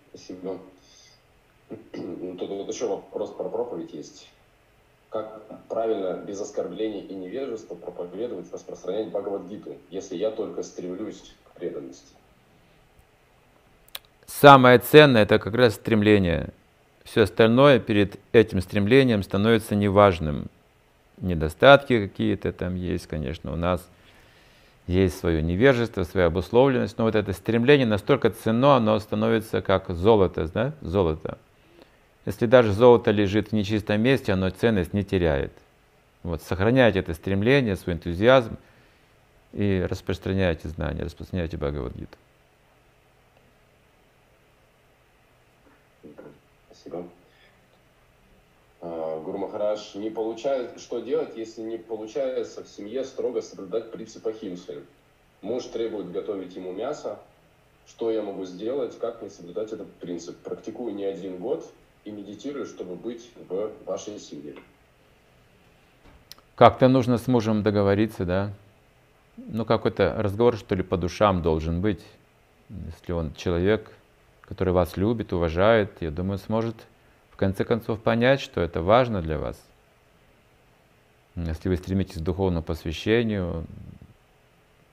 Спасибо. 0.08 0.58
Ну, 1.92 2.36
тут 2.38 2.48
вот 2.48 2.72
еще 2.72 2.88
вопрос 2.88 3.30
про 3.34 3.50
проповедь 3.50 3.92
есть. 3.92 4.30
Как 5.10 5.40
правильно, 5.68 6.14
без 6.14 6.40
оскорблений 6.40 7.00
и 7.00 7.14
невежества 7.14 7.74
проповедовать, 7.74 8.52
распространять 8.52 9.08
Бхагавадгиту, 9.08 9.76
если 9.90 10.16
я 10.16 10.30
только 10.30 10.62
стремлюсь 10.62 11.34
к 11.44 11.58
преданности? 11.58 12.14
Самое 14.26 14.78
ценное 14.78 15.22
это 15.22 15.38
как 15.38 15.54
раз 15.54 15.74
стремление. 15.74 16.50
Все 17.04 17.22
остальное 17.22 17.78
перед 17.78 18.18
этим 18.32 18.60
стремлением 18.60 19.22
становится 19.22 19.76
неважным. 19.76 20.48
Недостатки 21.18 22.08
какие-то 22.08 22.52
там 22.52 22.74
есть, 22.74 23.06
конечно, 23.06 23.52
у 23.52 23.56
нас 23.56 23.88
есть 24.86 25.18
свое 25.18 25.42
невежество, 25.42 26.02
своя 26.04 26.26
обусловленность, 26.26 26.98
но 26.98 27.04
вот 27.04 27.14
это 27.14 27.32
стремление 27.32 27.86
настолько 27.86 28.30
ценно, 28.30 28.76
оно 28.76 28.98
становится 28.98 29.62
как 29.62 29.88
золото, 29.88 30.48
да? 30.52 30.72
золото. 30.80 31.38
Если 32.26 32.46
даже 32.46 32.72
золото 32.72 33.12
лежит 33.12 33.48
в 33.48 33.52
нечистом 33.52 34.00
месте, 34.00 34.32
оно 34.32 34.50
ценность 34.50 34.92
не 34.92 35.04
теряет. 35.04 35.52
Вот, 36.24 36.42
сохраняйте 36.42 36.98
это 36.98 37.14
стремление, 37.14 37.76
свой 37.76 37.94
энтузиазм 37.94 38.56
и 39.52 39.86
распространяйте 39.88 40.68
знания, 40.68 41.04
распространяйте 41.04 41.56
Бхагавадгиту. 41.56 42.18
Спасибо. 46.72 47.06
А, 48.80 49.20
Гуру 49.20 49.38
Махарадж, 49.38 49.96
не 49.96 50.10
получает, 50.10 50.80
что 50.80 50.98
делать, 50.98 51.36
если 51.36 51.62
не 51.62 51.78
получается 51.78 52.64
в 52.64 52.68
семье 52.68 53.04
строго 53.04 53.40
соблюдать 53.40 53.92
принцип 53.92 54.26
Ахимсы? 54.26 54.82
Муж 55.42 55.64
требует 55.66 56.10
готовить 56.10 56.56
ему 56.56 56.72
мясо. 56.72 57.20
Что 57.86 58.10
я 58.10 58.20
могу 58.20 58.44
сделать, 58.46 58.98
как 58.98 59.20
мне 59.22 59.30
соблюдать 59.30 59.72
этот 59.72 59.92
принцип? 59.94 60.36
Практикую 60.38 60.92
не 60.92 61.04
один 61.04 61.38
год, 61.38 61.72
и 62.06 62.12
медитирую, 62.12 62.66
чтобы 62.66 62.94
быть 62.94 63.30
в 63.48 63.70
вашей 63.84 64.18
семье. 64.18 64.54
Как-то 66.54 66.88
нужно 66.88 67.18
с 67.18 67.26
мужем 67.26 67.62
договориться, 67.62 68.24
да? 68.24 68.52
Ну, 69.36 69.64
какой-то 69.64 70.14
разговор, 70.16 70.56
что 70.56 70.74
ли, 70.74 70.82
по 70.82 70.96
душам 70.96 71.42
должен 71.42 71.80
быть. 71.82 72.02
Если 72.70 73.12
он 73.12 73.34
человек, 73.34 73.90
который 74.42 74.72
вас 74.72 74.96
любит, 74.96 75.32
уважает, 75.32 75.90
я 76.00 76.10
думаю, 76.10 76.38
сможет 76.38 76.76
в 77.30 77.36
конце 77.36 77.64
концов 77.64 78.00
понять, 78.00 78.40
что 78.40 78.60
это 78.60 78.80
важно 78.80 79.20
для 79.20 79.38
вас. 79.38 79.60
Если 81.34 81.68
вы 81.68 81.76
стремитесь 81.76 82.20
к 82.20 82.24
духовному 82.24 82.62
посвящению, 82.62 83.66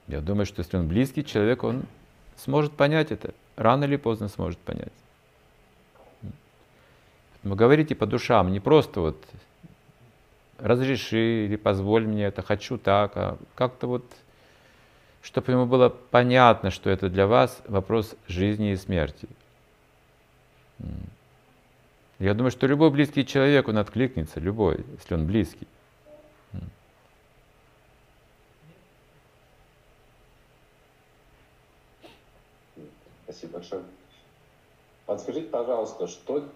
я 0.07 0.19
думаю, 0.19 0.45
что 0.45 0.59
если 0.59 0.75
он 0.77 0.89
близкий 0.89 1.23
человек, 1.23 1.63
он 1.63 1.83
сможет 2.37 2.73
понять 2.73 3.11
это. 3.11 3.33
Рано 3.55 3.85
или 3.85 3.95
поздно 3.95 4.27
сможет 4.27 4.57
понять. 4.59 4.91
Вы 7.43 7.55
говорите 7.57 7.93
по 7.93 8.05
душам, 8.05 8.51
не 8.51 8.61
просто 8.61 9.01
вот 9.01 9.25
разреши 10.57 11.45
или 11.45 11.57
позволь 11.57 12.07
мне 12.07 12.25
это, 12.25 12.41
хочу 12.41 12.77
так, 12.77 13.11
а 13.15 13.37
как-то 13.55 13.87
вот, 13.87 14.05
чтобы 15.21 15.51
ему 15.51 15.65
было 15.65 15.89
понятно, 15.89 16.71
что 16.71 16.89
это 16.89 17.09
для 17.09 17.27
вас 17.27 17.61
вопрос 17.67 18.15
жизни 18.27 18.71
и 18.71 18.77
смерти. 18.77 19.27
Я 22.19 22.33
думаю, 22.33 22.51
что 22.51 22.65
любой 22.65 22.91
близкий 22.91 23.25
человек, 23.25 23.67
он 23.67 23.77
откликнется, 23.77 24.39
любой, 24.39 24.85
если 24.97 25.13
он 25.13 25.27
близкий. 25.27 25.67
Спасибо 33.25 33.53
большое. 33.53 33.83
Подскажите, 35.05 35.47
пожалуйста, 35.49 36.07
что 36.07 36.47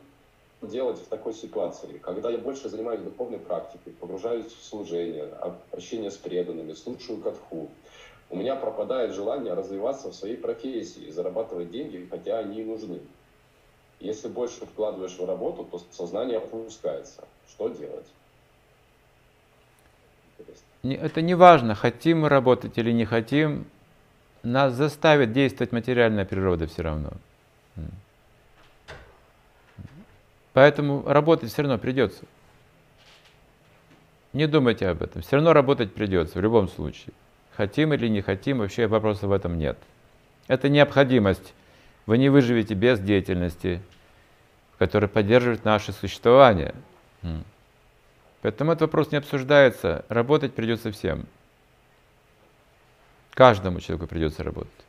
делать 0.62 1.00
в 1.00 1.08
такой 1.08 1.34
ситуации, 1.34 2.00
когда 2.00 2.30
я 2.30 2.38
больше 2.38 2.70
занимаюсь 2.70 3.02
духовной 3.02 3.40
практикой, 3.40 3.94
погружаюсь 3.94 4.52
в 4.52 4.64
служение, 4.64 5.26
общение 5.72 6.10
с 6.10 6.18
преданными, 6.18 6.74
слушаю 6.74 7.22
катху. 7.22 7.70
У 8.30 8.36
меня 8.36 8.56
пропадает 8.56 9.14
желание 9.14 9.54
развиваться 9.54 10.10
в 10.10 10.16
своей 10.16 10.36
профессии, 10.36 11.10
зарабатывать 11.12 11.72
деньги, 11.72 12.08
хотя 12.10 12.40
они 12.40 12.62
и 12.62 12.66
нужны. 12.66 13.00
Если 14.00 14.28
больше 14.28 14.66
вкладываешь 14.66 15.18
в 15.18 15.26
работу, 15.26 15.64
то 15.64 15.82
сознание 15.92 16.38
опускается. 16.38 17.24
Что 17.48 17.70
делать? 17.70 18.06
Это 20.84 21.22
не 21.22 21.36
важно, 21.36 21.74
хотим 21.76 22.22
мы 22.22 22.30
работать 22.30 22.78
или 22.78 22.92
не 22.92 23.06
хотим, 23.06 23.66
нас 24.44 24.74
заставит 24.74 25.34
действовать 25.34 25.72
материальная 25.72 26.26
природа 26.26 26.68
все 26.68 26.84
равно. 26.84 27.12
Поэтому 30.58 31.04
работать 31.06 31.52
все 31.52 31.62
равно 31.62 31.78
придется. 31.78 32.24
Не 34.34 34.48
думайте 34.48 34.88
об 34.88 35.04
этом. 35.04 35.22
Все 35.22 35.36
равно 35.36 35.54
работать 35.54 35.94
придется 35.94 36.40
в 36.40 36.42
любом 36.42 36.68
случае. 36.68 37.14
Хотим 37.56 37.94
или 37.94 38.08
не 38.08 38.22
хотим, 38.22 38.58
вообще 38.58 38.88
вопроса 38.88 39.28
в 39.28 39.34
этом 39.34 39.60
нет. 39.60 39.78
Это 40.48 40.68
необходимость. 40.68 41.54
Вы 42.08 42.18
не 42.18 42.30
выживете 42.30 42.74
без 42.74 43.00
деятельности, 43.00 43.84
которая 44.80 45.08
поддерживает 45.08 45.64
наше 45.64 45.92
существование. 45.92 46.74
Поэтому 48.42 48.72
этот 48.72 48.82
вопрос 48.82 49.12
не 49.12 49.20
обсуждается. 49.20 50.06
Работать 50.10 50.56
придется 50.56 50.92
всем. 50.92 51.28
Каждому 53.36 53.80
человеку 53.80 54.08
придется 54.08 54.42
работать. 54.42 54.87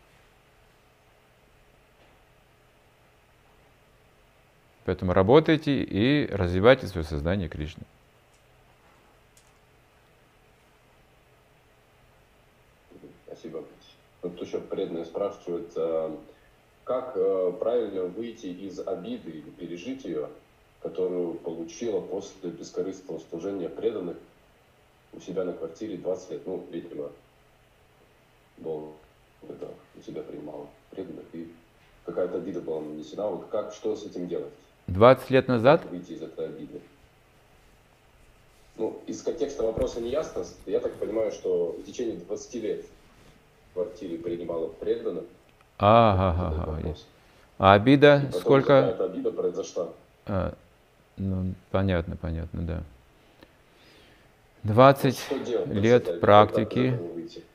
Поэтому 4.89 5.13
работайте 5.13 5.83
и 5.83 6.27
развивайте 6.33 6.87
свое 6.87 7.05
сознание 7.05 7.51
Кришны. 7.51 7.83
Спасибо. 13.27 13.65
Вот 14.23 14.41
еще 14.41 14.61
преданные 14.61 15.05
спрашивают, 15.05 15.73
э, 15.77 16.17
как 16.85 17.13
э, 17.17 17.53
правильно 17.61 18.05
выйти 18.05 18.47
из 18.47 18.81
обиды 18.81 19.29
или 19.29 19.51
пережить 19.51 20.07
ее, 20.07 20.31
которую 20.81 21.35
получила 21.35 22.01
после 22.01 22.49
бескорыстного 22.49 23.19
служения 23.29 23.69
преданных 23.69 24.17
у 25.13 25.21
себя 25.21 25.45
на 25.45 25.53
квартире 25.53 25.99
20 25.99 26.31
лет, 26.31 26.47
ну, 26.47 26.67
видимо, 26.73 27.11
долго 28.57 28.95
это 29.47 29.69
у 29.99 30.01
себя 30.01 30.23
принимала 30.23 30.67
преданных, 30.89 31.27
и 31.35 31.53
какая-то 32.07 32.39
обида 32.39 32.63
была 32.63 32.81
нанесена. 32.81 33.27
Вот 33.27 33.49
как, 33.51 33.75
что 33.75 33.95
с 33.95 34.07
этим 34.07 34.29
делать? 34.29 34.55
20 34.89 35.31
лет 35.31 35.49
назад? 35.49 35.85
Выйти 35.91 36.13
из 36.13 36.23
этой 36.23 36.47
обиды. 36.47 36.81
Ну, 38.77 39.01
из 39.07 39.23
контекста 39.23 39.65
вопроса 39.65 40.01
не 40.01 40.11
ясно. 40.11 40.45
Я 40.67 40.81
так 40.81 40.93
понимаю, 40.95 41.33
что 41.33 41.77
в 41.79 41.85
течение 41.85 42.17
20 42.17 42.55
лет 42.63 42.85
в 43.71 43.75
квартире 43.75 44.19
принимала 44.19 44.69
преданных. 44.69 45.25
Ага, 45.79 46.31
ага, 46.43 46.73
ага. 46.73 46.95
А 47.59 47.75
обида 47.75 48.23
И 48.29 48.33
сколько? 48.33 48.67
Какая-то 48.67 49.05
обида 49.05 49.33
произошла. 49.33 49.89
А, 50.27 50.55
Ну, 51.17 51.55
понятно, 51.73 52.17
понятно, 52.17 52.63
да. 52.63 52.83
20 54.63 55.19
Что 55.19 55.39
делать 55.39 55.67
лет 55.69 56.03
этого? 56.05 56.19
практики, 56.21 56.99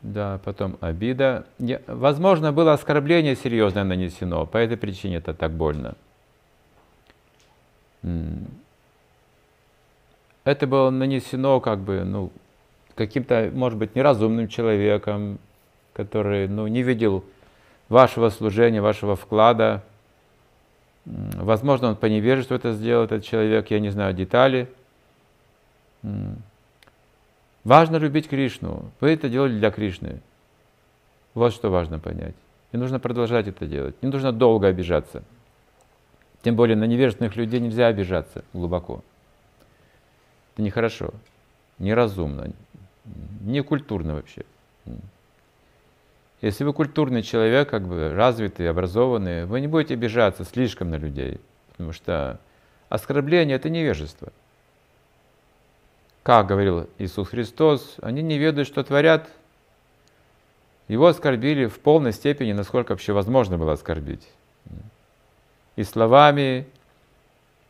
да, 0.02 0.40
потом 0.44 0.78
обида. 0.82 1.46
Я- 1.60 1.82
возможно, 1.88 2.52
было 2.52 2.74
оскорбление 2.74 3.36
серьезное 3.38 3.84
нанесено, 3.86 4.46
по 4.46 4.58
этой 4.58 4.76
причине 4.78 5.18
это 5.18 5.34
так 5.34 5.52
больно. 5.52 5.96
Это 10.44 10.68
было 10.68 10.90
нанесено 10.90 11.60
как 11.62 11.80
бы, 11.80 12.04
ну, 12.04 12.32
каким-то, 12.96 13.50
может 13.54 13.80
быть, 13.80 13.96
неразумным 13.96 14.48
человеком, 14.48 15.40
который, 15.94 16.48
ну, 16.48 16.68
не 16.68 16.84
видел 16.84 17.24
вашего 17.88 18.30
служения, 18.30 18.82
вашего 18.82 19.16
вклада. 19.16 19.84
Возможно, 21.06 21.90
он 21.90 21.96
по 21.96 22.08
невежеству 22.08 22.56
это 22.56 22.74
сделал, 22.74 23.06
этот 23.06 23.24
человек, 23.24 23.72
я 23.72 23.80
не 23.80 23.90
знаю 23.90 24.14
детали. 24.14 24.68
Важно 27.64 27.96
любить 27.98 28.28
Кришну. 28.28 28.92
Вы 29.00 29.12
это 29.12 29.30
делали 29.30 29.58
для 29.58 29.72
Кришны. 29.72 30.20
Вот 31.34 31.54
что 31.54 31.70
важно 31.70 32.00
понять. 32.00 32.36
И 32.74 32.78
нужно 32.78 33.00
продолжать 33.00 33.48
это 33.48 33.66
делать. 33.66 33.96
Не 34.02 34.10
нужно 34.10 34.34
долго 34.34 34.68
обижаться. 34.68 35.24
Тем 36.44 36.58
более 36.58 36.76
на 36.76 36.84
невежественных 36.84 37.38
людей 37.38 37.62
нельзя 37.62 37.88
обижаться 37.88 38.44
глубоко. 38.52 39.02
Это 40.54 40.62
нехорошо, 40.62 41.12
неразумно, 41.80 42.52
некультурно 43.42 44.16
вообще. 44.16 44.44
Если 46.42 46.66
вы 46.66 46.74
культурный 46.74 47.24
человек, 47.24 47.70
как 47.70 47.88
бы 47.88 48.14
развитый, 48.14 48.70
образованный, 48.70 49.46
вы 49.46 49.62
не 49.62 49.68
будете 49.68 49.94
обижаться 49.94 50.44
слишком 50.44 50.92
на 50.92 50.96
людей, 50.96 51.40
потому 51.72 51.94
что 51.94 52.42
оскорбление– 52.90 53.56
это 53.58 53.70
невежество. 53.70 54.34
Как 56.24 56.48
говорил 56.48 56.90
Иисус 56.98 57.30
Христос, 57.30 57.96
они 58.02 58.22
не 58.22 58.38
ведают, 58.38 58.68
что 58.68 58.84
творят. 58.84 59.30
Его 60.90 61.08
оскорбили 61.08 61.68
в 61.68 61.80
полной 61.80 62.12
степени, 62.12 62.52
насколько 62.52 62.92
вообще 62.92 63.14
возможно 63.14 63.58
было 63.58 63.72
оскорбить. 63.72 64.28
И 65.76 65.84
словами, 65.84 66.66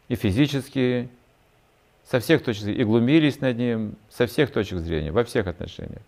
и 0.09 0.15
физически, 0.15 1.09
со 2.05 2.19
всех 2.19 2.43
точек 2.43 2.63
зрения, 2.63 2.81
и 2.81 2.83
глумились 2.83 3.39
над 3.39 3.57
ним, 3.57 3.95
со 4.09 4.27
всех 4.27 4.51
точек 4.51 4.79
зрения, 4.79 5.11
во 5.11 5.23
всех 5.23 5.47
отношениях. 5.47 6.01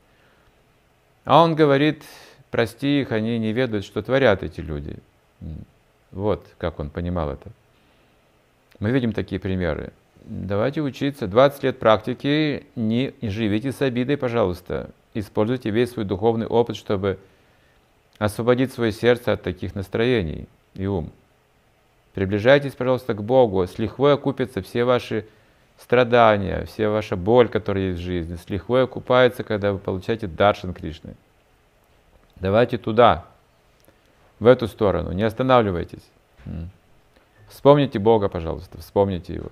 А 1.23 1.43
он 1.43 1.55
говорит, 1.55 2.03
прости 2.51 3.01
их, 3.01 3.11
они 3.11 3.39
не 3.39 3.53
ведают, 3.53 3.85
что 3.85 4.01
творят 4.01 4.43
эти 4.43 4.61
люди. 4.61 4.97
Вот 6.11 6.45
как 6.57 6.79
он 6.79 6.89
понимал 6.89 7.31
это. 7.31 7.49
Мы 8.79 8.91
видим 8.91 9.13
такие 9.13 9.39
примеры. 9.39 9.91
Давайте 10.25 10.81
учиться. 10.81 11.27
20 11.27 11.63
лет 11.63 11.79
практики, 11.79 12.65
не, 12.75 13.13
не 13.21 13.29
живите 13.29 13.71
с 13.71 13.81
обидой, 13.81 14.17
пожалуйста. 14.17 14.89
Используйте 15.13 15.69
весь 15.69 15.91
свой 15.91 16.05
духовный 16.05 16.45
опыт, 16.45 16.75
чтобы 16.75 17.19
освободить 18.17 18.73
свое 18.73 18.91
сердце 18.91 19.33
от 19.33 19.43
таких 19.43 19.75
настроений 19.75 20.47
и 20.73 20.85
ум. 20.85 21.11
Приближайтесь, 22.15 22.73
пожалуйста, 22.73 23.13
к 23.13 23.21
Богу. 23.21 23.67
С 23.67 23.77
лихвой 23.77 24.13
окупятся 24.13 24.61
все 24.61 24.85
ваши 24.85 25.27
страдания, 25.77 26.63
вся 26.63 26.89
ваша 26.89 27.17
боль, 27.17 27.49
которая 27.49 27.89
есть 27.89 27.99
в 27.99 28.03
жизни. 28.03 28.37
С 28.37 28.49
лихвой 28.49 28.85
окупается, 28.85 29.43
когда 29.43 29.73
вы 29.73 29.79
получаете 29.79 30.25
даршан 30.25 30.73
Кришны. 30.73 31.15
Давайте 32.37 32.77
туда, 32.77 33.25
в 34.39 34.47
эту 34.47 34.67
сторону, 34.67 35.11
не 35.11 35.23
останавливайтесь. 35.23 36.03
Вспомните 37.49 37.99
Бога, 37.99 38.29
пожалуйста, 38.29 38.77
вспомните 38.79 39.33
Его. 39.33 39.49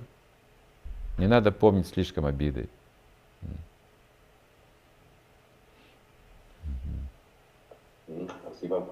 Не 1.17 1.27
надо 1.27 1.51
помнить 1.51 1.87
слишком. 1.87 2.25
Мгм, 8.07 8.29
Спасибо. 8.41 8.87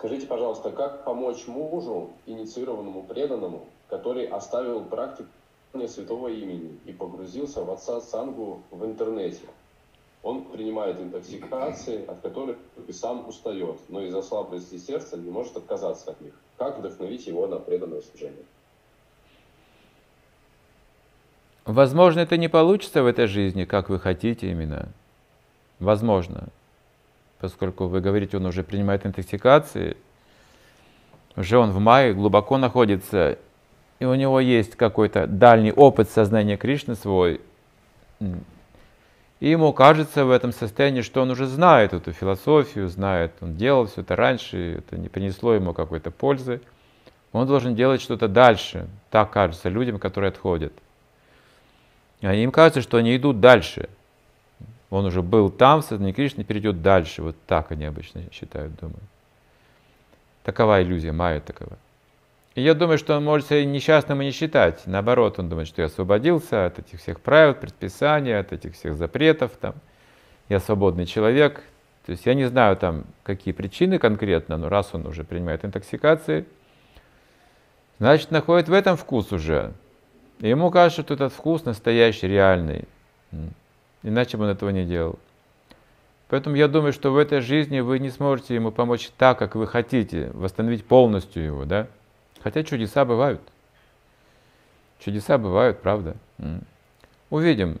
Скажите, 0.00 0.26
пожалуйста, 0.26 0.70
как 0.70 1.04
помочь 1.04 1.46
мужу, 1.46 2.08
инициированному 2.24 3.02
преданному, 3.02 3.66
который 3.90 4.24
оставил 4.24 4.82
практику 4.82 5.28
святого 5.74 6.28
имени 6.28 6.78
и 6.86 6.92
погрузился 6.92 7.62
в 7.62 7.70
отца 7.70 8.00
Сангу 8.00 8.62
в 8.70 8.82
интернете? 8.86 9.42
Он 10.22 10.46
принимает 10.46 10.98
интоксикации, 10.98 12.06
от 12.06 12.22
которых 12.22 12.56
и 12.88 12.92
сам 12.94 13.28
устает, 13.28 13.76
но 13.90 14.00
из-за 14.00 14.22
слабости 14.22 14.78
сердца 14.78 15.18
не 15.18 15.30
может 15.30 15.58
отказаться 15.58 16.12
от 16.12 16.20
них. 16.22 16.32
Как 16.56 16.78
вдохновить 16.78 17.26
его 17.26 17.46
на 17.46 17.58
преданное 17.58 18.00
служение? 18.00 18.46
Возможно, 21.66 22.20
это 22.20 22.38
не 22.38 22.48
получится 22.48 23.02
в 23.02 23.06
этой 23.06 23.26
жизни, 23.26 23.66
как 23.66 23.90
вы 23.90 23.98
хотите 23.98 24.50
именно. 24.50 24.88
Возможно. 25.78 26.48
Поскольку 27.40 27.86
вы 27.86 28.00
говорите, 28.00 28.36
он 28.36 28.46
уже 28.46 28.62
принимает 28.62 29.06
интоксикации, 29.06 29.96
уже 31.36 31.58
он 31.58 31.70
в 31.70 31.78
мае 31.78 32.12
глубоко 32.12 32.58
находится, 32.58 33.38
и 33.98 34.04
у 34.04 34.14
него 34.14 34.40
есть 34.40 34.76
какой-то 34.76 35.26
дальний 35.26 35.72
опыт 35.72 36.10
сознания 36.10 36.56
Кришны 36.56 36.94
свой. 36.94 37.40
И 39.40 39.48
ему 39.48 39.72
кажется 39.72 40.26
в 40.26 40.30
этом 40.30 40.52
состоянии, 40.52 41.00
что 41.00 41.22
он 41.22 41.30
уже 41.30 41.46
знает 41.46 41.94
эту 41.94 42.12
философию, 42.12 42.88
знает, 42.88 43.32
он 43.40 43.56
делал 43.56 43.86
все 43.86 44.02
это 44.02 44.16
раньше, 44.16 44.76
это 44.78 44.98
не 44.98 45.08
принесло 45.08 45.54
ему 45.54 45.72
какой-то 45.72 46.10
пользы. 46.10 46.60
Он 47.32 47.46
должен 47.46 47.74
делать 47.74 48.02
что-то 48.02 48.28
дальше. 48.28 48.86
Так 49.10 49.30
кажется 49.30 49.70
людям, 49.70 49.98
которые 49.98 50.28
отходят. 50.28 50.74
А 52.20 52.34
им 52.34 52.52
кажется, 52.52 52.82
что 52.82 52.98
они 52.98 53.16
идут 53.16 53.40
дальше. 53.40 53.88
Он 54.90 55.06
уже 55.06 55.22
был 55.22 55.50
там, 55.50 55.82
в 55.82 55.84
сознании 55.84 56.12
Кришны, 56.12 56.44
перейдет 56.44 56.82
дальше. 56.82 57.22
Вот 57.22 57.36
так 57.46 57.70
они 57.70 57.84
обычно 57.84 58.22
считают, 58.32 58.74
думаю. 58.76 59.00
Такова 60.42 60.82
иллюзия, 60.82 61.12
майя 61.12 61.40
такова. 61.40 61.78
И 62.56 62.62
я 62.62 62.74
думаю, 62.74 62.98
что 62.98 63.16
он 63.16 63.24
может 63.24 63.46
себя 63.46 63.64
несчастным 63.64 64.20
и 64.20 64.24
не 64.24 64.32
считать. 64.32 64.82
Наоборот, 64.86 65.38
он 65.38 65.48
думает, 65.48 65.68
что 65.68 65.82
я 65.82 65.86
освободился 65.86 66.66
от 66.66 66.80
этих 66.80 66.98
всех 66.98 67.20
правил, 67.20 67.54
предписаний, 67.54 68.36
от 68.36 68.52
этих 68.52 68.74
всех 68.74 68.94
запретов. 68.94 69.52
Там. 69.60 69.74
Я 70.48 70.58
свободный 70.58 71.06
человек. 71.06 71.62
То 72.04 72.12
есть 72.12 72.26
я 72.26 72.34
не 72.34 72.46
знаю, 72.46 72.76
там, 72.76 73.04
какие 73.22 73.54
причины 73.54 73.98
конкретно, 73.98 74.56
но 74.56 74.68
раз 74.68 74.90
он 74.94 75.06
уже 75.06 75.22
принимает 75.22 75.64
интоксикации, 75.64 76.44
значит, 77.98 78.32
находит 78.32 78.68
в 78.68 78.72
этом 78.72 78.96
вкус 78.96 79.30
уже. 79.30 79.72
И 80.40 80.48
ему 80.48 80.70
кажется, 80.70 81.02
что 81.02 81.14
этот 81.14 81.32
вкус 81.32 81.64
настоящий, 81.64 82.26
реальный. 82.26 82.88
Иначе 84.02 84.36
бы 84.36 84.44
он 84.44 84.50
этого 84.50 84.70
не 84.70 84.84
делал. 84.84 85.18
Поэтому 86.28 86.56
я 86.56 86.68
думаю, 86.68 86.92
что 86.92 87.12
в 87.12 87.18
этой 87.18 87.40
жизни 87.40 87.80
вы 87.80 87.98
не 87.98 88.10
сможете 88.10 88.54
ему 88.54 88.70
помочь 88.70 89.10
так, 89.18 89.38
как 89.38 89.56
вы 89.56 89.66
хотите, 89.66 90.30
восстановить 90.32 90.86
полностью 90.86 91.44
его, 91.44 91.64
да? 91.64 91.88
Хотя 92.40 92.62
чудеса 92.62 93.04
бывают. 93.04 93.40
Чудеса 95.00 95.38
бывают, 95.38 95.80
правда. 95.80 96.16
Увидим. 97.30 97.80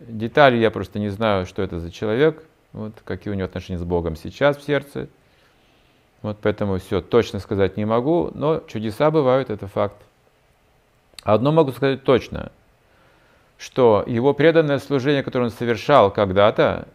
Детали 0.00 0.56
я 0.56 0.70
просто 0.70 0.98
не 0.98 1.08
знаю, 1.08 1.44
что 1.44 1.60
это 1.60 1.80
за 1.80 1.90
человек, 1.90 2.44
вот, 2.72 2.94
какие 3.04 3.32
у 3.32 3.36
него 3.36 3.46
отношения 3.46 3.78
с 3.78 3.84
Богом 3.84 4.16
сейчас 4.16 4.56
в 4.56 4.62
сердце. 4.62 5.08
Вот 6.22 6.38
поэтому 6.40 6.78
все 6.78 7.00
точно 7.00 7.40
сказать 7.40 7.76
не 7.76 7.84
могу, 7.84 8.30
но 8.34 8.60
чудеса 8.60 9.10
бывают, 9.10 9.50
это 9.50 9.66
факт. 9.66 9.96
Одно 11.24 11.52
могу 11.52 11.72
сказать 11.72 12.04
точно, 12.04 12.52
что 13.58 14.04
его 14.06 14.32
преданное 14.32 14.78
служение, 14.78 15.22
которое 15.22 15.46
он 15.46 15.50
совершал 15.50 16.12
когда-то, 16.12 16.88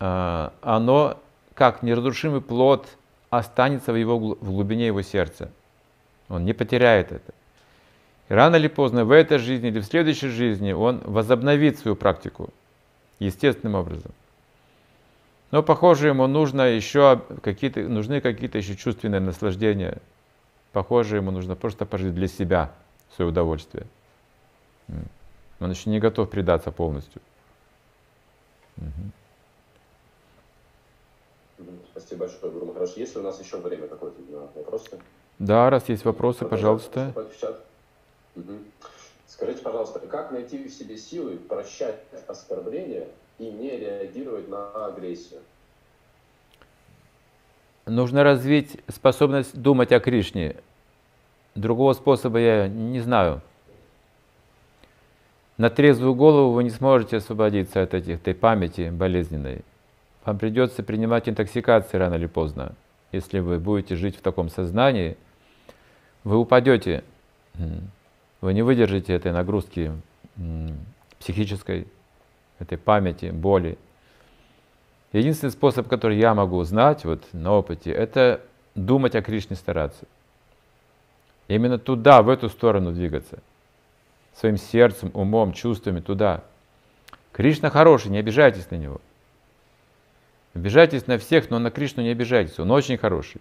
а, 0.00 0.52
оно 0.60 1.18
как 1.54 1.82
неразрушимый 1.82 2.40
плод 2.40 2.86
останется 3.30 3.92
в, 3.92 3.96
его, 3.96 4.18
в 4.18 4.50
глубине 4.50 4.86
его 4.86 5.02
сердца. 5.02 5.50
Он 6.28 6.44
не 6.44 6.52
потеряет 6.52 7.12
это. 7.12 7.32
И 8.28 8.34
рано 8.34 8.56
или 8.56 8.68
поздно 8.68 9.04
в 9.04 9.12
этой 9.12 9.38
жизни 9.38 9.68
или 9.68 9.80
в 9.80 9.84
следующей 9.84 10.28
жизни 10.28 10.72
он 10.72 11.00
возобновит 11.04 11.78
свою 11.78 11.96
практику 11.96 12.50
естественным 13.20 13.76
образом. 13.76 14.12
Но, 15.50 15.62
похоже, 15.62 16.08
ему 16.08 16.26
нужно 16.26 16.62
еще 16.62 17.22
какие-то, 17.42 17.80
нужны 17.80 18.20
какие-то 18.20 18.58
еще 18.58 18.76
чувственные 18.76 19.20
наслаждения. 19.20 19.98
Похоже, 20.72 21.16
ему 21.16 21.30
нужно 21.30 21.56
просто 21.56 21.86
пожить 21.86 22.14
для 22.14 22.28
себя, 22.28 22.70
свое 23.16 23.30
удовольствие. 23.30 23.86
М. 25.60 25.64
Он 25.64 25.70
еще 25.70 25.90
не 25.90 25.98
готов 25.98 26.30
предаться 26.30 26.70
полностью. 26.70 27.20
Мгм. 28.76 29.12
Спасибо 31.90 32.26
большое, 32.26 32.52
Гуру 32.52 32.66
Махараш. 32.66 32.90
Есть 32.96 33.14
ли 33.14 33.20
у 33.20 33.24
нас 33.24 33.40
еще 33.42 33.56
время 33.58 33.88
какое-то 33.88 34.20
на 34.30 34.40
вопросы? 34.54 34.98
Да, 35.38 35.68
раз 35.70 35.88
есть 35.88 36.04
вопросы, 36.04 36.40
Продолжаем 36.40 36.78
пожалуйста. 36.78 37.64
Мгм. 38.36 38.64
Скажите, 39.26 39.62
пожалуйста, 39.62 39.98
как 40.00 40.30
найти 40.30 40.62
в 40.62 40.70
себе 40.70 40.96
силы 40.96 41.36
прощать 41.36 42.00
оскорбления 42.26 43.08
и 43.38 43.50
не 43.50 43.76
реагировать 43.76 44.48
на 44.48 44.86
агрессию? 44.86 45.40
Нужно 47.86 48.22
развить 48.22 48.80
способность 48.88 49.56
думать 49.60 49.92
о 49.92 50.00
Кришне. 50.00 50.56
другого 51.54 51.94
способа 51.94 52.38
я 52.38 52.68
не 52.68 53.00
знаю. 53.00 53.40
На 55.58 55.70
трезвую 55.70 56.14
голову 56.14 56.52
вы 56.52 56.62
не 56.62 56.70
сможете 56.70 57.16
освободиться 57.16 57.82
от 57.82 57.92
этих, 57.92 58.14
этой 58.14 58.32
памяти 58.32 58.90
болезненной. 58.90 59.62
Вам 60.24 60.38
придется 60.38 60.84
принимать 60.84 61.28
интоксикации 61.28 61.96
рано 61.96 62.14
или 62.14 62.26
поздно. 62.26 62.74
Если 63.10 63.40
вы 63.40 63.58
будете 63.58 63.96
жить 63.96 64.16
в 64.16 64.20
таком 64.20 64.50
сознании, 64.50 65.16
вы 66.22 66.36
упадете, 66.36 67.02
вы 68.40 68.54
не 68.54 68.62
выдержите 68.62 69.12
этой 69.12 69.32
нагрузки 69.32 69.90
психической, 71.18 71.88
этой 72.60 72.78
памяти, 72.78 73.26
боли. 73.26 73.78
Единственный 75.12 75.50
способ, 75.50 75.88
который 75.88 76.18
я 76.18 76.34
могу 76.34 76.62
знать 76.62 77.04
вот, 77.04 77.24
на 77.32 77.52
опыте, 77.52 77.90
это 77.90 78.42
думать 78.76 79.16
о 79.16 79.22
Кришне 79.22 79.56
стараться. 79.56 80.06
Именно 81.48 81.78
туда, 81.78 82.22
в 82.22 82.28
эту 82.28 82.48
сторону 82.48 82.92
двигаться. 82.92 83.38
Своим 84.38 84.56
сердцем, 84.56 85.10
умом, 85.14 85.52
чувствами 85.52 85.98
туда. 85.98 86.44
Кришна 87.32 87.70
хороший, 87.70 88.10
не 88.12 88.18
обижайтесь 88.18 88.70
на 88.70 88.76
него. 88.76 89.00
Обижайтесь 90.54 91.08
на 91.08 91.18
всех, 91.18 91.50
но 91.50 91.58
на 91.58 91.72
Кришну 91.72 92.04
не 92.04 92.10
обижайтесь, 92.10 92.58
он 92.60 92.70
очень 92.70 92.98
хороший. 92.98 93.40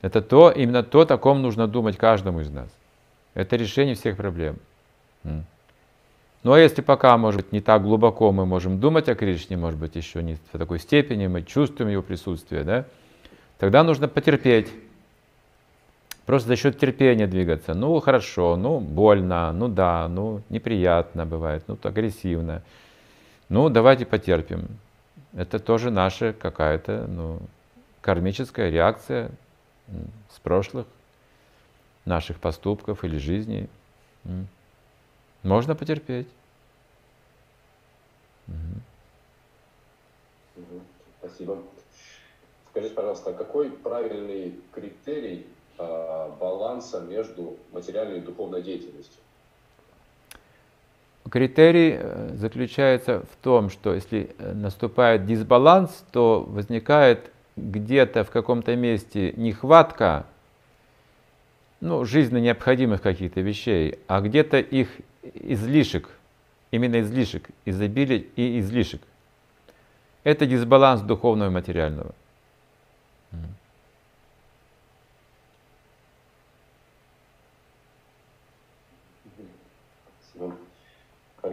Это 0.00 0.20
то, 0.20 0.50
именно 0.50 0.82
то, 0.82 1.02
о 1.02 1.18
ком 1.18 1.42
нужно 1.42 1.68
думать 1.68 1.96
каждому 1.96 2.40
из 2.40 2.50
нас. 2.50 2.68
Это 3.34 3.54
решение 3.54 3.94
всех 3.94 4.16
проблем. 4.16 4.58
Ну 5.24 6.52
а 6.52 6.58
если 6.58 6.82
пока, 6.82 7.16
может 7.18 7.42
быть, 7.42 7.52
не 7.52 7.60
так 7.60 7.82
глубоко 7.82 8.32
мы 8.32 8.46
можем 8.46 8.80
думать 8.80 9.08
о 9.08 9.14
Кришне, 9.14 9.56
может 9.56 9.78
быть, 9.78 9.94
еще 9.94 10.22
не 10.22 10.36
в 10.52 10.58
такой 10.58 10.80
степени, 10.80 11.28
мы 11.28 11.42
чувствуем 11.42 11.90
его 11.90 12.02
присутствие, 12.02 12.64
да, 12.64 12.84
тогда 13.58 13.84
нужно 13.84 14.08
потерпеть. 14.08 14.68
Просто 16.28 16.48
за 16.48 16.56
счет 16.56 16.78
терпения 16.78 17.26
двигаться. 17.26 17.72
Ну, 17.72 17.98
хорошо, 18.00 18.56
ну, 18.56 18.80
больно, 18.80 19.50
ну 19.50 19.66
да, 19.66 20.06
ну, 20.08 20.42
неприятно 20.50 21.24
бывает, 21.24 21.64
ну, 21.68 21.78
агрессивно. 21.82 22.62
Ну, 23.48 23.70
давайте 23.70 24.04
потерпим. 24.04 24.68
Это 25.32 25.58
тоже 25.58 25.90
наша 25.90 26.34
какая-то, 26.34 27.06
ну, 27.06 27.38
кармическая 28.02 28.68
реакция 28.68 29.30
с 30.30 30.38
прошлых 30.40 30.86
наших 32.04 32.38
поступков 32.40 33.04
или 33.04 33.16
жизни. 33.16 33.66
Можно 35.42 35.74
потерпеть. 35.74 36.28
Спасибо. 41.20 41.62
Скажите, 42.70 42.94
пожалуйста, 42.94 43.32
какой 43.32 43.70
правильный 43.70 44.60
критерий 44.74 45.46
баланса 45.78 47.00
между 47.00 47.56
материальной 47.72 48.18
и 48.18 48.20
духовной 48.20 48.62
деятельностью? 48.62 49.20
Критерий 51.30 51.96
э, 51.98 52.30
заключается 52.34 53.20
в 53.20 53.42
том, 53.42 53.70
что 53.70 53.94
если 53.94 54.34
э, 54.38 54.52
наступает 54.54 55.26
дисбаланс, 55.26 56.04
то 56.10 56.40
возникает 56.48 57.30
где-то 57.56 58.24
в 58.24 58.30
каком-то 58.30 58.74
месте 58.76 59.32
нехватка 59.36 60.26
ну, 61.80 62.04
жизненно 62.04 62.38
необходимых 62.38 63.02
каких-то 63.02 63.40
вещей, 63.40 63.98
а 64.06 64.20
где-то 64.20 64.58
их 64.58 64.88
излишек, 65.22 66.08
именно 66.70 67.00
излишек, 67.00 67.48
изобилие 67.64 68.26
и 68.36 68.58
излишек. 68.60 69.02
Это 70.24 70.46
дисбаланс 70.46 71.02
духовного 71.02 71.48
и 71.48 71.52
материального. 71.52 72.14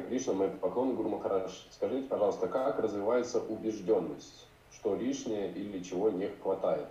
Хари 0.05 0.17
Кришна, 0.17 0.33
мой 0.33 0.49
поклон, 0.49 0.95
Гуру 0.95 1.09
Махарадж. 1.09 1.51
Скажите, 1.71 2.07
пожалуйста, 2.07 2.47
как 2.47 2.79
развивается 2.79 3.39
убежденность, 3.39 4.47
что 4.71 4.95
лишнее 4.95 5.51
или 5.51 5.83
чего 5.83 6.09
не 6.09 6.29
хватает? 6.41 6.87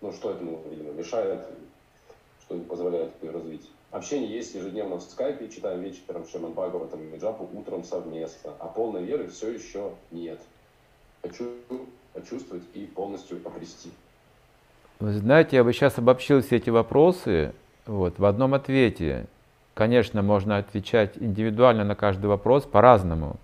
Ну, 0.00 0.12
что 0.12 0.30
этому, 0.30 0.60
видимо, 0.70 0.92
мешает, 0.92 1.40
что 2.42 2.54
не 2.54 2.64
позволяет 2.64 3.10
ее 3.22 3.30
развить? 3.30 3.68
Общение 3.90 4.30
есть 4.30 4.54
ежедневно 4.54 4.96
в 4.96 5.02
скайпе, 5.02 5.48
читаем 5.48 5.80
вечером 5.80 6.26
Шеман 6.28 6.52
Бхагаватам 6.52 7.00
и 7.00 7.06
Меджапу, 7.06 7.48
утром 7.54 7.84
совместно, 7.84 8.52
а 8.58 8.66
полной 8.66 9.02
веры 9.04 9.28
все 9.28 9.50
еще 9.50 9.92
нет. 10.10 10.38
Хочу 11.22 11.50
почувствовать 12.12 12.64
и 12.74 12.84
полностью 12.84 13.40
обрести. 13.44 13.90
Вы 15.00 15.12
знаете, 15.12 15.56
я 15.56 15.64
бы 15.64 15.72
сейчас 15.72 15.98
обобщил 15.98 16.42
все 16.42 16.56
эти 16.56 16.70
вопросы 16.70 17.54
вот, 17.86 18.18
в 18.18 18.24
одном 18.24 18.54
ответе. 18.54 19.26
Конечно, 19.78 20.22
можно 20.22 20.58
отвечать 20.58 21.12
индивидуально 21.20 21.84
на 21.84 21.94
каждый 21.94 22.26
вопрос 22.26 22.64
по-разному. 22.64 23.36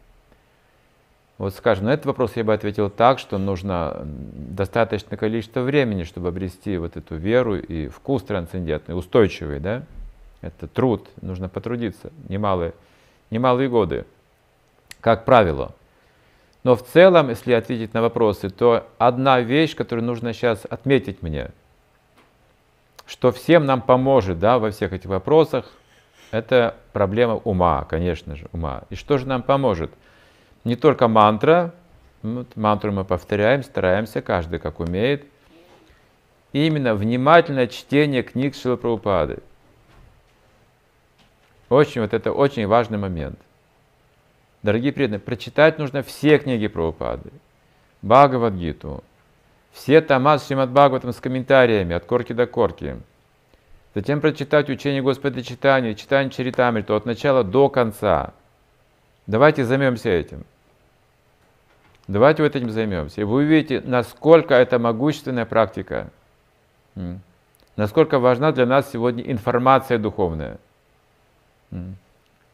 Вот 1.39 1.55
скажем, 1.55 1.85
на 1.85 1.95
этот 1.95 2.07
вопрос 2.07 2.33
я 2.35 2.43
бы 2.43 2.53
ответил 2.53 2.91
так, 2.91 3.21
что 3.21 3.39
нужно 3.39 4.01
достаточное 4.03 5.17
количество 5.17 5.61
времени, 5.61 6.03
чтобы 6.03 6.27
обрести 6.27 6.77
вот 6.77 6.97
эту 6.97 7.15
веру 7.15 7.57
и 7.57 7.87
вкус 7.87 8.25
трансцендентный, 8.25 8.99
устойчивый, 8.99 9.61
да? 9.61 9.85
Это 10.41 10.67
труд, 10.67 11.07
нужно 11.23 11.49
потрудиться, 11.49 12.11
немалые, 12.29 12.73
немалые 13.31 13.69
годы, 13.69 14.05
как 15.01 15.25
правило. 15.25 15.73
Но 16.65 16.75
в 16.75 16.85
целом, 16.85 17.29
если 17.29 17.53
ответить 17.53 17.95
на 17.95 18.03
вопросы, 18.03 18.51
то 18.51 18.89
одна 18.99 19.39
вещь, 19.39 19.77
которую 19.77 20.05
нужно 20.05 20.33
сейчас 20.33 20.67
отметить 20.69 21.23
мне, 21.23 21.53
что 23.07 23.31
всем 23.31 23.67
нам 23.67 23.81
поможет 23.81 24.41
да, 24.41 24.59
во 24.59 24.73
всех 24.73 24.93
этих 24.93 25.09
вопросах, 25.09 25.71
это 26.35 26.77
проблема 26.93 27.35
ума, 27.35 27.85
конечно 27.85 28.37
же, 28.37 28.47
ума. 28.53 28.83
И 28.91 28.95
что 28.95 29.19
же 29.19 29.27
нам 29.27 29.43
поможет? 29.43 29.91
Не 30.65 30.77
только 30.77 31.09
мантра, 31.09 31.75
вот, 32.23 32.57
мантру 32.57 32.93
мы 32.93 33.05
повторяем, 33.05 33.63
стараемся, 33.63 34.23
каждый 34.23 34.59
как 34.59 34.81
умеет. 34.81 35.25
И 36.53 36.67
именно 36.67 36.95
внимательное 36.95 37.67
чтение 37.67 38.23
книг 38.23 38.55
Шилы 38.55 38.77
Прабхупады– 38.77 39.39
очень, 41.69 42.03
вот 42.03 42.15
это 42.15 42.33
очень 42.33 42.67
важный 42.67 42.99
момент. 42.99 43.39
Дорогие 44.63 44.93
преданные, 44.93 45.21
прочитать 45.21 45.79
нужно 45.79 46.03
все 46.03 46.39
книги 46.39 46.69
Прабхупады, 46.69 47.31
Бхагавадгиту, 48.03 49.03
все 49.73 50.01
тома 50.01 50.39
с 50.39 50.47
Шримад 50.47 50.71
Бхагаватом 50.71 51.13
с 51.13 51.17
комментариями 51.17 51.95
от 51.95 52.05
корки 52.05 52.33
до 52.33 52.47
корки. 52.47 52.97
Затем 53.95 54.21
прочитать 54.21 54.69
учение 54.71 55.03
Господа 55.03 55.43
Читания, 55.43 55.95
читание 55.95 56.31
Чаритамриту 56.31 56.97
от 56.97 57.07
начала 57.07 57.45
до 57.45 57.69
конца. 57.69 58.35
Давайте 59.29 59.65
займемся 59.65 60.11
этим. 60.11 60.45
Давайте 62.09 62.43
вот 62.43 62.57
этим 62.57 62.71
займемся. 62.71 63.21
И 63.21 63.25
вы 63.25 63.45
увидите, 63.45 63.81
насколько 63.81 64.55
это 64.55 64.79
могущественная 64.79 65.47
практика. 65.47 66.11
Насколько 67.77 68.19
важна 68.19 68.53
для 68.53 68.67
нас 68.67 68.91
сегодня 68.91 69.23
информация 69.31 69.99
духовная. 69.99 70.59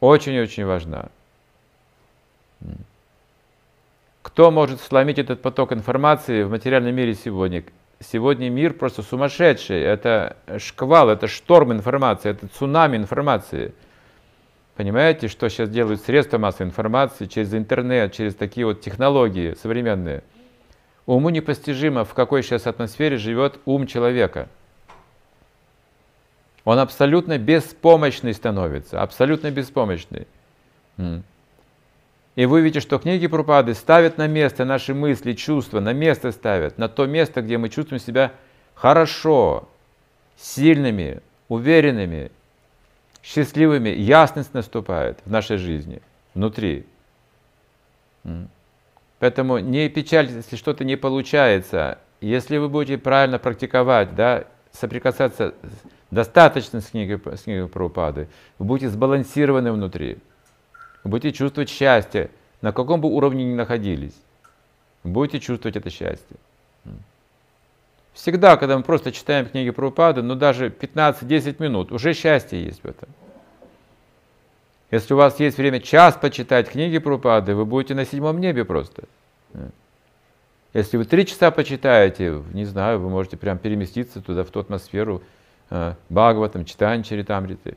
Очень-очень 0.01 0.67
важна. 0.67 1.09
Кто 4.23 4.51
может 4.51 4.81
сломить 4.81 5.19
этот 5.19 5.41
поток 5.41 5.73
информации 5.73 6.43
в 6.43 6.51
материальном 6.51 6.95
мире 6.95 7.15
сегодня? 7.15 7.65
Сегодня 8.01 8.49
мир 8.49 8.73
просто 8.73 9.03
сумасшедший. 9.03 9.81
Это 9.81 10.37
шквал, 10.59 11.11
это 11.11 11.29
шторм 11.29 11.73
информации, 11.73 12.31
это 12.31 12.49
цунами 12.49 12.97
информации. 12.97 13.75
Понимаете, 14.77 15.29
что 15.29 15.49
сейчас 15.51 15.69
делают 15.69 16.01
средства 16.01 16.39
массовой 16.39 16.69
информации 16.69 17.27
через 17.27 17.53
интернет, 17.53 18.13
через 18.13 18.35
такие 18.35 18.65
вот 18.65 18.81
технологии 18.81 19.55
современные? 19.61 20.23
Уму 21.05 21.29
непостижимо, 21.29 22.05
в 22.05 22.15
какой 22.15 22.43
сейчас 22.43 22.67
атмосфере 22.67 23.17
живет 23.19 23.59
ум 23.65 23.87
человека– 23.87 24.49
он 26.65 26.79
абсолютно 26.79 27.39
беспомощный 27.39 28.35
становится, 28.35 29.03
абсолютно 29.03 29.51
беспомощный. 29.51 30.27
И 32.41 32.47
вы 32.47 32.63
видите, 32.63 32.81
что 32.81 32.99
книги 32.99 33.27
Прупады 33.27 33.75
ставят 33.75 34.17
на 34.17 34.27
место 34.27 34.65
наши 34.65 34.95
мысли, 34.95 35.35
чувства, 35.35 35.81
на 35.81 35.93
место 35.93 36.33
ставят, 36.33 36.79
на 36.79 36.89
то 36.89 37.05
место, 37.05 37.43
где 37.43 37.59
мы 37.59 37.69
чувствуем 37.69 38.01
себя 38.01 38.33
хорошо, 38.73 39.69
сильными, 40.39 41.21
уверенными, 41.49 42.33
счастливыми. 43.23 43.91
Ясность 43.91 44.55
наступает 44.55 45.19
в 45.27 45.31
нашей 45.31 45.59
жизни, 45.59 46.01
внутри. 46.33 46.87
Поэтому 49.19 49.59
не 49.59 49.91
печальтесь, 49.91 50.37
если 50.37 50.57
что-то 50.57 50.83
не 50.83 50.97
получается. 50.97 51.99
Если 52.23 52.57
вы 52.57 52.71
будете 52.71 52.97
правильно 52.97 53.39
практиковать, 53.39 54.15
да, 54.15 54.45
соприкасаться 54.73 55.53
достаточно 56.11 56.81
с 56.81 56.87
книгой, 56.87 57.21
с 57.37 57.43
книгой 57.43 57.69
Прабхупады, 57.69 58.29
вы 58.59 58.65
будете 58.65 58.89
сбалансированы 58.89 59.73
внутри, 59.73 60.17
будете 61.05 61.37
чувствовать 61.37 61.69
счастье, 61.69 62.31
на 62.61 62.73
каком 62.73 63.01
бы 63.01 63.09
уровне 63.09 63.45
ни 63.45 63.55
находились, 63.55 64.17
будете 65.05 65.41
чувствовать 65.41 65.77
это 65.77 65.91
счастье. 65.91 66.37
Всегда, 68.13 68.57
когда 68.57 68.77
мы 68.77 68.83
просто 68.83 69.13
читаем 69.13 69.47
книги 69.47 69.71
про 69.71 69.89
упады, 69.89 70.23
ну 70.23 70.35
даже 70.35 70.69
15-10 70.69 71.63
минут, 71.63 71.93
уже 71.93 72.13
счастье 72.13 72.63
есть 72.63 72.83
в 72.83 72.87
этом. 72.87 73.09
Если 74.91 75.15
у 75.15 75.17
вас 75.17 75.39
есть 75.39 75.57
время 75.57 75.81
час 75.81 76.19
почитать 76.21 76.69
книги 76.69 76.99
про 76.99 77.15
упады, 77.15 77.55
вы 77.55 77.65
будете 77.65 77.95
на 77.95 78.05
седьмом 78.05 78.41
небе 78.41 78.65
просто. 78.65 79.05
Если 80.73 80.97
вы 80.97 81.05
три 81.05 81.27
часа 81.27 81.51
почитаете, 81.51 82.43
не 82.53 82.65
знаю, 82.65 83.01
вы 83.01 83.09
можете 83.09 83.37
прям 83.37 83.59
переместиться 83.59 84.21
туда, 84.21 84.45
в 84.45 84.51
ту 84.51 84.61
атмосферу 84.61 85.23
э, 85.69 85.95
Бхагаватам, 86.09 86.65
читания 86.65 87.03
Чаритамриты. 87.03 87.77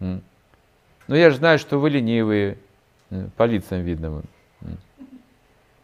Но 0.00 1.16
я 1.16 1.30
же 1.30 1.36
знаю, 1.36 1.58
что 1.58 1.78
вы 1.78 1.90
ленивые, 1.90 2.58
по 3.36 3.44
лицам 3.44 3.80
видно. 3.82 4.22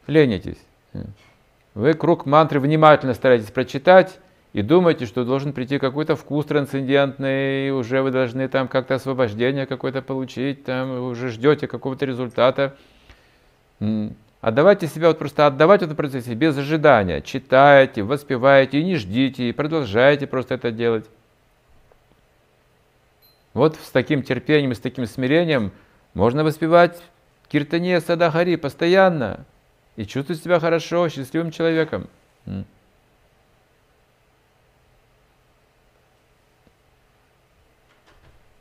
Ленитесь. 0.07 0.59
Вы 1.75 1.95
круг 1.95 2.27
мантры 2.27 2.59
внимательно 2.61 3.15
стараетесь 3.15 3.51
прочитать 3.51 4.19
и 4.53 4.63
думаете, 4.63 5.07
что 5.07 5.25
должен 5.25 5.53
прийти 5.53 5.79
какой-то 5.79 6.17
вкус 6.17 6.47
трансцендентный, 6.47 7.69
и 7.69 7.71
уже 7.71 8.03
вы 8.03 8.11
должны 8.11 8.49
там 8.49 8.67
как-то 8.67 8.97
освобождение 8.97 9.67
какое-то 9.67 10.03
получить, 10.03 10.65
там 10.65 11.05
уже 11.05 11.29
ждете 11.29 11.69
какого-то 11.69 12.05
результата. 12.07 12.75
Отдавайте 14.41 14.89
себя, 14.89 15.09
вот 15.09 15.19
просто 15.19 15.47
отдавать 15.47 15.83
в 15.83 15.95
процессе 15.95 16.35
без 16.35 16.57
ожидания. 16.59 17.21
Читайте, 17.21 18.03
воспевайте 18.03 18.81
и 18.81 18.85
не 18.85 18.97
ждите, 18.97 19.49
и 19.49 19.53
продолжайте 19.53 20.27
просто 20.27 20.55
это 20.55 20.73
делать. 20.73 21.05
Вот 23.53 23.77
с 23.77 23.91
таким 23.91 24.23
терпением 24.23 24.73
и 24.73 24.75
с 24.75 24.81
таким 24.81 25.07
смирением 25.07 25.73
можно 26.15 26.43
воспевать 26.43 27.01
киртане 27.51 28.01
Садахари 28.01 28.57
постоянно 28.57 29.45
и 29.97 30.07
чувствовать 30.07 30.43
себя 30.43 30.61
хорошо, 30.61 31.09
счастливым 31.09 31.51
человеком. 31.51 32.09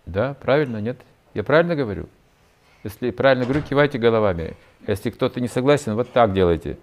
Да, 0.05 0.33
правильно, 0.33 0.81
нет? 0.81 0.99
Я 1.35 1.43
правильно 1.43 1.75
говорю? 1.75 2.09
Если 2.83 3.11
правильно 3.11 3.45
говорю, 3.45 3.61
кивайте 3.61 3.99
головами. 3.99 4.57
Если 4.87 5.11
кто-то 5.11 5.39
не 5.39 5.47
согласен, 5.47 5.93
вот 5.93 6.11
так 6.11 6.33
делайте. 6.33 6.77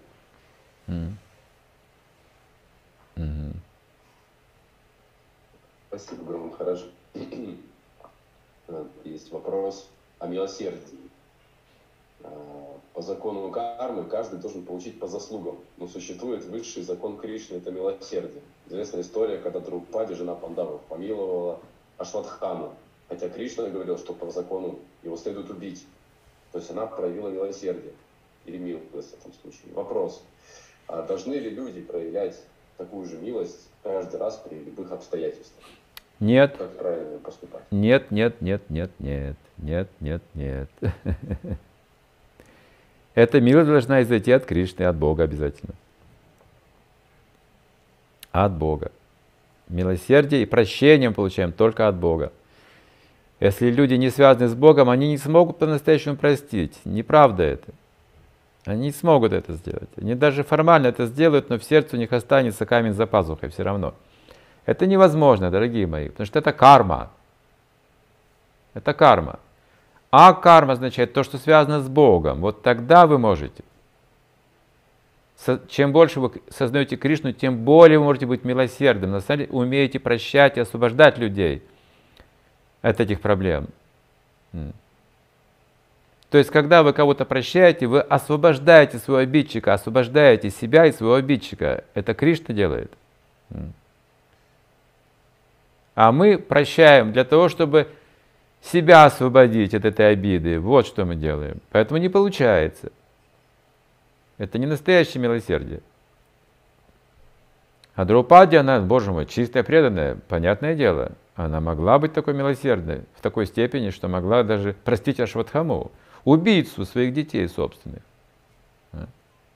Спасибо, 5.89 6.23
Гурман, 6.25 6.53
хорошо. 6.53 6.85
Есть 9.05 9.33
вопрос 9.33 9.89
о 10.19 10.29
милосердии. 10.29 11.06
А, 12.27 12.79
по 12.95 13.03
закону 13.03 13.51
кармы 13.51 14.05
каждый 14.05 14.39
должен 14.39 14.64
получить 14.64 14.99
по 14.99 15.07
заслугам. 15.07 15.59
Но 15.77 15.87
существует 15.87 16.45
высший 16.45 16.83
закон 16.83 17.18
Кришны, 17.18 17.57
это 17.57 17.70
милосердие. 17.70 18.43
Известная 18.68 19.03
история, 19.03 19.39
когда 19.39 19.61
Друпади, 19.61 20.14
жена 20.14 20.35
Пандавов, 20.35 20.81
помиловала 20.83 21.61
Ашватхану. 21.99 22.74
Хотя 23.09 23.29
Кришна 23.29 23.68
говорил, 23.68 23.99
что 23.99 24.12
по 24.12 24.31
закону 24.31 24.79
его 25.03 25.16
следует 25.16 25.51
убить. 25.51 25.87
То 26.53 26.59
есть 26.59 26.70
она 26.70 26.87
проявила 26.87 27.29
милосердие 27.29 27.93
или 28.47 28.59
милость 28.59 29.12
в 29.12 29.20
этом 29.20 29.33
случае. 29.41 29.72
Вопрос. 29.74 30.22
А 30.89 31.03
должны 31.03 31.35
ли 31.35 31.51
люди 31.51 31.81
проявлять 31.81 32.41
такую 32.77 33.07
же 33.07 33.18
милость 33.18 33.68
каждый 33.83 34.18
раз 34.18 34.37
при 34.37 34.57
любых 34.57 34.93
обстоятельствах? 34.93 35.64
Нет. 36.18 36.57
Как 36.57 36.77
правильно 36.79 37.18
поступать? 37.18 37.62
Нет, 37.70 38.11
нет, 38.11 38.41
нет, 38.41 38.62
нет, 38.70 38.91
нет, 38.99 39.37
нет, 39.59 39.89
нет, 40.01 40.22
нет. 40.35 40.70
Эта 43.17 43.41
милость 43.41 43.69
должна 43.69 44.03
изойти 44.03 44.31
от 44.31 44.45
Кришны, 44.45 44.85
от 44.85 44.95
Бога 44.95 45.25
обязательно. 45.25 45.75
От 48.31 48.53
Бога. 48.53 48.93
Милосердие 49.69 50.43
и 50.43 50.47
прощение 50.47 51.09
мы 51.09 51.14
получаем 51.14 51.53
только 51.53 51.89
от 51.89 51.97
Бога. 51.97 52.31
Если 53.41 53.71
люди 53.71 53.95
не 53.95 54.11
связаны 54.11 54.49
с 54.49 54.55
Богом, 54.55 54.91
они 54.91 55.09
не 55.09 55.17
смогут 55.17 55.59
по-настоящему 55.59 56.17
простить. 56.17 56.75
Неправда 56.85 57.43
это. 57.43 57.73
Они 58.67 58.89
не 58.89 58.93
смогут 58.93 59.33
это 59.33 59.55
сделать. 59.55 59.89
Они 59.97 60.14
даже 60.14 60.43
формально 60.43 60.89
это 60.89 61.07
сделают, 61.07 61.49
но 61.49 61.59
в 61.59 61.64
сердце 61.64 61.97
у 61.97 61.99
них 61.99 62.12
останется 62.12 62.67
камень 62.67 62.93
за 62.93 63.07
пазухой 63.07 63.49
все 63.49 63.62
равно. 63.62 63.95
Это 64.67 64.87
невозможно, 64.87 65.51
дорогие 65.51 65.87
мои, 65.87 66.11
потому 66.11 66.27
что 66.27 66.39
это 66.39 66.53
карма. 66.53 67.11
Это 68.75 68.93
карма. 68.93 69.39
А 70.19 70.33
карма 70.33 70.73
означает 70.73 71.12
то, 71.12 71.23
что 71.25 71.37
связано 71.37 71.83
с 71.83 71.89
Богом. 71.91 72.41
Вот 72.41 72.62
тогда 72.62 73.07
вы 73.07 73.19
можете. 73.19 73.62
Чем 75.69 75.93
больше 75.93 76.21
вы 76.21 76.33
сознаете 76.49 76.97
Кришну, 76.97 77.33
тем 77.33 77.59
более 77.59 77.99
вы 77.99 78.07
можете 78.07 78.25
быть 78.25 78.43
милосердным. 78.43 79.11
На 79.11 79.21
самом 79.21 79.41
деле 79.41 79.51
умеете 79.53 80.01
прощать 80.01 80.57
и 80.57 80.61
освобождать 80.61 81.19
людей 81.19 81.62
от 82.81 82.99
этих 82.99 83.21
проблем. 83.21 83.67
То 84.53 86.39
есть, 86.39 86.49
когда 86.49 86.83
вы 86.83 86.95
кого-то 86.95 87.27
прощаете, 87.27 87.87
вы 87.87 88.01
освобождаете 88.01 88.97
своего 88.97 89.21
обидчика, 89.21 89.75
освобождаете 89.75 90.49
себя 90.49 90.87
и 90.87 90.93
своего 90.93 91.17
обидчика. 91.17 91.85
Это 91.93 92.14
Кришна 92.14 92.55
делает. 92.55 92.91
А 95.95 96.11
мы 96.11 96.39
прощаем 96.39 97.12
для 97.12 97.25
того, 97.25 97.51
чтобы 97.51 97.89
себя 98.63 99.05
освободить 99.05 99.75
от 99.75 99.85
этой 99.85 100.11
обиды. 100.11 100.59
Вот 100.59 100.87
что 100.87 101.05
мы 101.05 101.17
делаем. 101.17 101.61
Поэтому 101.71 101.99
не 101.99 102.09
получается. 102.09 102.91
Это 104.39 104.59
не 104.59 104.67
настоящее 104.67 105.23
милосердие. 105.23 105.81
А 107.95 108.05
Драупади, 108.05 108.57
она, 108.57 108.81
боже 108.81 109.11
мой, 109.11 109.25
чистая, 109.25 109.63
преданная, 109.63 110.19
понятное 110.29 110.75
дело. 110.75 111.13
Она 111.35 111.61
могла 111.61 111.99
быть 111.99 112.13
такой 112.13 112.35
милосердной 112.35 113.03
в 113.15 113.23
такой 113.23 113.47
степени, 113.47 113.91
что 113.91 114.09
могла 114.09 114.43
даже 114.43 114.75
простить 114.85 115.21
Ашватхаму, 115.21 115.91
убийцу 116.25 116.85
своих 116.85 117.15
детей 117.15 117.49
собственных. 117.49 118.03
А? 118.93 119.07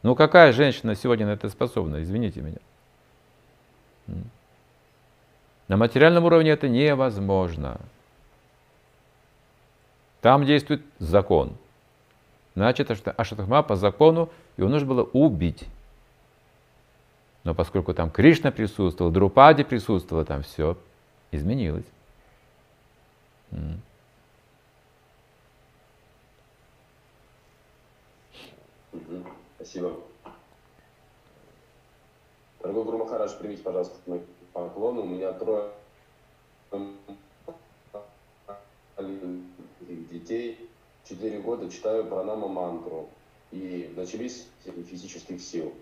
Ну 0.03 0.14
какая 0.14 0.53
женщина 0.53 0.94
сегодня 0.94 1.26
на 1.26 1.30
это 1.32 1.51
способна, 1.51 2.03
извините 2.03 2.40
меня. 2.40 2.59
На 5.68 5.76
материальном 5.76 6.24
уровне 6.24 6.51
это 6.51 6.68
невозможно. 6.68 7.78
Там 10.20 10.44
действует 10.44 10.82
закон. 10.98 11.56
Значит, 12.54 12.90
Ашатахма 12.90 13.62
по 13.62 13.76
закону 13.76 14.28
его 14.56 14.68
нужно 14.68 14.88
было 14.88 15.02
убить. 15.02 15.66
Но 17.44 17.54
поскольку 17.54 17.94
там 17.94 18.10
Кришна 18.10 18.50
присутствовал, 18.50 19.10
Друпади 19.10 19.64
присутствовал, 19.64 20.24
там 20.24 20.42
все 20.42 20.76
изменилось. 21.30 21.86
Спасибо. 29.56 29.96
Дорогой 32.60 32.84
Гуру 32.84 32.98
Махарадж, 32.98 33.36
примите, 33.38 33.62
пожалуйста, 33.62 33.96
мой 34.06 34.22
поклон. 34.52 34.98
У 34.98 35.04
меня 35.06 35.32
трое 35.32 35.70
детей. 39.96 40.68
Четыре 41.04 41.41
года 41.41 41.71
читаю 41.71 42.04
пранама 42.04 42.49
мантру. 42.49 43.08
И 43.50 43.92
начались 43.96 44.46
физических 44.64 45.41
сил. 45.41 45.72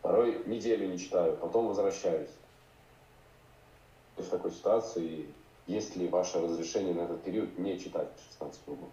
Порой 0.00 0.42
неделю 0.46 0.88
не 0.88 0.98
читаю, 0.98 1.36
потом 1.36 1.68
возвращаюсь. 1.68 2.30
В 4.16 4.24
такой 4.24 4.50
ситуации 4.50 5.26
есть 5.66 5.96
ли 5.96 6.08
ваше 6.08 6.40
разрешение 6.40 6.94
на 6.94 7.02
этот 7.02 7.22
период 7.22 7.58
не 7.58 7.78
читать 7.78 8.08
16 8.38 8.64
кругов? 8.64 8.88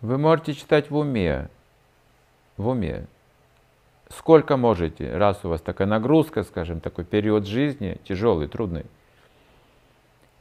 Вы 0.00 0.18
можете 0.18 0.54
читать 0.54 0.90
в 0.90 0.96
уме. 0.96 1.48
В 2.56 2.68
уме 2.68 3.06
сколько 4.16 4.56
можете, 4.56 5.16
раз 5.16 5.44
у 5.44 5.48
вас 5.48 5.60
такая 5.60 5.88
нагрузка, 5.88 6.42
скажем, 6.42 6.80
такой 6.80 7.04
период 7.04 7.46
жизни, 7.46 7.98
тяжелый, 8.04 8.48
трудный. 8.48 8.84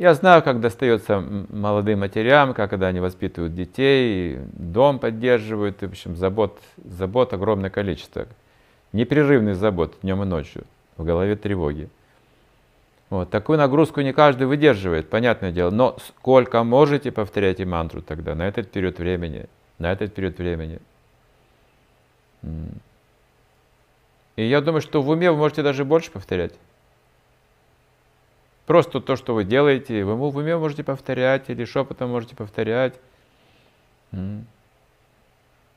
Я 0.01 0.15
знаю, 0.15 0.41
как 0.41 0.61
достается 0.61 1.19
молодым 1.19 1.99
матерям, 1.99 2.55
как 2.55 2.71
когда 2.71 2.87
они 2.87 2.99
воспитывают 2.99 3.53
детей, 3.53 4.39
дом 4.53 4.97
поддерживают, 4.97 5.79
в 5.79 5.83
общем, 5.83 6.15
забот, 6.15 6.59
забот 6.83 7.33
огромное 7.33 7.69
количество. 7.69 8.25
Непрерывный 8.93 9.53
забот 9.53 9.93
днем 10.01 10.23
и 10.23 10.25
ночью, 10.25 10.63
в 10.97 11.03
голове 11.03 11.35
тревоги. 11.35 11.87
Вот, 13.11 13.29
такую 13.29 13.59
нагрузку 13.59 14.01
не 14.01 14.11
каждый 14.11 14.47
выдерживает, 14.47 15.07
понятное 15.07 15.51
дело. 15.51 15.69
Но 15.69 15.95
сколько 16.07 16.63
можете 16.63 17.11
повторять 17.11 17.63
мантру 17.63 18.01
тогда, 18.01 18.33
на 18.33 18.47
этот 18.47 18.71
период 18.71 18.97
времени, 18.97 19.45
на 19.77 19.91
этот 19.91 20.15
период 20.15 20.39
времени. 20.39 20.79
И 24.35 24.43
я 24.47 24.61
думаю, 24.61 24.81
что 24.81 25.03
в 25.03 25.09
уме 25.09 25.29
вы 25.29 25.37
можете 25.37 25.61
даже 25.61 25.85
больше 25.85 26.09
повторять. 26.09 26.53
Просто 28.71 29.01
то, 29.01 29.17
что 29.17 29.33
вы 29.33 29.43
делаете, 29.43 30.05
вы 30.05 30.15
в 30.15 30.37
уме 30.37 30.55
можете 30.55 30.81
повторять 30.81 31.49
или 31.49 31.65
шепотом 31.65 32.09
можете 32.09 32.37
повторять. 32.37 32.93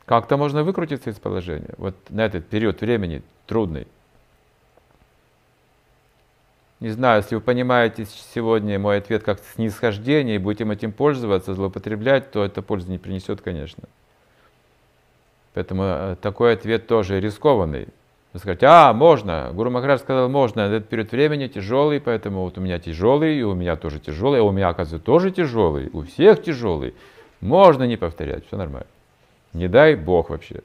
Как-то 0.04 0.36
можно 0.36 0.62
выкрутиться 0.62 1.10
из 1.10 1.18
положения. 1.18 1.74
Вот 1.76 1.96
на 2.10 2.24
этот 2.24 2.46
период 2.46 2.80
времени 2.82 3.22
трудный. 3.48 3.88
Не 6.78 6.90
знаю, 6.90 7.22
если 7.22 7.34
вы 7.34 7.40
понимаете 7.40 8.06
сегодня 8.32 8.78
мой 8.78 8.98
ответ 8.98 9.24
как 9.24 9.40
снисхождение 9.40 10.36
и 10.36 10.38
будете 10.38 10.62
этим 10.62 10.92
пользоваться, 10.92 11.52
злоупотреблять, 11.52 12.30
то 12.30 12.44
это 12.44 12.62
пользы 12.62 12.92
не 12.92 12.98
принесет, 12.98 13.40
конечно. 13.40 13.88
Поэтому 15.52 15.82
э, 15.82 16.16
такой 16.22 16.52
ответ 16.52 16.86
тоже 16.86 17.18
рискованный. 17.18 17.88
Вы 18.34 18.40
скажете, 18.40 18.66
а, 18.66 18.92
можно. 18.92 19.52
Гуру 19.54 19.70
Махарадж 19.70 20.00
сказал, 20.00 20.28
можно. 20.28 20.62
Этот 20.62 20.88
период 20.88 21.12
времени 21.12 21.46
тяжелый, 21.46 22.00
поэтому 22.00 22.42
вот 22.42 22.58
у 22.58 22.60
меня 22.60 22.80
тяжелый, 22.80 23.38
и 23.38 23.42
у 23.42 23.54
меня 23.54 23.76
тоже 23.76 24.00
тяжелый, 24.00 24.40
а 24.40 24.42
у 24.42 24.50
меня, 24.50 24.70
оказывается, 24.70 25.06
тоже 25.06 25.30
тяжелый, 25.30 25.88
у 25.92 26.02
всех 26.02 26.42
тяжелый. 26.42 26.96
Можно 27.40 27.84
не 27.84 27.96
повторять, 27.96 28.44
все 28.48 28.56
нормально. 28.56 28.88
Не 29.52 29.68
дай 29.68 29.94
Бог 29.94 30.30
вообще 30.30 30.62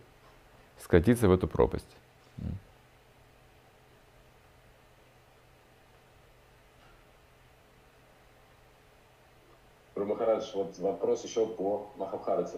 скатиться 0.79 1.29
в 1.29 1.31
эту 1.31 1.47
пропасть. 1.47 1.85
Гуру 9.93 10.07
Махарадж, 10.07 10.49
вот 10.55 10.75
вопрос 10.79 11.23
еще 11.23 11.45
по 11.45 11.91
Махабхарате, 11.97 12.57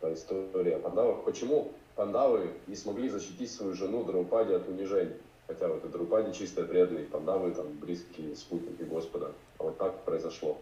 о 0.00 0.78
пандавах. 0.80 1.24
Почему 1.24 1.72
пандавы 1.96 2.50
не 2.66 2.76
смогли 2.76 3.08
защитить 3.08 3.50
свою 3.50 3.74
жену 3.74 4.04
Драупади 4.04 4.52
от 4.52 4.68
унижения? 4.68 5.16
Хотя 5.46 5.68
вот 5.68 5.90
Драупади 5.90 6.32
чистая 6.32 6.66
преданный, 6.66 7.04
пандавы 7.04 7.52
там 7.52 7.66
близкие 7.80 8.36
спутники 8.36 8.82
Господа. 8.82 9.32
А 9.58 9.64
вот 9.64 9.78
так 9.78 10.04
произошло. 10.04 10.58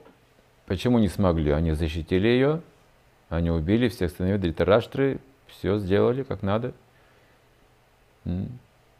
Почему 0.67 0.99
не 0.99 1.09
смогли? 1.09 1.51
Они 1.53 1.73
защитили 1.73 2.29
ее, 2.29 2.63
они 3.29 3.51
убили 3.51 3.89
всех 3.89 4.11
сыновей 4.11 4.39
Дритараштры, 4.39 5.21
все 5.47 5.79
сделали 5.79 6.23
как 6.23 6.43
надо. 6.43 6.73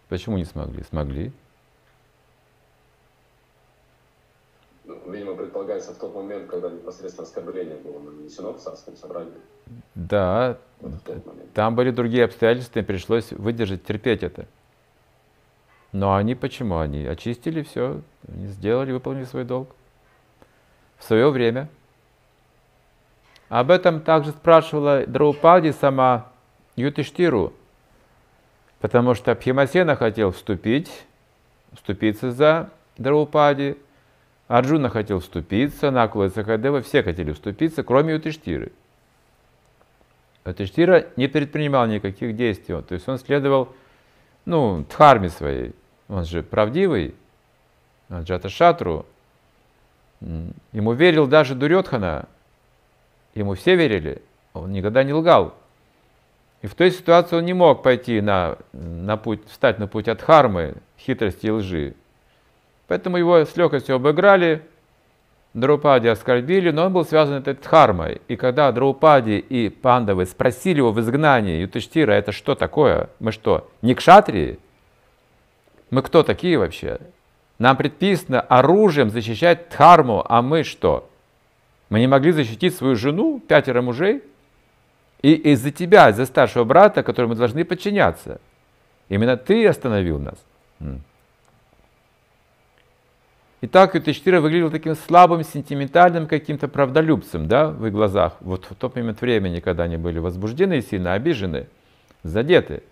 Почему 0.09 0.37
не 0.37 0.45
смогли? 0.45 0.83
Смогли. 0.85 1.33
Ну, 4.85 4.97
видимо, 5.67 5.77
предполагается 5.77 5.93
в 5.93 5.99
тот 5.99 6.15
момент, 6.15 6.49
когда 6.49 6.71
непосредственно 6.71 7.27
оскорбление 7.27 7.77
было 7.77 7.99
нанесено 7.99 8.53
в 8.53 8.59
царском 8.59 8.97
собрании. 8.97 9.33
Да, 9.95 10.59
вот 10.81 10.95
там 11.55 11.75
были 11.75 11.91
другие 11.91 12.25
обстоятельства, 12.25 12.81
им 12.81 12.85
пришлось 12.85 13.33
выдержать, 13.33 13.85
терпеть 13.85 14.23
это. 14.23 14.47
Но 15.93 16.15
они 16.15 16.35
почему? 16.35 16.79
Они 16.79 17.07
очистили 17.07 17.63
все, 17.63 18.01
они 18.29 18.47
сделали, 18.47 18.93
выполнили 18.93 19.25
свой 19.25 19.45
долг 19.45 19.69
в 20.99 21.05
свое 21.05 21.31
время. 21.31 21.69
Об 23.49 23.71
этом 23.71 24.01
также 24.01 24.33
спрашивала 24.33 25.07
Драупади 25.07 25.73
сама 25.73 26.27
Ютиштиру, 26.75 27.53
потому 28.81 29.15
что 29.15 29.35
Пхимасена 29.35 29.95
хотел 29.95 30.33
вступить, 30.33 30.91
вступиться 31.73 32.33
за 32.33 32.71
Драупади, 32.99 33.77
Арджуна 34.49 34.91
хотел 34.91 35.21
вступиться, 35.21 35.91
Накула 35.91 36.25
и 36.25 36.31
Сахадева 36.31 36.81
все 36.83 37.03
хотели 37.03 37.33
вступиться, 37.33 37.83
кроме 37.83 38.15
Ютиштиры. 38.15 38.73
Ютиштира 40.45 41.07
не 41.17 41.27
предпринимал 41.27 41.87
никаких 41.87 42.37
действий, 42.37 42.81
то 42.83 42.95
есть 42.95 43.09
он 43.09 43.19
следовал 43.19 43.75
ну, 44.45 44.85
дхарме 44.89 45.29
своей. 45.29 45.75
Он 46.09 46.25
же 46.25 46.45
правдивый, 46.45 47.15
Джата 48.11 48.49
Шатру. 48.49 49.07
Ему 50.21 50.93
верил 50.93 51.27
даже 51.27 51.55
Дурьотхана, 51.55 52.29
ему 53.35 53.55
все 53.55 53.75
верили, 53.75 54.23
он 54.55 54.73
никогда 54.73 55.03
не 55.03 55.13
лгал. 55.13 55.55
И 56.63 56.69
в 56.69 56.75
той 56.75 56.91
ситуации 56.91 57.37
он 57.37 57.45
не 57.45 57.53
мог 57.53 57.83
пойти 57.83 58.21
на, 58.21 58.57
на 58.73 59.17
путь, 59.17 59.47
встать 59.49 59.79
на 59.79 59.87
путь 59.89 60.09
от 60.09 60.23
хармы, 60.23 60.77
хитрости 60.99 61.47
и 61.47 61.51
лжи. 61.51 61.95
Поэтому 62.89 63.17
его 63.17 63.45
с 63.45 63.57
легкостью 63.57 63.97
обыграли, 63.97 64.63
Драупади 65.55 66.09
оскорбили, 66.09 66.71
но 66.71 66.85
он 66.85 66.93
был 66.93 67.07
связан 67.07 67.37
этой 67.37 67.55
дхармой. 67.55 68.21
И 68.29 68.37
когда 68.37 68.71
Драупади 68.73 69.39
и 69.39 69.71
пандавы 69.71 70.27
спросили 70.27 70.79
его 70.79 70.93
в 70.93 71.01
изгнании, 71.01 71.63
Ютыштира, 71.63 72.13
это 72.13 72.31
что 72.31 72.55
такое? 72.55 73.09
Мы 73.21 73.33
что, 73.33 73.67
не 73.81 73.95
кшатрии? 73.95 74.59
Мы 75.91 76.03
кто 76.03 76.23
такие 76.23 76.59
вообще? 76.59 76.99
Нам 77.59 77.79
предписано 77.79 78.43
оружием 78.43 79.09
защищать 79.09 79.71
дхарму, 79.71 80.25
а 80.29 80.43
мы 80.43 80.63
что? 80.63 81.09
Мы 81.89 82.01
не 82.01 82.07
могли 82.07 82.33
защитить 82.33 82.77
свою 82.77 82.95
жену, 82.95 83.41
пятеро 83.41 83.81
мужей? 83.81 84.23
И 85.23 85.33
из-за 85.33 85.71
тебя, 85.71 86.11
из-за 86.11 86.27
старшего 86.27 86.65
брата, 86.65 87.03
которому 87.03 87.33
мы 87.33 87.39
должны 87.39 87.65
подчиняться. 87.65 88.43
Именно 89.09 89.39
ты 89.39 89.67
остановил 89.67 90.19
нас. 90.19 90.37
Итак, 93.69 93.97
Ютыштира 93.97 94.41
выглядел 94.41 94.71
таким 94.71 94.95
слабым, 94.95 95.43
сентиментальным 95.43 96.29
каким-то 96.29 96.69
правдолюбцем, 96.69 97.49
да, 97.49 97.67
в 97.67 97.85
их 97.85 97.93
глазах. 97.93 98.37
Вот 98.39 98.65
в 98.67 98.77
тот 98.77 98.95
момент 98.95 99.21
времени, 99.21 99.59
когда 99.59 99.83
они 99.83 99.97
были 99.97 100.21
возбуждены 100.21 100.79
и 100.79 100.83
сильно 100.83 101.15
обижены, 101.15 101.67
задеты 102.23 102.85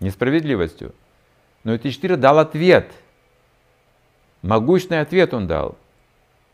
несправедливостью. 0.00 0.92
Но 1.62 1.74
Ютыштира 1.74 2.16
дал 2.16 2.40
ответ. 2.40 2.90
Могущный 4.42 4.98
ответ 4.98 5.34
он 5.34 5.46
дал. 5.46 5.78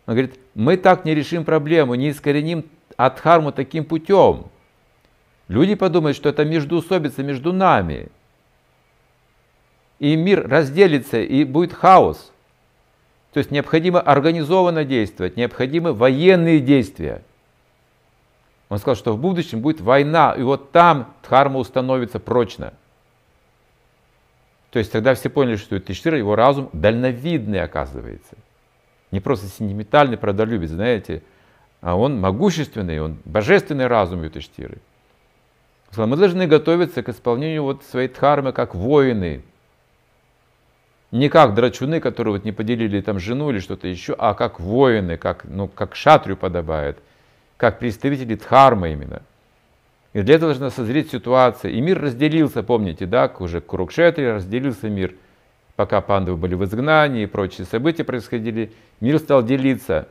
Он 0.04 0.12
говорит, 0.12 0.38
мы 0.54 0.76
так 0.76 1.06
не 1.06 1.14
решим 1.14 1.46
проблему, 1.46 1.94
не 1.94 2.10
искореним 2.10 2.66
Адхарму 2.98 3.50
таким 3.50 3.86
путем. 3.86 4.48
Люди 5.48 5.74
подумают, 5.74 6.18
что 6.18 6.28
это 6.28 6.44
междуусобица 6.44 7.22
между 7.22 7.50
нами. 7.54 8.08
И 10.00 10.16
мир 10.16 10.46
разделится, 10.46 11.22
и 11.22 11.44
будет 11.44 11.72
хаос. 11.72 12.33
То 13.34 13.38
есть 13.38 13.50
необходимо 13.50 14.00
организованно 14.00 14.84
действовать, 14.84 15.36
необходимы 15.36 15.92
военные 15.92 16.60
действия. 16.60 17.22
Он 18.68 18.78
сказал, 18.78 18.94
что 18.94 19.12
в 19.12 19.18
будущем 19.18 19.60
будет 19.60 19.80
война, 19.80 20.34
и 20.38 20.42
вот 20.42 20.70
там 20.70 21.12
дхарма 21.24 21.58
установится 21.58 22.20
прочно. 22.20 22.72
То 24.70 24.78
есть 24.78 24.92
тогда 24.92 25.14
все 25.16 25.30
поняли, 25.30 25.56
что 25.56 25.74
Юдхиштира, 25.74 26.16
его 26.16 26.36
разум 26.36 26.70
дальновидный 26.72 27.60
оказывается. 27.60 28.36
Не 29.10 29.18
просто 29.18 29.48
сентиментальный 29.48 30.16
продолюбец, 30.16 30.70
знаете, 30.70 31.24
а 31.80 31.96
он 31.96 32.20
могущественный, 32.20 33.00
он 33.00 33.18
божественный 33.24 33.88
разум 33.88 34.22
Юдхиштиры. 34.22 34.78
Мы 35.96 36.16
должны 36.16 36.46
готовиться 36.46 37.02
к 37.02 37.08
исполнению 37.08 37.64
вот 37.64 37.82
своей 37.82 38.08
дхармы 38.08 38.52
как 38.52 38.76
воины, 38.76 39.42
не 41.14 41.28
как 41.28 41.54
драчуны, 41.54 42.00
которые 42.00 42.34
вот 42.34 42.44
не 42.44 42.50
поделили 42.50 43.00
там 43.00 43.20
жену 43.20 43.50
или 43.50 43.60
что-то 43.60 43.86
еще, 43.86 44.16
а 44.18 44.34
как 44.34 44.58
воины, 44.58 45.16
как, 45.16 45.44
ну, 45.44 45.68
как 45.68 45.94
шатрю 45.94 46.36
подобает, 46.36 46.98
как 47.56 47.78
представители 47.78 48.34
дхармы 48.34 48.92
именно. 48.92 49.22
И 50.12 50.22
для 50.22 50.34
этого 50.34 50.50
должна 50.50 50.70
созреть 50.70 51.12
ситуация. 51.12 51.70
И 51.70 51.80
мир 51.80 52.00
разделился, 52.00 52.64
помните, 52.64 53.06
да, 53.06 53.32
уже 53.38 53.60
к 53.60 53.66
Курукшетре 53.66 54.32
разделился 54.32 54.88
мир. 54.88 55.14
Пока 55.76 56.00
пандавы 56.00 56.36
были 56.36 56.56
в 56.56 56.64
изгнании 56.64 57.22
и 57.22 57.26
прочие 57.26 57.64
события 57.64 58.02
происходили, 58.02 58.72
мир 59.00 59.20
стал 59.20 59.44
делиться. 59.44 60.08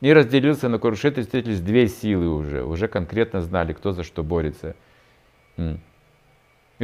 И 0.00 0.10
разделился 0.10 0.70
на 0.70 0.78
Курукшетре, 0.78 1.22
встретились 1.22 1.60
две 1.60 1.86
силы 1.86 2.28
уже. 2.28 2.64
Уже 2.64 2.88
конкретно 2.88 3.42
знали, 3.42 3.74
кто 3.74 3.92
за 3.92 4.04
что 4.04 4.22
борется. 4.22 4.74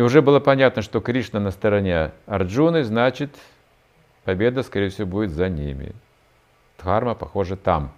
И 0.00 0.02
уже 0.02 0.22
было 0.22 0.40
понятно, 0.40 0.80
что 0.80 1.02
Кришна 1.02 1.40
на 1.40 1.50
стороне 1.50 2.12
Арджуны, 2.24 2.84
значит, 2.84 3.36
победа, 4.24 4.62
скорее 4.62 4.88
всего, 4.88 5.06
будет 5.06 5.30
за 5.30 5.50
ними. 5.50 5.94
Дхарма, 6.78 7.14
похоже, 7.14 7.58
там. 7.58 7.92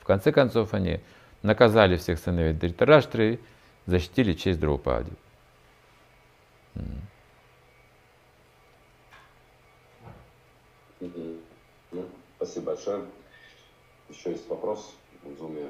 В 0.00 0.04
конце 0.04 0.32
концов, 0.32 0.74
они 0.74 0.98
наказали 1.44 1.96
всех 1.96 2.18
сыновей 2.18 2.54
Дритараштры 2.54 3.38
защитили 3.86 4.32
честь 4.32 4.58
Драупади. 4.58 5.12
Ну, 10.98 12.04
спасибо 12.34 12.66
большое. 12.72 13.04
Еще 14.08 14.32
есть 14.32 14.48
вопрос 14.48 14.92
в 15.22 15.38
зуме. 15.38 15.68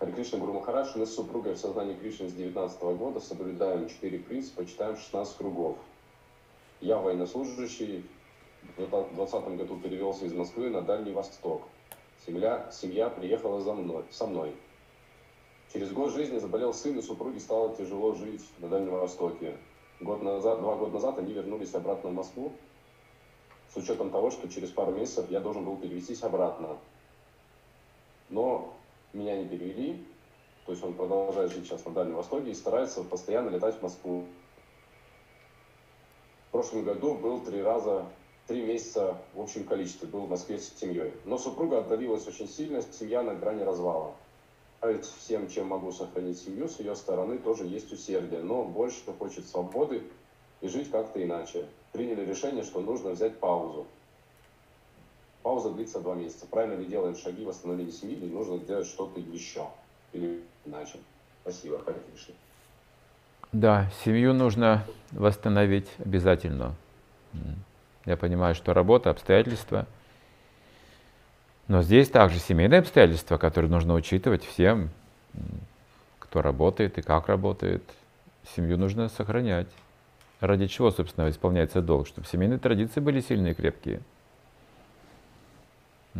Хари 0.00 0.12
Кришна 0.12 0.38
Гуру 0.38 0.54
Махарадж, 0.54 0.92
мы 0.94 1.04
с 1.04 1.14
супругой 1.14 1.52
в 1.52 1.58
сознании 1.58 1.92
Кришны 1.92 2.26
с 2.26 2.32
19 2.32 2.80
года 2.96 3.20
соблюдаем 3.20 3.86
4 3.86 4.18
принципа, 4.20 4.64
читаем 4.64 4.96
16 4.96 5.36
кругов. 5.36 5.76
Я 6.80 6.96
военнослужащий, 6.96 8.06
в 8.62 8.76
2020 8.76 9.58
году 9.58 9.76
перевелся 9.76 10.24
из 10.24 10.32
Москвы 10.32 10.70
на 10.70 10.80
Дальний 10.80 11.12
Восток. 11.12 11.64
Семья, 12.24 12.70
семья 12.72 13.10
приехала 13.10 13.60
за 13.60 13.74
мной, 13.74 14.04
со 14.10 14.26
мной. 14.26 14.56
Через 15.70 15.92
год 15.92 16.14
жизни 16.14 16.38
заболел 16.38 16.72
сын, 16.72 16.98
и 16.98 17.02
супруге 17.02 17.38
стало 17.38 17.76
тяжело 17.76 18.14
жить 18.14 18.48
на 18.58 18.68
Дальнем 18.68 18.92
Востоке. 18.92 19.58
Год 20.00 20.22
назад, 20.22 20.62
два 20.62 20.76
года 20.76 20.92
назад 20.92 21.18
они 21.18 21.34
вернулись 21.34 21.74
обратно 21.74 22.08
в 22.08 22.14
Москву, 22.14 22.54
с 23.74 23.76
учетом 23.76 24.08
того, 24.08 24.30
что 24.30 24.48
через 24.48 24.70
пару 24.70 24.92
месяцев 24.92 25.30
я 25.30 25.40
должен 25.40 25.66
был 25.66 25.76
перевестись 25.76 26.22
обратно. 26.22 26.78
Но 28.30 28.79
меня 29.12 29.36
не 29.36 29.48
перевели, 29.48 30.04
то 30.66 30.72
есть 30.72 30.84
он 30.84 30.94
продолжает 30.94 31.52
жить 31.52 31.66
сейчас 31.66 31.84
на 31.84 31.92
Дальнем 31.92 32.16
Востоке 32.16 32.50
и 32.50 32.54
старается 32.54 33.02
постоянно 33.02 33.50
летать 33.50 33.76
в 33.76 33.82
Москву. 33.82 34.26
В 36.48 36.52
прошлом 36.52 36.84
году 36.84 37.14
был 37.14 37.40
три 37.40 37.62
раза, 37.62 38.06
три 38.46 38.62
месяца 38.62 39.16
в 39.34 39.40
общем 39.40 39.64
количестве 39.64 40.08
был 40.08 40.22
в 40.22 40.30
Москве 40.30 40.58
с 40.58 40.74
семьей. 40.76 41.12
Но 41.24 41.38
супруга 41.38 41.78
отдалилась 41.78 42.26
очень 42.26 42.48
сильно, 42.48 42.82
семья 42.82 43.22
на 43.22 43.34
грани 43.34 43.62
развала. 43.62 44.14
Всем, 45.02 45.48
чем 45.48 45.68
могу 45.68 45.92
сохранить 45.92 46.40
семью, 46.40 46.68
с 46.68 46.80
ее 46.80 46.96
стороны 46.96 47.38
тоже 47.38 47.66
есть 47.66 47.92
усердие, 47.92 48.42
но 48.42 48.64
больше 48.64 49.12
хочет 49.18 49.46
свободы 49.46 50.02
и 50.60 50.68
жить 50.68 50.90
как-то 50.90 51.22
иначе. 51.22 51.66
Приняли 51.92 52.24
решение, 52.24 52.62
что 52.62 52.80
нужно 52.80 53.10
взять 53.10 53.38
паузу. 53.38 53.86
Пауза 55.42 55.70
длится 55.70 56.00
два 56.00 56.14
месяца. 56.14 56.46
Правильно 56.46 56.80
ли 56.80 56.86
делаем 56.86 57.16
шаги 57.16 57.44
восстановления 57.44 57.92
семьи, 57.92 58.16
или 58.16 58.30
нужно 58.30 58.58
сделать 58.58 58.86
что-то 58.86 59.20
еще 59.20 59.66
или 60.12 60.42
иначе? 60.64 60.98
Спасибо, 61.42 61.82
Хари 61.82 61.96
Кришна. 62.10 62.34
Да, 63.52 63.90
семью 64.04 64.32
нужно 64.34 64.84
восстановить 65.12 65.88
обязательно. 65.98 66.74
Я 68.04 68.16
понимаю, 68.16 68.54
что 68.54 68.74
работа, 68.74 69.10
обстоятельства. 69.10 69.86
Но 71.68 71.82
здесь 71.82 72.08
также 72.08 72.38
семейные 72.38 72.80
обстоятельства, 72.80 73.38
которые 73.38 73.70
нужно 73.70 73.94
учитывать 73.94 74.44
всем, 74.44 74.90
кто 76.18 76.42
работает 76.42 76.98
и 76.98 77.02
как 77.02 77.28
работает. 77.28 77.82
Семью 78.54 78.78
нужно 78.78 79.08
сохранять. 79.08 79.68
Ради 80.40 80.66
чего, 80.66 80.90
собственно, 80.90 81.28
исполняется 81.28 81.82
долг? 81.82 82.06
Чтобы 82.06 82.26
семейные 82.26 82.58
традиции 82.58 83.00
были 83.00 83.20
сильные 83.20 83.52
и 83.52 83.54
крепкие. 83.54 84.00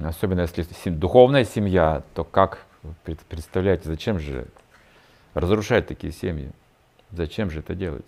Особенно 0.03 0.41
если 0.41 0.91
духовная 0.91 1.45
семья, 1.45 2.03
то 2.15 2.25
как 2.25 2.65
представляете, 3.29 3.89
зачем 3.89 4.19
же 4.19 4.47
разрушать 5.35 5.87
такие 5.87 6.13
семьи? 6.13 6.51
Зачем 7.11 7.51
же 7.51 7.61
это 7.61 7.75
делать? 7.75 8.07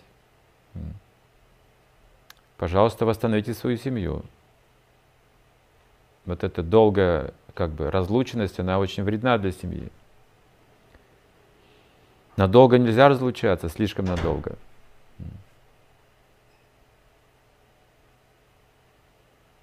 Пожалуйста, 2.56 3.04
восстановите 3.04 3.52
свою 3.52 3.76
семью. 3.76 4.22
Вот 6.24 6.44
эта 6.44 6.62
долгая 6.62 7.34
как 7.54 7.70
бы, 7.70 7.90
разлученность, 7.90 8.58
она 8.60 8.78
очень 8.78 9.02
вредна 9.02 9.36
для 9.36 9.52
семьи. 9.52 9.90
Надолго 12.36 12.78
нельзя 12.78 13.08
разлучаться, 13.08 13.68
слишком 13.68 14.06
надолго. 14.06 14.56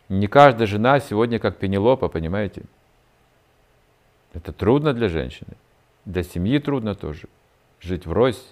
Не 0.10 0.28
каждая 0.28 0.66
жена 0.66 1.00
сегодня 1.00 1.38
как 1.38 1.58
Пенелопа, 1.58 2.10
понимаете? 2.10 2.64
Это 4.34 4.52
трудно 4.52 4.94
для 4.94 5.08
женщины. 5.08 5.54
Для 6.06 6.24
семьи 6.24 6.58
трудно 6.60 6.96
тоже. 6.96 7.28
Жить 7.80 8.08
врозь 8.08 8.44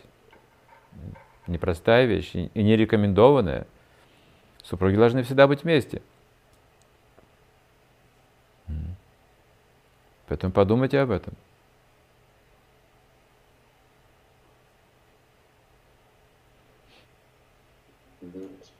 непростая 1.47 2.05
вещь 2.05 2.35
и 2.35 2.63
не 2.63 2.75
рекомендованная. 2.75 3.65
Супруги 4.63 4.95
должны 4.95 5.23
всегда 5.23 5.47
быть 5.47 5.63
вместе. 5.63 6.01
Поэтому 10.27 10.51
подумайте 10.51 10.99
об 10.99 11.09
этом. 11.09 11.33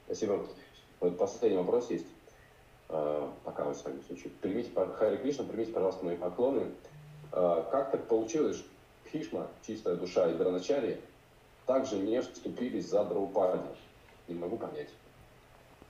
Спасибо. 0.06 0.46
Последний 1.00 1.58
вопрос 1.58 1.90
есть. 1.90 2.06
А, 2.88 3.32
пока 3.44 3.64
вы 3.64 3.74
с 3.74 3.84
вами 3.84 4.00
случае. 4.06 4.30
Примите, 4.40 4.70
Хари 4.98 5.16
Кришна, 5.16 5.44
примите, 5.44 5.72
пожалуйста, 5.72 6.04
мои 6.04 6.16
поклоны. 6.16 6.66
А, 7.32 7.68
как 7.70 7.90
так 7.90 8.04
получилось, 8.06 8.62
Хишма, 9.12 9.46
чистая 9.66 9.96
душа 9.96 10.28
и 10.28 10.34
Драначари, 10.34 11.00
также 11.66 11.96
не 11.96 12.20
вступились 12.20 12.88
за 12.88 13.04
Драупади? 13.04 13.60
Не 14.28 14.34
могу 14.34 14.56
понять. 14.56 14.88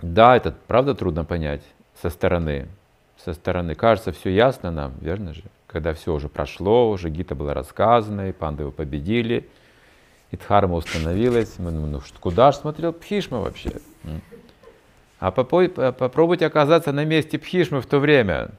Да, 0.03 0.37
это 0.37 0.55
правда 0.67 0.95
трудно 0.95 1.25
понять 1.25 1.63
со 2.01 2.11
стороны. 2.11 2.69
Со 3.17 3.33
стороны. 3.33 3.75
Кажется, 3.75 4.13
все 4.13 4.31
ясно 4.31 4.71
нам, 4.71 4.95
верно 5.01 5.35
же? 5.35 5.43
Когда 5.67 5.93
все 5.93 6.15
уже 6.15 6.29
прошло, 6.29 6.91
уже 6.91 7.11
Гита 7.11 7.35
была 7.35 7.53
рассказана, 7.53 8.29
и 8.29 8.33
пандавы 8.33 8.71
победили, 8.71 9.49
и 10.31 10.37
Дхарма 10.37 10.77
установилась. 10.77 11.59
Мы, 11.59 11.73
ну, 11.73 12.01
куда 12.21 12.53
же 12.53 12.59
смотрел 12.59 12.93
Пхишма 12.93 13.41
вообще? 13.41 13.73
А 15.21 15.31
попробуйте 15.31 16.47
оказаться 16.47 16.93
на 16.93 17.05
месте 17.05 17.39
Пхишмы 17.39 17.81
в 17.81 17.87
то 17.87 17.99
время. 17.99 18.51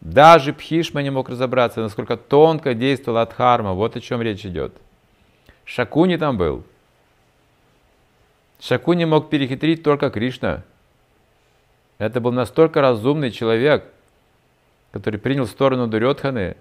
Даже 0.00 0.52
Пхишма 0.52 1.02
не 1.02 1.10
мог 1.10 1.28
разобраться, 1.28 1.80
насколько 1.80 2.16
тонко 2.16 2.74
действовала 2.74 3.22
Адхарма. 3.22 3.72
Вот 3.72 3.96
о 3.96 4.00
чем 4.00 4.22
речь 4.22 4.44
идет. 4.44 4.74
Шакуни 5.64 6.16
там 6.16 6.36
был. 6.36 6.64
Шакуни 8.60 9.04
мог 9.04 9.30
перехитрить 9.30 9.82
только 9.82 10.10
Кришна. 10.10 10.62
Это 11.98 12.20
был 12.20 12.32
настолько 12.32 12.80
разумный 12.80 13.30
человек, 13.30 13.84
который 14.92 15.18
принял 15.18 15.46
сторону 15.46 15.86
Дурьотханы, 15.88 16.56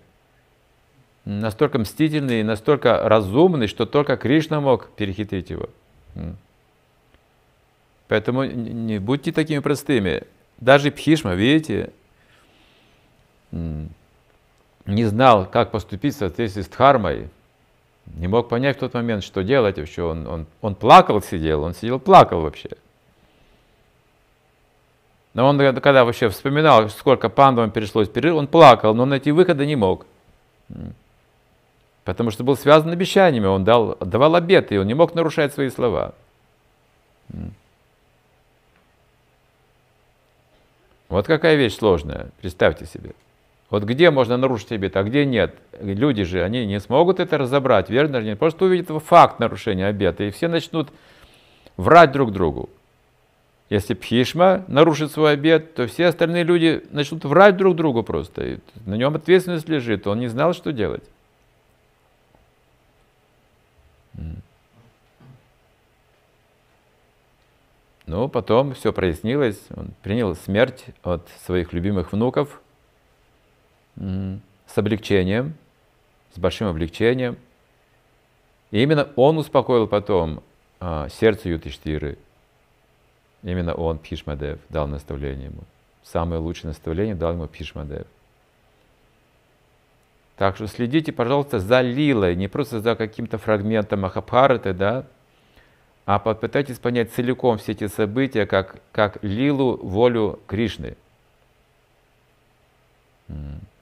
настолько 1.26 1.80
мстительный 1.80 2.40
и 2.42 2.44
настолько 2.44 3.08
разумный, 3.08 3.68
что 3.68 3.86
только 3.86 4.18
Кришна 4.18 4.62
мог 4.62 4.90
перехитрить 4.96 5.50
его. 5.50 5.70
Поэтому 8.08 8.44
не 8.46 9.00
будьте 9.00 9.32
такими 9.32 9.60
простыми. 9.60 10.24
Даже 10.58 10.92
Пхишма, 10.92 11.34
видите, 11.34 11.92
не 13.52 15.06
знал, 15.06 15.46
как 15.46 15.72
поступить 15.72 16.16
в 16.16 16.20
соответствии 16.20 16.62
с 16.62 16.68
Дхармой. 16.68 17.30
Не 18.06 18.28
мог 18.28 18.50
понять 18.50 18.78
в 18.78 18.80
тот 18.82 18.94
момент, 18.94 19.24
что 19.24 19.44
делать 19.44 19.78
вообще. 19.78 20.04
Он, 20.04 20.28
он, 20.28 20.46
он 20.62 20.76
плакал, 20.76 21.22
сидел, 21.22 21.64
он 21.64 21.74
сидел, 21.74 22.00
плакал 22.00 22.42
вообще. 22.42 22.70
Но 25.34 25.48
он, 25.48 25.58
когда 25.58 26.06
вообще 26.06 26.30
вспоминал, 26.30 26.90
сколько 26.90 27.28
пандам 27.30 27.72
пришлось 27.72 28.08
перерыв, 28.08 28.36
он 28.36 28.48
плакал, 28.48 28.94
но 28.94 29.06
найти 29.06 29.32
выхода 29.32 29.66
не 29.66 29.76
мог. 29.76 30.06
Потому 32.06 32.30
что 32.30 32.44
был 32.44 32.56
связан 32.56 32.92
обещаниями, 32.92 33.48
он 33.48 33.64
дал, 33.64 33.98
давал 34.00 34.36
обеты, 34.36 34.76
и 34.76 34.78
он 34.78 34.88
не 34.88 34.94
мог 34.94 35.16
нарушать 35.16 35.54
свои 35.54 35.70
слова. 35.70 36.14
Вот 41.16 41.28
какая 41.28 41.56
вещь 41.56 41.78
сложная, 41.78 42.32
представьте 42.42 42.86
себе. 42.86 43.12
Вот 43.70 43.84
где 43.84 44.12
можно 44.12 44.36
нарушить 44.36 44.74
обет, 44.74 44.98
а 44.98 45.04
где 45.04 45.26
нет. 45.26 45.56
Люди 45.80 46.26
же, 46.26 46.44
они 46.44 46.66
не 46.66 46.82
смогут 46.82 47.22
это 47.22 47.38
разобрать, 47.38 47.90
верно? 47.90 48.18
Они 48.18 48.36
просто 48.36 48.66
увидят 48.66 48.90
факт 49.02 49.40
нарушения 49.40 49.88
обета, 49.88 50.26
и 50.26 50.30
все 50.30 50.50
начнут 50.50 50.90
врать 51.78 52.12
друг 52.12 52.34
другу. 52.34 52.70
Если 53.70 53.94
Пхишма 53.94 54.66
нарушит 54.68 55.10
свой 55.10 55.32
обет, 55.32 55.74
то 55.74 55.88
все 55.88 56.08
остальные 56.08 56.44
люди 56.44 56.84
начнут 56.92 57.24
врать 57.24 57.56
друг 57.56 57.78
другу 57.78 58.04
просто. 58.04 58.46
И 58.46 58.58
на 58.86 58.96
нем 58.96 59.16
ответственность 59.16 59.70
лежит, 59.70 60.08
он 60.08 60.20
не 60.20 60.28
знал, 60.28 60.54
что 60.54 60.74
делать. 60.74 61.06
Но 68.06 68.28
потом 68.28 68.74
все 68.74 68.94
прояснилось, 68.94 69.60
он 69.76 69.92
принял 70.04 70.36
смерть 70.36 70.86
от 71.04 71.28
своих 71.44 71.74
любимых 71.74 72.12
внуков 72.12 72.62
с 73.96 74.78
облегчением, 74.78 75.56
с 76.34 76.38
большим 76.38 76.68
облегчением. 76.68 77.38
И 78.72 78.82
именно 78.82 79.10
он 79.16 79.38
успокоил 79.38 79.88
потом 79.88 80.44
а, 80.80 81.08
сердце 81.10 81.50
Ютиштиры. 81.50 82.18
Именно 83.42 83.74
он, 83.74 83.98
Пишмадев, 84.00 84.60
дал 84.70 84.88
наставление 84.88 85.46
ему. 85.46 85.64
Самое 86.04 86.42
лучшее 86.42 86.70
наставление 86.70 87.16
дал 87.16 87.34
ему 87.34 87.48
Пишмадев. 87.48 88.06
Так 90.36 90.56
что 90.56 90.68
следите, 90.68 91.12
пожалуйста, 91.12 91.60
за 91.60 91.82
Лилой, 91.82 92.36
не 92.36 92.48
просто 92.48 92.82
за 92.82 92.96
каким-то 92.96 93.38
фрагментом 93.38 94.02
Махабхараты, 94.02 94.74
да, 94.74 95.06
а 96.06 96.20
попытайтесь 96.20 96.78
понять 96.78 97.12
целиком 97.12 97.58
все 97.58 97.72
эти 97.72 97.88
события, 97.88 98.46
как, 98.46 98.82
как 98.92 99.24
лилу, 99.24 99.78
волю 99.78 100.40
Кришны. 100.48 100.96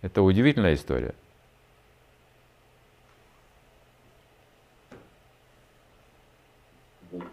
Это 0.01 0.21
удивительная 0.21 0.73
история. 0.73 1.13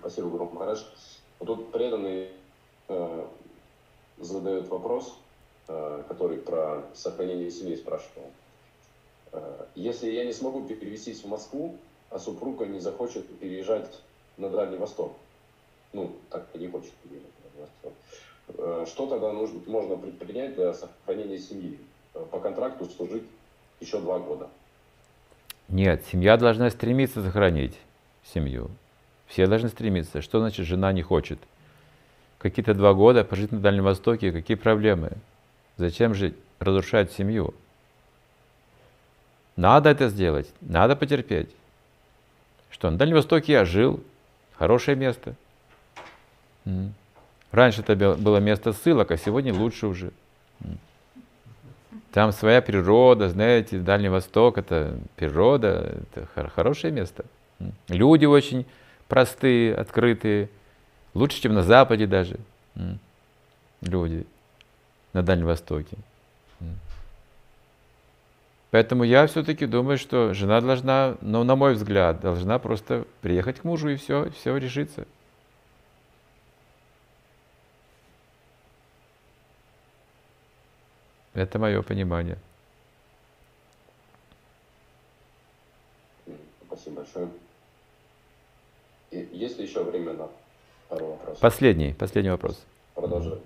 Спасибо, 0.01 0.29
Гуру 0.29 0.51
Махарадж. 0.53 0.83
Тут 1.39 1.73
преданный 1.73 2.29
э, 2.89 3.27
задает 4.19 4.69
вопрос, 4.69 5.17
э, 5.69 6.03
который 6.09 6.39
про 6.39 6.85
сохранение 6.95 7.51
семьи 7.51 7.77
спрашивал. 7.77 8.31
Э, 9.33 9.67
если 9.75 10.11
я 10.11 10.25
не 10.25 10.33
смогу 10.33 10.67
перевестись 10.67 11.23
в 11.23 11.29
Москву, 11.29 11.79
а 12.11 12.19
супруга 12.19 12.67
не 12.67 12.81
захочет 12.81 13.27
переезжать 13.39 14.01
на 14.37 14.51
Дальний 14.51 14.79
Восток. 14.79 15.17
Ну, 15.93 16.13
так 16.31 16.47
не 16.55 16.69
хочет 16.69 16.93
э, 18.49 18.87
Что 18.87 19.07
тогда 19.07 19.33
нужно, 19.33 19.61
можно 19.67 19.97
предпринять 19.97 20.55
для 20.55 20.73
сохранения 20.73 21.39
семьи? 21.39 21.79
Э, 22.15 22.25
по 22.31 22.39
контракту 22.39 22.87
служить 22.87 23.25
еще 23.81 24.01
два 24.01 24.19
года. 24.19 24.49
Нет, 25.69 26.05
семья 26.11 26.37
должна 26.37 26.71
стремиться 26.71 27.23
сохранить 27.23 27.79
семью. 28.25 28.71
Все 29.27 29.47
должны 29.47 29.69
стремиться. 29.69 30.23
Что 30.23 30.41
значит 30.41 30.67
жена 30.67 30.93
не 30.93 31.03
хочет? 31.03 31.39
какие-то 32.41 32.75
два 32.75 32.95
года 32.95 33.23
пожить 33.23 33.53
на 33.53 33.61
Дальнем 33.61 33.85
Востоке, 33.85 34.33
какие 34.33 34.57
проблемы? 34.57 35.13
Зачем 35.77 36.15
же 36.15 36.35
разрушать 36.59 37.13
семью? 37.13 37.55
Надо 39.57 39.91
это 39.91 40.09
сделать, 40.09 40.51
надо 40.61 40.97
потерпеть. 40.97 41.51
Что 42.71 42.91
на 42.91 42.97
Дальнем 42.97 43.17
Востоке 43.17 43.53
я 43.53 43.65
жил, 43.65 44.03
хорошее 44.61 44.95
место. 44.95 45.35
Раньше 47.51 47.81
это 47.81 47.97
было 47.97 48.37
место 48.37 48.75
ссылок, 48.75 49.11
а 49.11 49.17
сегодня 49.17 49.55
лучше 49.55 49.87
уже. 49.87 50.13
Там 52.13 52.31
своя 52.33 52.61
природа, 52.61 53.31
знаете, 53.31 53.79
Дальний 53.79 54.11
Восток 54.11 54.59
это 54.59 54.99
природа, 55.17 55.99
это 56.15 56.49
хорошее 56.55 56.93
место. 56.93 57.25
Люди 57.89 58.27
очень 58.27 58.67
простые, 59.09 59.75
открытые, 59.75 60.51
лучше, 61.15 61.41
чем 61.41 61.55
на 61.55 61.63
Западе 61.63 62.07
даже. 62.07 62.37
Люди 63.81 64.27
на 65.15 65.23
Дальнем 65.23 65.47
Востоке. 65.47 65.97
Поэтому 68.71 69.03
я 69.03 69.27
все-таки 69.27 69.67
думаю, 69.67 69.99
что 69.99 70.33
жена 70.33 70.61
должна, 70.61 71.17
ну, 71.21 71.43
на 71.43 71.57
мой 71.57 71.75
взгляд, 71.75 72.21
должна 72.21 72.59
просто 72.59 73.05
приехать 73.21 73.61
к 73.61 73.65
мужу 73.65 73.89
и 73.89 73.97
все, 73.97 74.31
все 74.31 74.57
решится. 74.57 75.07
Это 81.35 81.59
мое 81.59 81.83
понимание. 81.83 82.39
Спасибо 86.67 86.97
большое. 86.97 87.29
И 89.11 89.29
есть 89.33 89.59
ли 89.59 89.65
еще 89.65 89.83
время 89.83 90.13
на 90.13 90.29
пару 90.89 91.07
вопросов? 91.07 91.41
Последний, 91.41 91.95
последний 91.95 92.31
вопрос. 92.31 92.63
Продолжаем. 92.95 93.41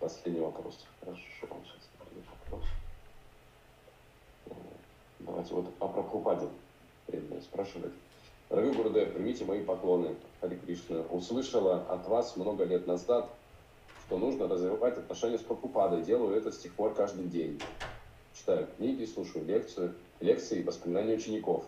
Последний 0.00 0.40
вопрос. 0.40 0.84
Хорошо, 1.00 1.22
сейчас 1.40 1.88
вопрос. 2.50 2.64
Давайте 5.26 5.54
вот 5.54 5.66
о 5.80 5.88
Прабхупаде 5.88 6.48
преданные 7.06 7.40
спрашивают. 7.40 7.94
Дорогой 8.50 8.74
Гурдев, 8.74 9.14
примите 9.14 9.44
мои 9.46 9.62
поклоны. 9.62 10.16
Хари 10.40 10.56
Кришна. 10.56 11.00
Услышала 11.10 11.80
от 11.88 12.06
вас 12.08 12.36
много 12.36 12.64
лет 12.64 12.86
назад, 12.86 13.30
что 14.06 14.18
нужно 14.18 14.46
развивать 14.48 14.98
отношения 14.98 15.38
с 15.38 15.42
Прабхупадой. 15.42 16.02
Делаю 16.02 16.36
это 16.36 16.52
с 16.52 16.58
тех 16.58 16.74
пор 16.74 16.94
каждый 16.94 17.24
день. 17.24 17.58
Читаю 18.34 18.68
книги, 18.76 19.06
слушаю 19.06 19.46
лекцию, 19.46 19.94
лекции 20.20 20.60
и 20.60 20.62
воспоминания 20.62 21.14
учеников. 21.14 21.64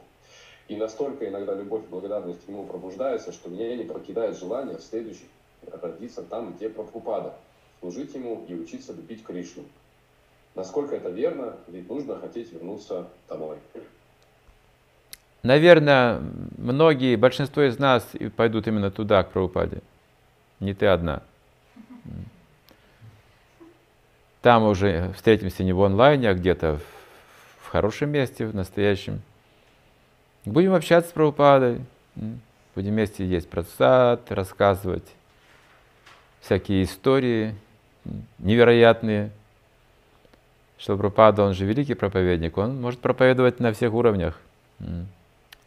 И 0.68 0.76
настолько 0.76 1.26
иногда 1.26 1.54
любовь 1.54 1.84
и 1.84 1.88
благодарность 1.88 2.44
к 2.44 2.48
нему 2.48 2.66
пробуждается, 2.66 3.32
что 3.32 3.48
меня 3.48 3.74
не 3.74 3.84
покидает 3.84 4.36
желание 4.36 4.76
в 4.76 4.82
следующих 4.82 5.28
родиться 5.62 6.22
там, 6.22 6.52
где 6.52 6.68
Прабхупада, 6.68 7.34
служить 7.80 8.14
ему 8.14 8.44
и 8.46 8.54
учиться 8.54 8.92
любить 8.92 9.24
Кришну. 9.24 9.64
Насколько 10.56 10.96
это 10.96 11.10
верно, 11.10 11.54
ведь 11.68 11.88
нужно 11.88 12.18
хотеть 12.18 12.50
вернуться 12.50 13.08
домой. 13.28 13.58
Наверное, 15.42 16.22
многие, 16.56 17.16
большинство 17.16 17.62
из 17.62 17.78
нас 17.78 18.08
пойдут 18.36 18.66
именно 18.66 18.90
туда, 18.90 19.22
к 19.22 19.30
Прабхупаде. 19.30 19.82
Не 20.58 20.72
ты 20.72 20.86
одна. 20.86 21.22
Там 24.40 24.64
уже 24.64 25.12
встретимся 25.14 25.62
не 25.62 25.74
в 25.74 25.82
онлайне, 25.82 26.30
а 26.30 26.34
где-то 26.34 26.80
в 27.60 27.68
хорошем 27.68 28.10
месте, 28.10 28.46
в 28.46 28.54
настоящем. 28.54 29.20
Будем 30.46 30.72
общаться 30.72 31.10
с 31.10 31.12
Прабхупадой, 31.12 31.84
будем 32.74 32.92
вместе 32.92 33.26
есть 33.26 33.50
просад, 33.50 34.32
рассказывать 34.32 35.14
всякие 36.40 36.84
истории 36.84 37.54
невероятные. 38.38 39.32
Что 40.78 40.96
Прабхупада, 40.96 41.42
он 41.42 41.54
же 41.54 41.64
великий 41.64 41.94
проповедник, 41.94 42.58
он 42.58 42.80
может 42.80 43.00
проповедовать 43.00 43.60
на 43.60 43.72
всех 43.72 43.94
уровнях. 43.94 44.38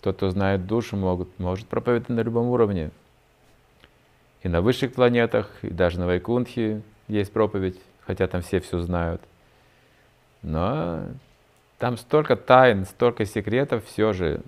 Тот, 0.02 0.18
кто 0.18 0.30
знает 0.30 0.68
душу, 0.68 0.95
могут, 0.95 1.27
может 1.40 1.68
проповедовать 1.68 2.10
на 2.10 2.22
любом 2.22 2.48
уровне. 2.48 2.91
И 4.44 4.48
на 4.48 4.61
высших 4.61 4.94
планетах, 4.94 5.49
и 5.64 5.69
даже 5.69 5.99
на 5.99 6.06
Вайкунтхе 6.06 6.81
есть 7.07 7.34
проповедь, 7.34 7.77
хотя 8.06 8.27
там 8.27 8.41
все 8.41 8.60
все 8.60 8.80
знают. 8.80 9.22
Но 10.41 11.03
там 11.80 11.98
столько 11.98 12.36
тайн, 12.36 12.86
столько 12.86 13.26
секретов 13.26 13.86
все 13.86 14.14
же 14.14 14.41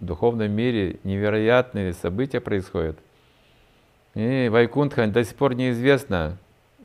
в 0.00 0.04
духовном 0.04 0.50
мире 0.50 0.98
невероятные 1.04 1.92
события 1.92 2.40
происходят. 2.40 2.96
И 4.14 4.48
Вайкунтха 4.48 5.06
до 5.08 5.24
сих 5.24 5.34
пор 5.34 5.54
неизвестно, 5.54 6.38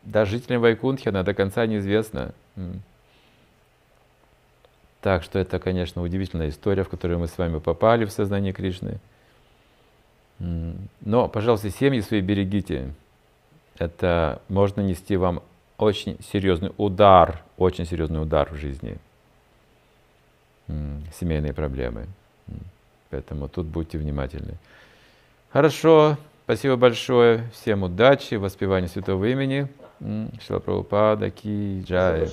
даже 0.04 0.32
жителям 0.32 0.62
Вайкунтхи 0.62 1.10
она 1.10 1.24
до 1.24 1.34
конца 1.34 1.66
неизвестна. 1.66 2.34
Так 5.02 5.24
что 5.24 5.40
это, 5.40 5.60
конечно, 5.60 6.02
удивительная 6.02 6.50
история, 6.50 6.84
в 6.84 6.90
которую 6.90 7.20
мы 7.20 7.28
с 7.28 7.38
вами 7.38 7.60
попали 7.60 8.06
в 8.06 8.12
сознание 8.12 8.52
Кришны. 8.54 9.00
Но, 10.40 11.28
пожалуйста, 11.28 11.70
семьи 11.70 12.02
свои 12.02 12.22
берегите. 12.22 12.94
Это 13.78 14.42
можно 14.50 14.82
нести 14.82 15.16
вам 15.16 15.42
очень 15.78 16.18
серьезный 16.32 16.72
удар, 16.78 17.42
очень 17.58 17.86
серьезный 17.86 18.22
удар 18.22 18.52
в 18.52 18.56
жизни. 18.56 18.98
Семейные 21.20 21.54
проблемы. 21.54 22.08
Поэтому 23.10 23.48
тут 23.48 23.66
будьте 23.66 23.98
внимательны. 23.98 24.56
Хорошо, 25.52 26.18
спасибо 26.44 26.76
большое. 26.76 27.50
Всем 27.54 27.84
удачи, 27.84 28.36
воспевания 28.36 28.88
святого 28.88 29.26
имени. 29.26 29.68
Шила 30.46 30.60
Прабхупада 30.60 31.32
Ки 31.32 31.82
Джай. 31.84 32.30